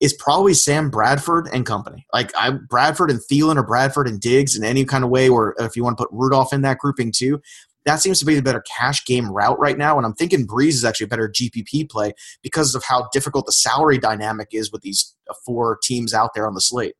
is 0.00 0.12
probably 0.12 0.52
Sam 0.52 0.90
Bradford 0.90 1.48
and 1.52 1.64
company. 1.64 2.06
Like 2.12 2.30
I 2.36 2.50
Bradford 2.50 3.10
and 3.10 3.20
Thielen 3.20 3.56
or 3.56 3.62
Bradford 3.62 4.06
and 4.06 4.20
Diggs 4.20 4.56
in 4.56 4.62
any 4.62 4.84
kind 4.84 5.02
of 5.02 5.08
way, 5.08 5.30
or 5.30 5.54
if 5.58 5.76
you 5.76 5.84
want 5.84 5.96
to 5.96 6.04
put 6.04 6.12
Rudolph 6.12 6.52
in 6.52 6.62
that 6.62 6.78
grouping 6.78 7.10
too. 7.10 7.40
That 7.84 8.00
seems 8.00 8.18
to 8.20 8.24
be 8.24 8.34
the 8.34 8.42
better 8.42 8.62
cash 8.62 9.04
game 9.04 9.30
route 9.30 9.58
right 9.58 9.76
now. 9.76 9.96
And 9.96 10.06
I'm 10.06 10.14
thinking 10.14 10.46
Brees 10.46 10.70
is 10.70 10.84
actually 10.84 11.04
a 11.04 11.08
better 11.08 11.28
GPP 11.28 11.90
play 11.90 12.12
because 12.42 12.74
of 12.74 12.82
how 12.84 13.08
difficult 13.12 13.46
the 13.46 13.52
salary 13.52 13.98
dynamic 13.98 14.48
is 14.52 14.72
with 14.72 14.82
these 14.82 15.14
uh, 15.28 15.34
four 15.44 15.78
teams 15.82 16.14
out 16.14 16.30
there 16.34 16.46
on 16.46 16.54
the 16.54 16.60
slate. 16.60 16.94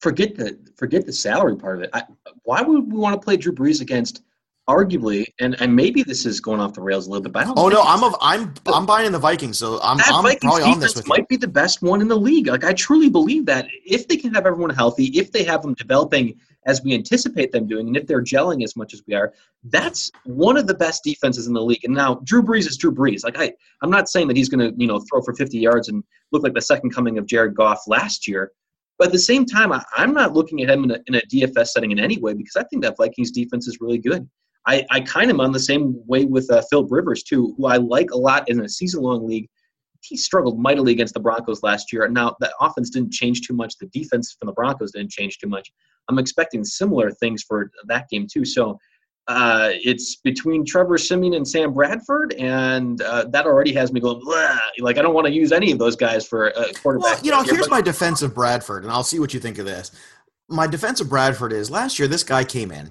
Forget 0.00 0.36
the 0.36 0.58
forget 0.76 1.06
the 1.06 1.12
salary 1.12 1.56
part 1.56 1.78
of 1.78 1.84
it. 1.84 1.90
I, 1.92 2.04
why 2.42 2.62
would 2.62 2.92
we 2.92 2.98
want 2.98 3.20
to 3.20 3.24
play 3.24 3.36
Drew 3.36 3.52
Brees 3.52 3.80
against 3.80 4.22
arguably 4.68 5.24
and 5.40 5.60
and 5.60 5.74
maybe 5.74 6.02
this 6.02 6.24
is 6.24 6.40
going 6.40 6.60
off 6.60 6.72
the 6.74 6.80
rails 6.80 7.06
a 7.06 7.10
little 7.10 7.22
bit, 7.22 7.32
but 7.32 7.42
I 7.42 7.46
don't 7.46 7.58
oh 7.58 7.68
no, 7.68 7.82
I'm 7.82 8.02
a, 8.02 8.16
I'm 8.20 8.54
I'm 8.66 8.86
buying 8.86 9.06
in 9.06 9.12
the 9.12 9.18
Vikings, 9.18 9.58
so 9.58 9.80
I'm, 9.82 9.96
that 9.98 10.10
I'm 10.12 10.22
Vikings 10.22 10.40
probably 10.42 10.62
on 10.64 10.80
this 10.80 10.94
with 10.94 11.06
you. 11.06 11.08
might 11.08 11.28
be 11.28 11.36
the 11.36 11.48
best 11.48 11.82
one 11.82 12.00
in 12.00 12.08
the 12.08 12.16
league. 12.16 12.46
Like 12.46 12.64
I 12.64 12.72
truly 12.72 13.10
believe 13.10 13.44
that 13.46 13.66
if 13.84 14.06
they 14.06 14.16
can 14.16 14.32
have 14.34 14.46
everyone 14.46 14.70
healthy, 14.70 15.06
if 15.06 15.32
they 15.32 15.42
have 15.44 15.62
them 15.62 15.74
developing 15.74 16.38
as 16.66 16.80
we 16.82 16.94
anticipate 16.94 17.50
them 17.50 17.66
doing, 17.66 17.88
and 17.88 17.96
if 17.96 18.06
they're 18.06 18.22
gelling 18.22 18.62
as 18.62 18.76
much 18.76 18.94
as 18.94 19.02
we 19.08 19.14
are, 19.14 19.32
that's 19.64 20.12
one 20.24 20.56
of 20.56 20.68
the 20.68 20.74
best 20.74 21.02
defenses 21.02 21.48
in 21.48 21.54
the 21.54 21.60
league. 21.60 21.84
And 21.84 21.94
now 21.94 22.20
Drew 22.22 22.42
Brees 22.42 22.68
is 22.68 22.76
Drew 22.76 22.92
Brees. 22.92 23.24
Like 23.24 23.38
I, 23.38 23.52
I'm 23.82 23.90
not 23.90 24.08
saying 24.08 24.28
that 24.28 24.36
he's 24.36 24.48
going 24.48 24.70
to 24.70 24.80
you 24.80 24.86
know 24.86 25.00
throw 25.00 25.22
for 25.22 25.34
50 25.34 25.58
yards 25.58 25.88
and 25.88 26.04
look 26.30 26.44
like 26.44 26.54
the 26.54 26.60
second 26.60 26.90
coming 26.94 27.18
of 27.18 27.26
Jared 27.26 27.56
Goff 27.56 27.82
last 27.88 28.28
year. 28.28 28.52
But 28.98 29.08
at 29.08 29.12
the 29.12 29.18
same 29.18 29.44
time, 29.44 29.72
I, 29.72 29.82
I'm 29.96 30.14
not 30.14 30.34
looking 30.34 30.62
at 30.62 30.70
him 30.70 30.84
in 30.84 30.92
a, 30.92 30.98
in 31.08 31.14
a 31.16 31.20
DFS 31.22 31.68
setting 31.68 31.90
in 31.90 31.98
any 31.98 32.18
way 32.18 32.34
because 32.34 32.54
I 32.54 32.62
think 32.64 32.84
that 32.84 32.96
Vikings 32.96 33.32
defense 33.32 33.66
is 33.66 33.78
really 33.80 33.98
good. 33.98 34.28
I, 34.66 34.84
I 34.90 35.00
kind 35.00 35.30
of 35.30 35.36
am 35.36 35.40
on 35.40 35.52
the 35.52 35.60
same 35.60 36.00
way 36.06 36.24
with 36.24 36.50
uh, 36.50 36.62
Phil 36.70 36.86
Rivers 36.86 37.22
too, 37.22 37.54
who 37.56 37.66
I 37.66 37.78
like 37.78 38.10
a 38.12 38.16
lot 38.18 38.48
in 38.48 38.60
a 38.60 38.68
season-long 38.68 39.26
league. 39.26 39.48
He 40.02 40.16
struggled 40.16 40.58
mightily 40.58 40.92
against 40.92 41.14
the 41.14 41.20
Broncos 41.20 41.62
last 41.62 41.92
year. 41.92 42.08
Now 42.08 42.36
the 42.40 42.52
offense 42.60 42.90
didn't 42.90 43.12
change 43.12 43.42
too 43.42 43.54
much. 43.54 43.76
The 43.78 43.86
defense 43.86 44.36
from 44.38 44.46
the 44.46 44.52
Broncos 44.52 44.92
didn't 44.92 45.10
change 45.10 45.38
too 45.38 45.48
much. 45.48 45.72
I'm 46.08 46.18
expecting 46.18 46.64
similar 46.64 47.10
things 47.10 47.42
for 47.42 47.70
that 47.86 48.08
game 48.08 48.26
too. 48.32 48.44
So 48.44 48.78
uh, 49.28 49.70
it's 49.72 50.16
between 50.16 50.64
Trevor 50.64 50.98
Siemian 50.98 51.34
and 51.34 51.46
Sam 51.46 51.72
Bradford, 51.72 52.34
and 52.34 53.00
uh, 53.02 53.26
that 53.30 53.46
already 53.46 53.72
has 53.74 53.92
me 53.92 54.00
going. 54.00 54.20
Like 54.80 54.98
I 54.98 55.02
don't 55.02 55.14
want 55.14 55.28
to 55.28 55.32
use 55.32 55.52
any 55.52 55.70
of 55.70 55.78
those 55.78 55.94
guys 55.94 56.26
for 56.26 56.48
a 56.48 56.72
quarterback. 56.74 57.04
Well, 57.04 57.24
you 57.24 57.30
know, 57.30 57.42
here's 57.42 57.70
my 57.70 57.80
defense 57.80 58.22
of 58.22 58.34
Bradford, 58.34 58.82
and 58.82 58.92
I'll 58.92 59.04
see 59.04 59.20
what 59.20 59.32
you 59.32 59.38
think 59.38 59.58
of 59.58 59.66
this. 59.66 59.92
My 60.48 60.66
defense 60.66 61.00
of 61.00 61.08
Bradford 61.08 61.52
is 61.52 61.70
last 61.70 62.00
year 62.00 62.08
this 62.08 62.24
guy 62.24 62.42
came 62.42 62.72
in 62.72 62.90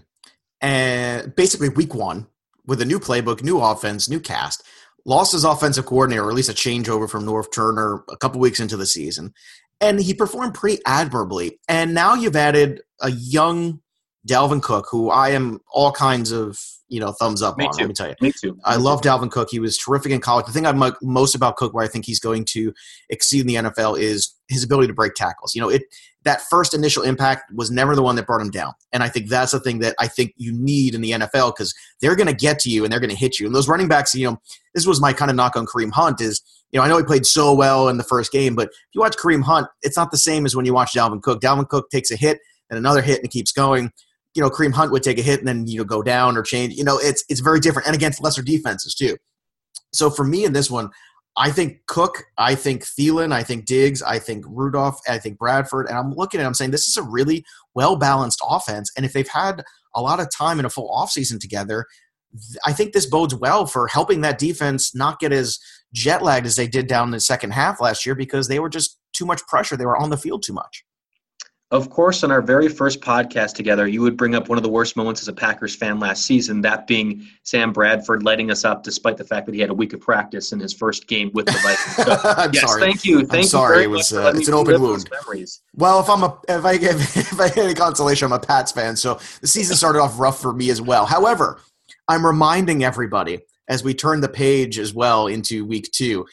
and 0.62 1.36
basically 1.36 1.70
week 1.70 1.94
one 1.94 2.28
with 2.66 2.82
a 2.82 2.86
new 2.86 3.00
playbook, 3.00 3.44
new 3.44 3.60
offense, 3.60 4.08
new 4.08 4.20
cast, 4.20 4.64
lost 5.06 5.32
his 5.32 5.44
offensive 5.44 5.86
coordinator, 5.86 6.24
or 6.24 6.30
at 6.30 6.36
least 6.36 6.50
a 6.50 6.54
changeover 6.54 7.10
from 7.10 7.26
Norv 7.26 7.52
Turner 7.52 8.04
a 8.10 8.18
couple 8.18 8.40
weeks 8.40 8.60
into 8.60 8.78
the 8.78 8.86
season, 8.86 9.34
and 9.80 10.00
he 10.00 10.14
performed 10.14 10.54
pretty 10.54 10.82
admirably. 10.86 11.60
And 11.68 11.94
now 11.94 12.14
you've 12.14 12.36
added 12.36 12.82
a 13.02 13.10
young 13.10 13.82
Dalvin 14.28 14.62
Cook, 14.62 14.88
who 14.92 15.10
I 15.10 15.30
am 15.30 15.60
all 15.72 15.92
kinds 15.92 16.32
of 16.32 16.60
you 16.92 17.00
know 17.00 17.14
thumbs 17.14 17.42
up 17.42 17.58
Me 17.58 17.66
on. 17.66 17.72
too. 17.72 17.80
Let 17.80 17.88
me 17.88 17.94
tell 17.94 18.10
you, 18.10 18.16
Me 18.22 18.32
too. 18.32 18.60
I 18.66 18.76
love 18.76 19.02
Dalvin 19.02 19.32
Cook. 19.32 19.48
He 19.50 19.60
was 19.60 19.78
terrific 19.78 20.12
in 20.12 20.20
college. 20.20 20.46
The 20.46 20.52
thing 20.52 20.68
I 20.68 20.72
like 20.72 20.94
most 21.02 21.34
about 21.34 21.56
Cook, 21.56 21.74
where 21.74 21.84
I 21.84 21.88
think 21.88 22.06
he's 22.06 22.20
going 22.20 22.44
to 22.46 22.74
exceed 23.10 23.42
in 23.42 23.48
the 23.48 23.56
NFL, 23.56 23.98
is 23.98 24.36
his 24.50 24.64
ability 24.64 24.88
to 24.88 24.94
break 24.94 25.14
tackles. 25.16 25.56
You 25.56 25.62
know, 25.62 25.70
it 25.70 25.84
that 26.24 26.42
first 26.42 26.74
initial 26.74 27.02
impact 27.02 27.52
was 27.56 27.72
never 27.72 27.96
the 27.96 28.04
one 28.04 28.18
that 28.18 28.28
brought 28.28 28.42
him 28.42 28.52
down, 28.52 28.74
and 28.92 29.02
I 29.02 29.08
think 29.10 29.30
that's 29.30 29.54
the 29.54 29.60
thing 29.62 29.80
that 29.80 29.96
I 30.00 30.08
think 30.08 30.34
you 30.36 30.52
need 30.52 30.94
in 30.94 31.02
the 31.02 31.12
NFL 31.12 31.56
because 31.56 31.74
they're 32.02 32.16
going 32.16 32.28
to 32.28 32.36
get 32.36 32.60
to 32.60 32.70
you 32.70 32.84
and 32.84 32.92
they're 32.92 33.00
going 33.00 33.10
to 33.10 33.16
hit 33.16 33.40
you. 33.40 33.46
And 33.46 33.56
those 33.56 33.70
running 33.70 33.88
backs, 33.88 34.14
you 34.14 34.30
know, 34.30 34.42
this 34.76 34.86
was 34.86 35.00
my 35.00 35.14
kind 35.14 35.32
of 35.32 35.38
knock 35.38 35.56
on 35.56 35.66
Kareem 35.66 35.92
Hunt 35.92 36.22
is. 36.22 36.42
You 36.74 36.80
know, 36.80 36.86
I 36.86 36.88
know 36.88 36.98
he 36.98 37.04
played 37.04 37.26
so 37.26 37.54
well 37.54 37.90
in 37.90 37.98
the 37.98 38.04
first 38.04 38.32
game, 38.32 38.56
but 38.56 38.70
if 38.70 38.74
you 38.94 39.02
watch 39.02 39.18
Kareem 39.18 39.44
Hunt, 39.44 39.68
it's 39.82 39.98
not 39.98 40.10
the 40.10 40.18
same 40.18 40.46
as 40.46 40.56
when 40.56 40.66
you 40.66 40.74
watch 40.74 40.94
Dalvin 40.94 41.22
Cook. 41.22 41.42
Dalvin 41.42 41.68
Cook 41.68 41.90
takes 41.90 42.12
a 42.12 42.16
hit 42.16 42.40
and 42.70 42.80
another 42.80 43.02
hit 43.02 43.18
and 43.18 43.26
it 43.26 43.32
keeps 43.32 43.52
going 43.52 43.92
you 44.36 44.42
know, 44.42 44.50
Kareem 44.50 44.74
Hunt 44.74 44.92
would 44.92 45.04
take 45.04 45.20
a 45.20 45.22
hit 45.22 45.40
and 45.40 45.48
then 45.48 45.68
you 45.68 45.80
know 45.80 45.84
go 45.84 46.02
down 46.02 46.38
or 46.38 46.44
change. 46.44 46.74
You 46.74 46.84
know, 46.84 46.98
it's 46.98 47.24
it's 47.30 47.42
very 47.42 47.60
different, 47.60 47.88
and 47.88 47.96
against 47.96 48.22
lesser 48.22 48.42
defenses 48.42 48.96
too. 48.96 49.18
So 49.94 50.10
for 50.10 50.24
me 50.24 50.46
in 50.46 50.54
this 50.54 50.72
one, 50.72 50.90
I 51.38 51.52
think 51.52 51.86
Cook, 51.88 52.24
I 52.38 52.56
think 52.56 52.84
Thielen, 52.84 53.34
I 53.34 53.44
think 53.44 53.66
Diggs, 53.66 54.02
I 54.02 54.20
think 54.20 54.46
Rudolph, 54.48 55.00
I 55.08 55.18
think 55.18 55.38
Bradford, 55.38 55.88
and 55.88 55.98
I'm 55.98 56.14
looking 56.14 56.40
at. 56.40 56.46
I'm 56.46 56.54
saying 56.54 56.72
this 56.72 56.88
is 56.88 56.98
a 56.98 57.04
really 57.04 57.44
well 57.74 57.96
balanced 57.96 58.42
offense, 58.48 58.92
and 58.96 59.06
if 59.06 59.14
they've 59.14 59.28
had 59.28 59.64
a 59.96 60.02
lot 60.02 60.20
of 60.20 60.30
time 60.32 60.60
in 60.60 60.66
a 60.66 60.70
full 60.70 60.90
offseason 60.90 61.40
together. 61.40 61.86
I 62.66 62.72
think 62.72 62.94
this 62.94 63.06
bodes 63.06 63.36
well 63.36 63.66
for 63.66 63.88
helping 63.88 64.22
that 64.22 64.40
defense 64.40 64.96
not 64.96 65.20
get 65.20 65.34
as 65.34 65.60
jet 65.94 66.24
lagged 66.24 66.46
as 66.46 66.56
they 66.56 66.68
did 66.68 66.88
down 66.88 67.12
the 67.12 67.20
second 67.20 67.52
half 67.52 67.82
last 67.82 68.06
year 68.06 68.16
because 68.16 68.48
they 68.48 68.60
were 68.60 68.70
just 68.70 68.98
too 69.12 69.26
much 69.26 69.46
pressure. 69.48 69.76
They 69.76 69.86
were 69.86 69.98
on 69.98 70.10
the 70.10 70.18
field 70.18 70.44
too 70.44 70.54
much. 70.54 70.86
Of 71.72 71.90
course, 71.90 72.26
on 72.26 72.32
our 72.32 72.42
very 72.42 72.68
first 72.68 73.00
podcast 73.00 73.54
together, 73.54 73.88
you 73.88 74.02
would 74.02 74.18
bring 74.18 74.36
up 74.36 74.50
one 74.50 74.58
of 74.58 74.64
the 74.64 74.70
worst 74.70 74.98
moments 74.98 75.22
as 75.22 75.30
a 75.30 75.34
Packers 75.34 75.74
fan 75.74 76.02
last 76.02 76.26
season, 76.26 76.60
that 76.62 76.86
being 76.86 77.26
Sam 77.44 77.72
Bradford 77.72 78.24
lighting 78.24 78.52
us 78.52 78.66
up 78.66 78.84
despite 78.84 79.16
the 79.16 79.24
fact 79.24 79.46
that 79.46 79.56
he 79.56 79.62
had 79.62 79.70
a 79.70 79.74
week 79.74 79.94
of 79.94 80.02
practice 80.02 80.52
in 80.52 80.60
his 80.60 80.74
first 80.74 81.08
game 81.08 81.32
with 81.34 81.46
the 81.46 81.54
Vikings. 81.54 81.96
So, 81.96 82.30
I'm 82.38 82.52
yes, 82.54 82.68
sorry. 82.68 82.82
thank 82.82 83.06
you. 83.06 83.20
Thank 83.20 83.32
I'm 83.32 83.40
you 83.40 83.46
sorry. 83.46 83.84
It 83.84 83.90
was, 83.90 84.12
uh, 84.12 84.34
it's 84.36 84.50
an 84.50 84.54
open 84.54 84.82
wound. 84.82 85.10
Well, 85.74 86.02
if 86.02 86.10
I'm 86.10 86.24
a 86.24 86.38
if 86.50 86.66
I 86.66 86.76
get 86.78 86.96
if 86.96 87.40
I 87.40 87.48
get 87.48 87.60
any 87.60 87.74
consolation, 87.74 88.26
I'm 88.26 88.34
a 88.34 88.40
Pats 88.40 88.74
fan, 88.74 88.98
so 88.98 89.20
the 89.40 89.48
season 89.48 89.78
started 89.78 90.02
off 90.02 90.20
rough 90.20 90.42
for 90.42 90.52
me 90.52 90.72
as 90.72 90.82
well. 90.82 91.06
However, 91.06 91.62
I'm 92.10 92.26
reminding 92.26 92.84
everybody 92.84 93.40
as 93.70 93.82
we 93.82 93.94
turn 93.94 94.20
the 94.20 94.28
page 94.28 94.78
as 94.78 94.94
well 94.94 95.28
into 95.28 95.64
week 95.66 95.90
two, 95.94 96.26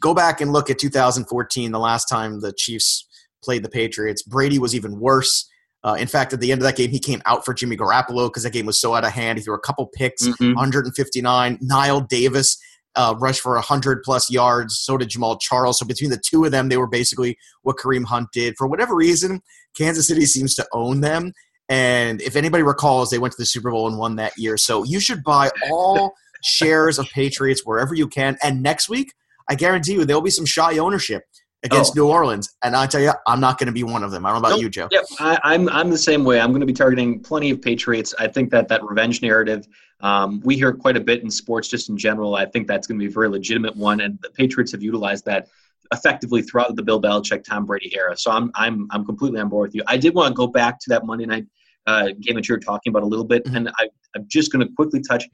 go 0.00 0.14
back 0.14 0.40
and 0.40 0.52
look 0.52 0.68
at 0.68 0.80
2014, 0.80 1.70
the 1.70 1.78
last 1.78 2.06
time 2.06 2.40
the 2.40 2.52
Chiefs 2.52 3.06
played 3.42 3.62
the 3.64 3.68
Patriots. 3.68 4.22
Brady 4.22 4.58
was 4.58 4.74
even 4.74 4.98
worse. 5.00 5.48
Uh, 5.82 5.96
in 5.98 6.06
fact, 6.06 6.32
at 6.34 6.40
the 6.40 6.52
end 6.52 6.60
of 6.60 6.64
that 6.64 6.76
game, 6.76 6.90
he 6.90 6.98
came 6.98 7.22
out 7.24 7.44
for 7.44 7.54
Jimmy 7.54 7.76
Garoppolo 7.76 8.28
because 8.28 8.42
that 8.42 8.52
game 8.52 8.66
was 8.66 8.78
so 8.80 8.94
out 8.94 9.04
of 9.04 9.12
hand. 9.12 9.38
He 9.38 9.44
threw 9.44 9.54
a 9.54 9.60
couple 9.60 9.86
picks, 9.86 10.26
Mhm. 10.28 10.54
159. 10.54 11.58
Knile 11.58 12.06
Davis 12.06 12.58
uh, 12.96 13.14
rushed 13.18 13.40
for 13.40 13.54
100 13.54 14.02
plus 14.02 14.30
yards. 14.30 14.78
So 14.78 14.98
did 14.98 15.08
Jamaal 15.08 15.40
Charles. 15.40 15.78
So 15.78 15.86
between 15.86 16.10
the 16.10 16.18
two 16.22 16.44
of 16.44 16.50
them, 16.50 16.68
they 16.68 16.76
were 16.76 16.88
basically 16.88 17.38
what 17.62 17.76
Kareem 17.76 18.04
Hunt 18.04 18.28
did. 18.32 18.54
For 18.58 18.66
whatever 18.66 18.94
reason, 18.96 19.40
Kansas 19.78 20.08
City 20.08 20.26
seems 20.26 20.54
to 20.56 20.66
own 20.72 21.00
them. 21.00 21.32
And 21.68 22.20
if 22.20 22.34
anybody 22.34 22.64
recalls, 22.64 23.10
they 23.10 23.18
went 23.18 23.32
to 23.34 23.38
the 23.40 23.46
Super 23.46 23.70
Bowl 23.70 23.86
and 23.86 23.96
won 23.96 24.16
that 24.16 24.32
year. 24.36 24.56
So 24.56 24.82
you 24.82 24.98
should 24.98 25.22
buy 25.22 25.50
all 25.70 26.14
shares 26.44 26.98
of 26.98 27.06
Patriots 27.10 27.62
wherever 27.64 27.94
you 27.94 28.08
can. 28.08 28.36
And 28.42 28.60
next 28.62 28.88
week, 28.88 29.12
I 29.48 29.54
guarantee 29.54 29.92
you, 29.92 30.04
there'll 30.04 30.20
be 30.20 30.30
some 30.30 30.44
shy 30.46 30.78
ownership 30.78 31.22
against 31.62 31.92
Oh. 31.92 32.02
New 32.02 32.08
Orleans. 32.08 32.54
And 32.62 32.74
I 32.74 32.86
tell 32.86 33.00
you, 33.00 33.12
I'm 33.26 33.40
not 33.40 33.58
going 33.58 33.66
to 33.66 33.72
be 33.72 33.82
one 33.84 34.02
of 34.02 34.10
them. 34.10 34.24
I 34.24 34.30
don't 34.30 34.36
know 34.42 34.48
about 34.48 34.56
Nope. 34.56 34.62
you, 34.62 34.70
Joe. 34.70 34.88
Yep, 34.90 35.04
I, 35.18 35.38
I'm 35.44 35.68
I'm 35.68 35.90
the 35.90 35.98
same 35.98 36.24
way. 36.24 36.40
I'm 36.40 36.50
going 36.50 36.60
to 36.60 36.66
be 36.66 36.72
targeting 36.72 37.20
plenty 37.20 37.50
of 37.50 37.60
Patriots. 37.60 38.14
I 38.18 38.28
think 38.28 38.50
that 38.50 38.68
that 38.68 38.82
revenge 38.84 39.22
narrative 39.22 39.66
um, 40.02 40.40
we 40.44 40.56
hear 40.56 40.72
quite 40.72 40.96
a 40.96 41.00
bit 41.00 41.22
in 41.22 41.30
sports, 41.30 41.68
just 41.68 41.90
in 41.90 41.96
general. 41.98 42.34
I 42.34 42.46
think 42.46 42.66
that's 42.66 42.86
going 42.86 42.98
to 42.98 43.04
be 43.04 43.10
a 43.10 43.12
very 43.12 43.28
legitimate 43.28 43.76
one, 43.76 44.00
and 44.00 44.18
the 44.22 44.30
Patriots 44.30 44.72
have 44.72 44.82
utilized 44.82 45.26
that 45.26 45.48
effectively 45.92 46.40
throughout 46.40 46.74
the 46.76 46.82
Bill 46.82 47.00
Belichick, 47.02 47.44
Tom 47.44 47.66
Brady 47.66 47.94
era. 47.94 48.16
So 48.16 48.30
I'm 48.30 48.50
I'm 48.54 48.86
I'm 48.90 49.04
completely 49.04 49.40
on 49.40 49.48
board 49.50 49.68
with 49.68 49.74
you. 49.74 49.82
I 49.86 49.96
did 49.98 50.14
want 50.14 50.28
to 50.32 50.34
go 50.34 50.46
back 50.46 50.78
to 50.80 50.88
that 50.90 51.04
Monday 51.04 51.26
night 51.26 51.44
uh, 51.86 52.08
game 52.20 52.36
that 52.36 52.48
you 52.48 52.54
were 52.54 52.60
talking 52.60 52.90
about 52.90 53.02
a 53.02 53.06
little 53.06 53.24
bit, 53.24 53.44
Mhm. 53.44 53.56
and 53.56 53.68
I, 53.78 53.88
I'm 54.16 54.24
just 54.28 54.52
going 54.52 54.66
to 54.66 54.72
quickly 54.74 55.00
touch. 55.00 55.24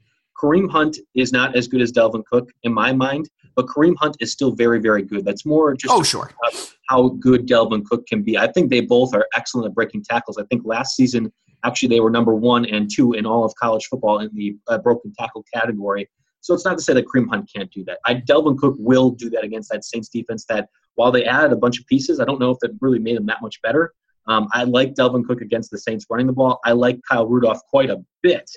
Kareem 0.41 0.69
Hunt 0.69 0.97
is 1.15 1.31
not 1.31 1.55
as 1.55 1.67
good 1.67 1.81
as 1.81 1.91
Dalvin 1.91 2.23
Cook 2.25 2.49
in 2.63 2.73
my 2.73 2.91
mind, 2.93 3.29
but 3.57 3.65
Kareem 3.65 3.95
Hunt 3.99 4.15
is 4.21 4.31
still 4.31 4.51
very, 4.51 4.79
very 4.79 5.01
good. 5.01 5.25
That's 5.25 5.43
more 5.45 5.73
just 5.73 5.91
Oh, 5.93 6.03
sure. 6.03 6.31
how 6.87 7.09
good 7.19 7.47
Dalvin 7.47 7.83
Cook 7.83 8.05
can 8.05 8.21
be. 8.21 8.37
I 8.37 8.49
think 8.49 8.69
they 8.69 8.81
both 8.81 9.13
are 9.15 9.25
excellent 9.35 9.65
at 9.67 9.73
breaking 9.73 10.03
tackles. 10.03 10.37
I 10.37 10.43
think 10.45 10.61
last 10.63 10.95
season, 10.95 11.33
actually, 11.65 11.89
they 11.89 11.99
were 11.99 12.11
number 12.11 12.35
one 12.35 12.65
and 12.65 12.89
two 12.89 13.13
in 13.13 13.25
all 13.25 13.43
of 13.43 13.53
college 13.55 13.87
football 13.87 14.19
in 14.19 14.29
the 14.33 14.55
uh, 14.67 14.77
broken 14.77 15.11
tackle 15.17 15.43
category. 15.51 16.07
So 16.41 16.53
it's 16.53 16.63
not 16.65 16.77
to 16.77 16.83
say 16.83 16.93
that 16.93 17.07
Kareem 17.07 17.27
Hunt 17.29 17.49
can't 17.53 17.69
do 17.71 17.83
that. 17.85 17.97
I, 18.05 18.13
Dalvin 18.15 18.59
Cook 18.59 18.75
will 18.77 19.09
do 19.09 19.27
that 19.31 19.43
against 19.43 19.71
that 19.71 19.83
Saints 19.83 20.07
defense. 20.07 20.45
That 20.47 20.69
while 20.93 21.11
they 21.11 21.25
added 21.25 21.51
a 21.51 21.57
bunch 21.57 21.79
of 21.79 21.87
pieces, 21.87 22.19
I 22.19 22.25
don't 22.25 22.39
know 22.39 22.51
if 22.51 22.59
that 22.61 22.71
really 22.79 22.99
made 22.99 23.17
them 23.17 23.25
that 23.25 23.41
much 23.41 23.59
better. 23.63 23.91
Um, 24.27 24.47
I 24.53 24.65
like 24.65 24.93
Dalvin 24.93 25.25
Cook 25.25 25.41
against 25.41 25.71
the 25.71 25.79
Saints 25.79 26.05
running 26.11 26.27
the 26.27 26.33
ball. 26.33 26.59
I 26.63 26.73
like 26.73 26.99
Kyle 27.09 27.25
Rudolph 27.25 27.61
quite 27.71 27.89
a 27.89 27.97
bit 28.21 28.47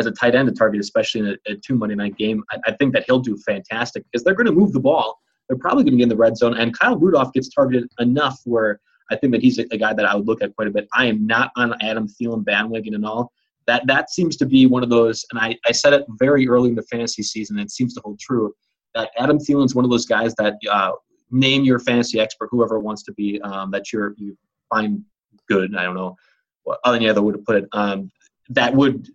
as 0.00 0.06
a 0.06 0.12
tight 0.12 0.34
end 0.34 0.48
to 0.48 0.54
target, 0.54 0.80
especially 0.80 1.20
in 1.20 1.26
a, 1.28 1.52
a 1.52 1.54
two 1.56 1.76
Monday 1.76 1.94
night 1.94 2.16
game. 2.16 2.42
I, 2.50 2.58
I 2.66 2.72
think 2.72 2.92
that 2.94 3.04
he'll 3.06 3.20
do 3.20 3.36
fantastic 3.36 4.04
because 4.04 4.24
they're 4.24 4.34
going 4.34 4.46
to 4.46 4.52
move 4.52 4.72
the 4.72 4.80
ball 4.80 5.20
they're 5.50 5.58
probably 5.58 5.82
going 5.82 5.94
to 5.94 5.96
get 5.98 6.04
in 6.04 6.08
the 6.08 6.16
red 6.16 6.36
zone. 6.36 6.56
And 6.56 6.78
Kyle 6.78 6.96
Rudolph 6.96 7.32
gets 7.32 7.48
targeted 7.48 7.90
enough 7.98 8.38
where 8.44 8.80
I 9.10 9.16
think 9.16 9.32
that 9.32 9.42
he's 9.42 9.58
a, 9.58 9.66
a 9.72 9.76
guy 9.76 9.92
that 9.92 10.06
I 10.06 10.14
would 10.14 10.26
look 10.28 10.42
at 10.42 10.54
quite 10.54 10.68
a 10.68 10.70
bit. 10.70 10.86
I 10.94 11.06
am 11.06 11.26
not 11.26 11.50
on 11.56 11.74
Adam 11.82 12.06
Thielen 12.06 12.44
bandwagon 12.44 12.94
and 12.94 13.04
all. 13.04 13.32
That 13.66 13.84
that 13.88 14.10
seems 14.10 14.36
to 14.38 14.46
be 14.46 14.66
one 14.66 14.84
of 14.84 14.90
those, 14.90 15.24
and 15.30 15.40
I, 15.40 15.56
I 15.66 15.72
said 15.72 15.92
it 15.92 16.04
very 16.20 16.48
early 16.48 16.70
in 16.70 16.76
the 16.76 16.82
fantasy 16.84 17.22
season, 17.22 17.58
and 17.58 17.66
it 17.66 17.70
seems 17.70 17.94
to 17.94 18.00
hold 18.04 18.18
true. 18.18 18.54
That 18.94 19.10
Adam 19.18 19.38
Thielen's 19.38 19.74
one 19.74 19.84
of 19.84 19.90
those 19.90 20.06
guys 20.06 20.34
that 20.36 20.54
uh, 20.70 20.92
name 21.30 21.64
your 21.64 21.78
fantasy 21.80 22.20
expert, 22.20 22.48
whoever 22.50 22.78
wants 22.78 23.02
to 23.04 23.12
be, 23.12 23.40
um, 23.42 23.70
that 23.72 23.92
you 23.92 24.38
find 24.72 25.04
good. 25.48 25.76
I 25.76 25.82
don't 25.82 25.94
know 25.94 26.16
what 26.62 26.78
any 26.86 27.08
other 27.08 27.22
way 27.22 27.32
to 27.32 27.38
put 27.38 27.56
it. 27.56 27.68
Um, 27.72 28.10
that 28.50 28.72
would 28.74 29.08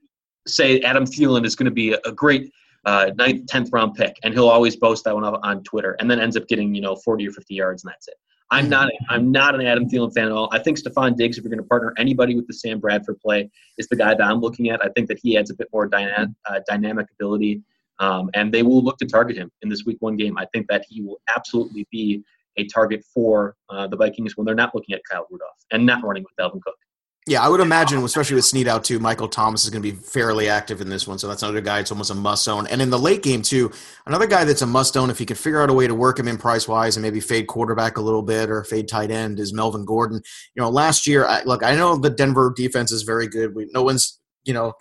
say 0.48 0.80
Adam 0.82 1.06
Thielen 1.06 1.46
is 1.46 1.56
going 1.56 1.66
to 1.66 1.72
be 1.72 1.94
a, 1.94 2.12
great 2.12 2.52
uh, 2.86 3.12
ninth, 3.18 3.48
tenth 3.48 3.70
round 3.72 3.96
pick, 3.96 4.16
and 4.24 4.34
he'll 4.34 4.50
always 4.50 4.76
boast 4.76 5.04
that 5.06 5.14
one 5.14 5.24
up 5.24 5.40
on 5.44 5.64
Twitter, 5.64 5.96
and 6.00 6.10
then 6.10 6.20
ends 6.20 6.38
up 6.38 6.48
getting 6.48 6.74
you 6.76 6.82
know 6.82 6.96
forty 6.96 7.28
or 7.28 7.32
fifty 7.32 7.56
yards, 7.56 7.84
and 7.84 7.92
that's 7.92 8.08
it. 8.08 8.16
I'm 8.52 8.70
not 8.70 8.92
I'm 9.10 9.32
not 9.32 9.56
an 9.56 9.66
Adam 9.66 9.90
Thielen 9.90 10.14
fan 10.14 10.26
at 10.26 10.32
all. 10.32 10.50
I 10.52 10.60
think 10.60 10.80
Stefon 10.80 11.16
Diggs, 11.16 11.38
if 11.38 11.44
you're 11.44 11.50
going 11.50 11.64
to 11.64 11.68
partner 11.68 11.94
anybody 11.98 12.36
with 12.36 12.48
the 12.48 12.54
Sam 12.54 12.80
Bradford 12.80 13.20
play, 13.20 13.50
is 13.78 13.88
the 13.88 13.96
guy 13.96 14.14
that 14.14 14.24
I'm 14.24 14.40
looking 14.40 14.70
at. 14.70 14.84
I 14.84 14.90
think 14.90 15.08
that 15.08 15.20
he 15.22 15.38
adds 15.38 15.50
a 15.50 15.56
bit 15.56 15.68
more 15.74 15.88
dyna- 15.88 16.34
uh, 16.48 16.60
dynamic 16.68 17.08
ability, 17.14 17.62
um, 18.00 18.30
and 18.36 18.54
they 18.54 18.62
will 18.62 18.84
look 18.84 18.98
to 19.00 19.06
target 19.06 19.36
him 19.38 19.52
in 19.64 19.70
this 19.70 19.84
Week 19.86 19.98
One 20.00 20.16
game. 20.16 20.38
I 20.38 20.46
think 20.54 20.68
that 20.68 20.86
he 20.88 21.02
will 21.02 21.20
absolutely 21.36 21.88
be 21.92 22.24
a 22.58 22.66
target 22.68 23.04
for 23.14 23.56
uh, 23.70 23.88
the 23.88 23.98
Vikings 23.98 24.38
when 24.38 24.46
they're 24.46 24.56
not 24.56 24.74
looking 24.74 24.96
at 24.96 25.02
Kyle 25.10 25.28
Rudolph 25.30 25.50
and 25.72 25.86
not 25.86 26.04
running 26.04 26.24
with 26.24 26.34
Dalvin 26.40 26.62
Cook. 26.62 26.76
Yeah, 27.28 27.42
I 27.42 27.50
would 27.50 27.60
imagine, 27.60 28.04
especially 28.04 28.36
with 28.36 28.46
Snead 28.46 28.68
out 28.68 28.84
too, 28.84 29.00
Michael 29.00 29.28
Thomas 29.28 29.64
is 29.64 29.72
going 29.72 29.82
to 29.82 29.92
be 29.92 29.98
fairly 29.98 30.48
active 30.48 30.80
in 30.80 30.90
this 30.90 31.08
one. 31.08 31.18
So 31.18 31.28
that's 31.28 31.42
another 31.42 31.60
guy. 31.60 31.80
It's 31.80 31.92
almost 31.92 32.12
a 32.12 32.16
must 32.16 32.48
own. 32.48 32.68
And 32.68 32.84
in 32.84 32.92
the 32.92 33.00
late 33.00 33.24
game 33.24 33.42
too, 33.42 33.72
another 34.06 34.28
guy 34.28 34.44
that's 34.44 34.62
a 34.62 34.68
must 34.68 34.96
own 34.96 35.10
if 35.10 35.20
you 35.20 35.26
could 35.26 35.38
figure 35.40 35.60
out 35.60 35.72
a 35.72 35.74
way 35.74 35.88
to 35.88 35.96
work 35.96 36.20
him 36.20 36.28
in 36.28 36.38
price 36.38 36.68
wise 36.68 36.98
and 36.98 37.02
maybe 37.02 37.20
fade 37.20 37.48
quarterback 37.48 37.98
a 37.98 38.02
little 38.02 38.22
bit 38.22 38.52
or 38.52 38.64
fade 38.64 38.88
tight 38.88 39.10
end 39.10 39.40
is 39.40 39.54
Melvin 39.54 39.86
Gordon. 39.86 40.22
You 40.54 40.62
know, 40.62 40.70
last 40.70 41.08
year, 41.08 41.26
I, 41.26 41.42
look, 41.46 41.64
I 41.64 41.76
know 41.76 41.96
the 41.98 42.12
Denver 42.12 42.54
defense 42.56 42.92
is 42.92 43.02
very 43.02 43.28
good. 43.28 43.56
We, 43.56 43.70
no 43.74 43.82
one's 43.82 44.20
you 44.44 44.54
know 44.54 44.74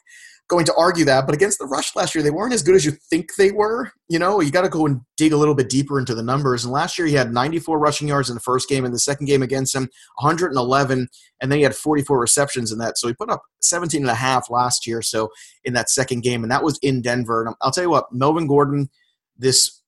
going 0.49 0.65
to 0.67 0.75
argue 0.75 1.05
that, 1.07 1.25
but 1.25 1.35
against 1.35 1.59
the 1.59 1.67
rush 1.67 1.97
last 1.97 2.15
year, 2.15 2.23
they 2.23 2.31
weren't 2.31 2.53
as 2.53 2.63
good 2.63 2.75
as 2.75 2.85
you 2.85 2.93
think 3.11 3.31
they 3.37 3.51
were. 3.51 3.91
You 4.09 4.19
know, 4.19 4.41
you 4.41 4.51
got 4.51 4.63
to 4.63 4.69
go 4.69 4.85
and 4.85 5.01
dig 5.17 5.33
a 5.33 5.37
little 5.37 5.55
bit 5.55 5.71
deeper 5.71 5.99
into 5.99 6.15
the 6.15 6.23
numbers. 6.23 6.65
And 6.65 6.73
last 6.73 6.99
year, 6.99 7.07
he 7.07 7.15
had 7.15 7.33
94 7.33 7.79
rushing 7.79 8.09
yards 8.09 8.29
in 8.29 8.35
the 8.35 8.41
first 8.41 8.69
game, 8.69 8.85
and 8.85 8.93
the 8.93 8.99
second 8.99 9.27
game 9.27 9.43
against 9.43 9.75
him, 9.75 9.89
111, 10.21 11.09
and 11.41 11.53
then 11.53 11.59
he 11.59 11.63
had 11.63 11.75
44 11.75 12.19
receptions 12.19 12.73
in 12.73 12.79
that. 12.79 12.99
So 12.99 13.09
he 13.09 13.15
put 13.15 13.31
up 13.31 13.43
17 13.61 14.03
and 14.03 14.11
a 14.11 14.15
half 14.15 14.51
last 14.51 14.87
year. 14.87 15.01
So 15.01 15.31
in 15.65 15.73
that 15.75 15.89
second 15.89 16.23
game, 16.23 16.43
and 16.43 16.53
that 16.53 16.65
was 16.65 16.79
in 16.83 17.01
Denver. 17.01 17.45
And 17.45 17.55
I'll 17.63 17.71
tell 17.71 17.85
you 17.85 17.91
what, 17.91 18.13
Melvin 18.13 18.47
Gordon, 18.47 18.91
this 19.39 19.81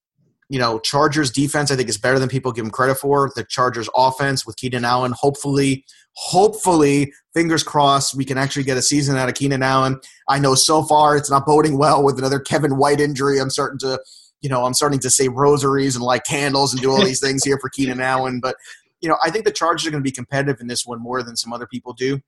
you 0.49 0.59
know, 0.59 0.79
Chargers 0.79 1.31
defense, 1.31 1.71
I 1.71 1.77
think, 1.77 1.89
is 1.89 1.99
better 1.99 2.19
than 2.19 2.29
people 2.29 2.53
give 2.53 2.65
them 2.65 2.71
credit 2.71 2.97
for. 2.97 3.31
The 3.35 3.45
Chargers 3.45 3.89
offense 3.97 4.47
with 4.47 4.57
Keenan 4.57 4.85
Allen, 4.85 5.13
hopefully, 5.13 5.85
hopefully, 6.13 7.13
fingers 7.35 7.63
crossed, 7.63 8.15
we 8.15 8.25
can 8.25 8.39
actually 8.39 8.65
get 8.65 8.77
a 8.77 8.83
season 8.83 9.17
out 9.17 9.29
of 9.29 9.35
Keenan 9.35 9.63
Allen. 9.63 10.01
I 10.29 10.39
know 10.39 10.55
so 10.55 10.83
far 10.83 11.17
it's 11.17 11.31
not 11.31 11.47
boding 11.47 11.79
well 11.79 12.03
with 12.03 12.19
another 12.19 12.39
Kevin 12.39 12.77
White 12.77 13.01
injury. 13.01 13.41
I'm 13.41 13.51
starting 13.51 13.79
to, 13.81 14.01
you 14.41 14.49
know, 14.49 14.65
I'm 14.65 14.75
starting 14.75 15.01
to 15.01 15.11
say 15.11 15.29
rosaries 15.29 15.97
and 15.97 16.05
light 16.05 16.25
candles 16.25 16.73
and 16.73 16.81
do 16.81 16.91
all 16.91 17.05
these 17.05 17.21
things 17.21 17.45
here 17.45 17.59
for 17.61 17.69
Keenan 17.69 18.01
Allen. 18.01 18.41
But, 18.41 18.57
you 19.01 19.09
know, 19.09 19.17
I 19.25 19.31
think 19.31 19.45
the 19.45 19.53
Chargers 19.53 19.87
are 19.87 19.91
going 19.91 20.03
to 20.03 20.09
be 20.09 20.15
competitive 20.15 20.61
in 20.61 20.69
this 20.69 20.87
one 20.87 21.03
more 21.03 21.23
than 21.23 21.37
some 21.37 21.53
other 21.53 21.67
people 21.67 21.93
do. 21.93 22.21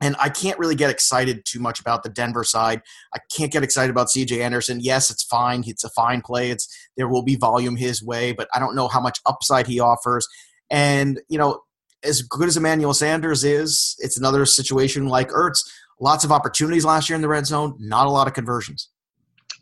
And 0.00 0.14
I 0.20 0.28
can't 0.28 0.58
really 0.58 0.74
get 0.74 0.90
excited 0.90 1.44
too 1.46 1.58
much 1.58 1.80
about 1.80 2.02
the 2.02 2.10
Denver 2.10 2.44
side. 2.44 2.82
I 3.14 3.18
can't 3.34 3.50
get 3.50 3.62
excited 3.62 3.90
about 3.90 4.08
CJ 4.08 4.42
Anderson. 4.42 4.80
Yes, 4.80 5.10
it's 5.10 5.22
fine. 5.22 5.64
It's 5.66 5.84
a 5.84 5.90
fine 5.90 6.20
play. 6.20 6.50
It's 6.50 6.68
there 6.96 7.08
will 7.08 7.22
be 7.22 7.36
volume 7.36 7.76
his 7.76 8.02
way, 8.02 8.32
but 8.32 8.48
I 8.54 8.58
don't 8.58 8.76
know 8.76 8.88
how 8.88 9.00
much 9.00 9.20
upside 9.24 9.66
he 9.66 9.80
offers. 9.80 10.28
And, 10.70 11.20
you 11.28 11.38
know, 11.38 11.60
as 12.02 12.22
good 12.22 12.48
as 12.48 12.56
Emmanuel 12.56 12.92
Sanders 12.92 13.42
is, 13.42 13.96
it's 13.98 14.18
another 14.18 14.44
situation 14.44 15.08
like 15.08 15.30
Ertz. 15.30 15.60
Lots 15.98 16.24
of 16.24 16.32
opportunities 16.32 16.84
last 16.84 17.08
year 17.08 17.16
in 17.16 17.22
the 17.22 17.28
red 17.28 17.46
zone, 17.46 17.74
not 17.78 18.06
a 18.06 18.10
lot 18.10 18.26
of 18.26 18.34
conversions. 18.34 18.90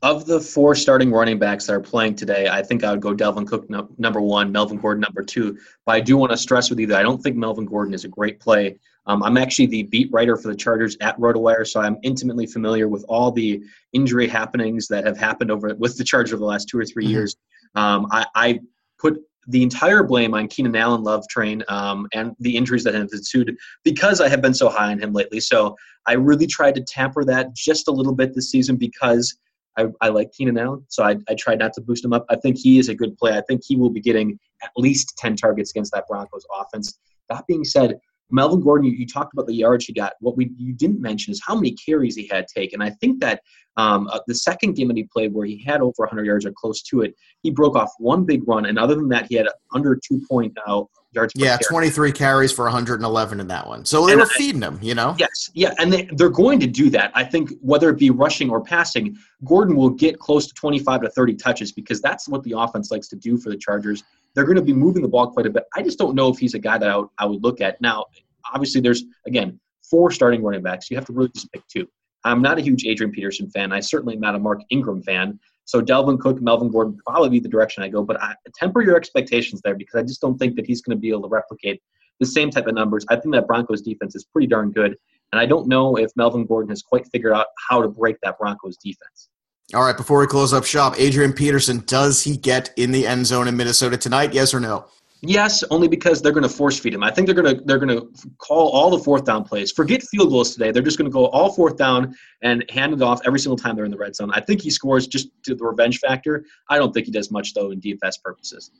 Of 0.02 0.26
the 0.26 0.40
four 0.40 0.74
starting 0.74 1.12
running 1.12 1.38
backs 1.38 1.66
that 1.66 1.74
are 1.74 1.80
playing 1.80 2.16
today, 2.16 2.48
I 2.48 2.60
think 2.60 2.82
I 2.82 2.90
would 2.90 3.00
go 3.00 3.14
Dalvin 3.14 3.46
Cook 3.46 3.70
no, 3.70 3.88
number 3.96 4.20
one, 4.20 4.50
Melvin 4.50 4.78
Gordon 4.78 5.00
number 5.00 5.22
two. 5.22 5.56
But 5.86 5.94
I 5.94 6.00
do 6.00 6.16
want 6.16 6.32
to 6.32 6.36
stress 6.36 6.68
with 6.68 6.80
you 6.80 6.88
that 6.88 6.98
I 6.98 7.02
don't 7.02 7.22
think 7.22 7.36
Melvin 7.36 7.64
Gordon 7.64 7.94
is 7.94 8.04
a 8.04 8.08
great 8.08 8.40
play 8.40 8.78
um, 9.06 9.22
I'm 9.22 9.36
actually 9.36 9.66
the 9.66 9.82
beat 9.84 10.10
writer 10.12 10.36
for 10.36 10.48
the 10.48 10.56
Chargers 10.56 10.96
at 11.00 11.18
RotoWire, 11.18 11.66
so 11.66 11.80
I'm 11.80 11.98
intimately 12.02 12.46
familiar 12.46 12.88
with 12.88 13.04
all 13.08 13.30
the 13.30 13.62
injury 13.92 14.26
happenings 14.26 14.88
that 14.88 15.06
have 15.06 15.18
happened 15.18 15.50
over 15.50 15.74
with 15.74 15.96
the 15.96 16.04
Chargers 16.04 16.32
over 16.32 16.40
the 16.40 16.46
last 16.46 16.68
two 16.68 16.78
or 16.78 16.84
3 16.84 17.04
mm-hmm. 17.04 17.12
years. 17.12 17.36
Um, 17.74 18.06
I, 18.10 18.26
I, 18.34 18.60
put 18.98 19.18
the 19.48 19.62
entire 19.62 20.02
blame 20.02 20.32
on 20.32 20.48
Keenan 20.48 20.76
Allen 20.76 21.02
love 21.02 21.26
train 21.28 21.62
um, 21.68 22.06
and 22.14 22.34
the 22.40 22.56
injuries 22.56 22.84
that 22.84 22.94
have 22.94 23.08
ensued 23.12 23.54
because 23.82 24.20
I 24.20 24.28
have 24.28 24.40
been 24.40 24.54
so 24.54 24.70
high 24.70 24.92
on 24.92 24.98
him 24.98 25.12
lately. 25.12 25.40
So 25.40 25.76
I 26.06 26.14
really 26.14 26.46
tried 26.46 26.74
to 26.76 26.80
tamper 26.82 27.24
that 27.24 27.54
just 27.54 27.88
a 27.88 27.90
little 27.90 28.14
bit 28.14 28.34
this 28.34 28.50
season 28.50 28.76
because 28.76 29.36
I, 29.76 29.86
I 30.00 30.08
like 30.08 30.32
Keenan 30.32 30.58
Allen. 30.58 30.84
So 30.88 31.04
I, 31.04 31.16
I 31.28 31.34
tried 31.34 31.58
not 31.58 31.72
to 31.74 31.80
boost 31.80 32.04
him 32.04 32.12
up. 32.12 32.24
I 32.30 32.36
think 32.36 32.56
he 32.56 32.78
is 32.78 32.88
a 32.88 32.94
good 32.94 33.16
play. 33.18 33.36
I 33.36 33.42
think 33.42 33.62
he 33.64 33.76
will 33.76 33.90
be 33.90 34.00
getting 34.00 34.38
at 34.62 34.70
least 34.76 35.14
10 35.18 35.36
targets 35.36 35.70
against 35.70 35.92
that 35.92 36.06
Broncos 36.08 36.46
offense. 36.58 36.98
That 37.28 37.46
being 37.46 37.64
said, 37.64 37.98
Melvin 38.34 38.60
Gordon, 38.60 38.90
you, 38.90 38.96
you, 38.96 39.06
talked 39.06 39.32
about 39.32 39.46
the 39.46 39.54
yards 39.54 39.84
he 39.84 39.92
got. 39.92 40.14
What 40.18 40.36
we 40.36 40.50
you 40.56 40.72
didn't 40.72 41.00
mention 41.00 41.30
is 41.30 41.40
how 41.46 41.54
many 41.54 41.70
carries 41.72 42.16
he 42.16 42.26
had 42.26 42.48
taken. 42.48 42.82
I 42.82 42.90
think 42.90 43.20
that 43.20 43.40
um, 43.76 44.08
uh, 44.08 44.18
the 44.26 44.34
second 44.34 44.74
game 44.74 44.88
that 44.88 44.96
he 44.96 45.04
played, 45.04 45.32
where 45.32 45.46
he 45.46 45.62
had 45.62 45.80
over 45.80 45.94
100 45.98 46.26
yards 46.26 46.44
or 46.44 46.52
close 46.52 46.82
to 46.82 47.02
it, 47.02 47.14
he 47.42 47.50
broke 47.50 47.76
off 47.76 47.92
one 47.98 48.24
big 48.24 48.46
run, 48.46 48.66
and 48.66 48.78
other 48.78 48.96
than 48.96 49.08
that, 49.10 49.26
he 49.28 49.36
had 49.36 49.46
under 49.72 49.96
two 49.96 50.20
point 50.28 50.56
uh, 50.66 50.82
yards. 51.12 51.32
yeah, 51.36 51.56
23 51.68 52.12
carries 52.12 52.52
for 52.52 52.64
111 52.64 53.40
in 53.40 53.46
that 53.48 53.66
one. 53.66 53.84
So 53.84 54.06
they 54.06 54.12
and 54.12 54.20
were 54.20 54.26
I, 54.26 54.30
feeding 54.30 54.62
him, 54.62 54.78
you 54.82 54.94
know. 54.94 55.14
Yes, 55.18 55.50
yeah, 55.54 55.72
and 55.78 55.92
they, 55.92 56.08
they're 56.12 56.28
going 56.28 56.60
to 56.60 56.66
do 56.66 56.90
that. 56.90 57.12
I 57.14 57.24
think 57.24 57.50
whether 57.60 57.88
it 57.90 57.98
be 57.98 58.10
rushing 58.10 58.50
or 58.50 58.62
passing, 58.62 59.16
Gordon 59.44 59.76
will 59.76 59.90
get 59.90 60.18
close 60.18 60.46
to 60.46 60.54
25 60.54 61.02
to 61.02 61.10
30 61.10 61.34
touches 61.34 61.72
because 61.72 62.00
that's 62.00 62.28
what 62.28 62.42
the 62.42 62.54
offense 62.56 62.90
likes 62.90 63.08
to 63.08 63.16
do 63.16 63.36
for 63.36 63.50
the 63.50 63.56
Chargers. 63.56 64.02
They're 64.34 64.44
going 64.44 64.56
to 64.56 64.62
be 64.62 64.72
moving 64.72 65.02
the 65.02 65.08
ball 65.08 65.30
quite 65.30 65.46
a 65.46 65.50
bit. 65.50 65.64
I 65.76 65.82
just 65.82 65.98
don't 65.98 66.14
know 66.14 66.28
if 66.28 66.38
he's 66.38 66.54
a 66.54 66.58
guy 66.58 66.78
that 66.78 66.88
I 66.88 66.96
would, 66.96 67.08
I 67.18 67.26
would 67.26 67.42
look 67.42 67.60
at 67.60 67.80
now 67.80 68.06
obviously 68.54 68.80
there's 68.80 69.04
again 69.26 69.60
four 69.90 70.10
starting 70.10 70.42
running 70.42 70.62
backs. 70.62 70.90
You 70.90 70.96
have 70.96 71.06
to 71.06 71.12
really 71.12 71.30
just 71.34 71.52
pick 71.52 71.66
two. 71.68 71.86
I'm 72.24 72.40
not 72.40 72.58
a 72.58 72.62
huge 72.62 72.86
Adrian 72.86 73.12
Peterson 73.12 73.50
fan. 73.50 73.70
I 73.72 73.80
certainly 73.80 74.14
am 74.14 74.20
not 74.20 74.34
a 74.34 74.38
Mark 74.38 74.60
Ingram 74.70 75.02
fan. 75.02 75.38
So 75.66 75.80
Dalvin 75.80 76.18
Cook, 76.18 76.40
Melvin 76.40 76.70
Gordon 76.70 76.98
probably 77.06 77.28
be 77.28 77.40
the 77.40 77.48
direction 77.48 77.82
I 77.82 77.88
go. 77.88 78.02
But 78.02 78.22
I, 78.22 78.34
temper 78.54 78.82
your 78.82 78.96
expectations 78.96 79.60
there 79.62 79.74
because 79.74 79.94
I 79.94 80.02
just 80.02 80.20
don't 80.20 80.38
think 80.38 80.56
that 80.56 80.66
he's 80.66 80.80
going 80.80 80.96
to 80.96 81.00
be 81.00 81.10
able 81.10 81.22
to 81.22 81.28
replicate 81.28 81.82
the 82.20 82.26
same 82.26 82.50
type 82.50 82.66
of 82.66 82.74
numbers. 82.74 83.04
I 83.08 83.16
think 83.16 83.34
that 83.34 83.46
Broncos 83.46 83.82
defense 83.82 84.14
is 84.14 84.24
pretty 84.24 84.46
darn 84.46 84.70
good. 84.70 84.96
And 85.32 85.40
I 85.40 85.46
don't 85.46 85.66
know 85.66 85.96
if 85.96 86.10
Melvin 86.16 86.46
Gordon 86.46 86.68
has 86.70 86.82
quite 86.82 87.06
figured 87.10 87.32
out 87.32 87.46
how 87.68 87.82
to 87.82 87.88
break 87.88 88.16
that 88.22 88.38
Broncos 88.38 88.76
defense. 88.76 89.28
All 89.74 89.82
right, 89.82 89.96
before 89.96 90.20
we 90.20 90.26
close 90.26 90.52
up 90.52 90.64
shop, 90.64 90.94
Adrian 90.98 91.32
Peterson, 91.32 91.82
does 91.86 92.22
he 92.22 92.36
get 92.36 92.72
in 92.76 92.92
the 92.92 93.06
end 93.06 93.26
zone 93.26 93.48
in 93.48 93.56
Minnesota 93.56 93.96
tonight? 93.96 94.34
Yes 94.34 94.52
or 94.52 94.60
no? 94.60 94.86
Yes, 95.22 95.64
only 95.70 95.88
because 95.88 96.20
they're 96.20 96.32
going 96.32 96.42
to 96.42 96.48
force 96.48 96.78
feed 96.78 96.92
him. 96.92 97.02
I 97.02 97.10
think 97.10 97.26
they're 97.26 97.34
going 97.34 97.56
to 97.56 97.64
they're 97.64 97.78
going 97.78 97.96
to 97.96 98.08
call 98.38 98.68
all 98.68 98.90
the 98.90 98.98
fourth 98.98 99.24
down 99.24 99.44
plays. 99.44 99.72
Forget 99.72 100.02
field 100.02 100.30
goals 100.30 100.52
today. 100.52 100.70
They're 100.70 100.82
just 100.82 100.98
going 100.98 101.10
to 101.10 101.14
go 101.14 101.26
all 101.26 101.52
fourth 101.52 101.76
down 101.76 102.14
and 102.42 102.64
hand 102.70 102.92
it 102.92 103.02
off 103.02 103.20
every 103.24 103.38
single 103.38 103.56
time 103.56 103.76
they're 103.76 103.86
in 103.86 103.90
the 103.90 103.96
red 103.96 104.14
zone. 104.14 104.30
I 104.34 104.40
think 104.40 104.60
he 104.60 104.70
scores 104.70 105.06
just 105.06 105.28
to 105.44 105.54
the 105.54 105.64
revenge 105.64 105.98
factor. 105.98 106.44
I 106.68 106.78
don't 106.78 106.92
think 106.92 107.06
he 107.06 107.12
does 107.12 107.30
much 107.30 107.54
though 107.54 107.70
in 107.70 107.80
DFS 107.80 108.22
purposes. 108.22 108.70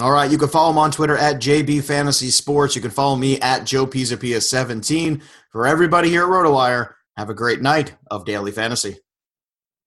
All 0.00 0.10
right, 0.10 0.30
you 0.30 0.38
can 0.38 0.48
follow 0.48 0.70
him 0.70 0.78
on 0.78 0.90
Twitter 0.90 1.16
at 1.16 1.36
JB 1.36 1.84
Fantasy 1.84 2.30
Sports. 2.30 2.74
You 2.74 2.82
can 2.82 2.90
follow 2.90 3.16
me 3.16 3.38
at 3.40 3.64
Joe 3.64 3.86
Pisapia 3.86 4.42
17. 4.42 5.22
For 5.50 5.66
everybody 5.66 6.08
here 6.08 6.24
at 6.24 6.28
RotoWire, 6.28 6.94
have 7.16 7.30
a 7.30 7.34
great 7.34 7.62
night 7.62 7.94
of 8.10 8.24
daily 8.24 8.50
fantasy. 8.50 8.98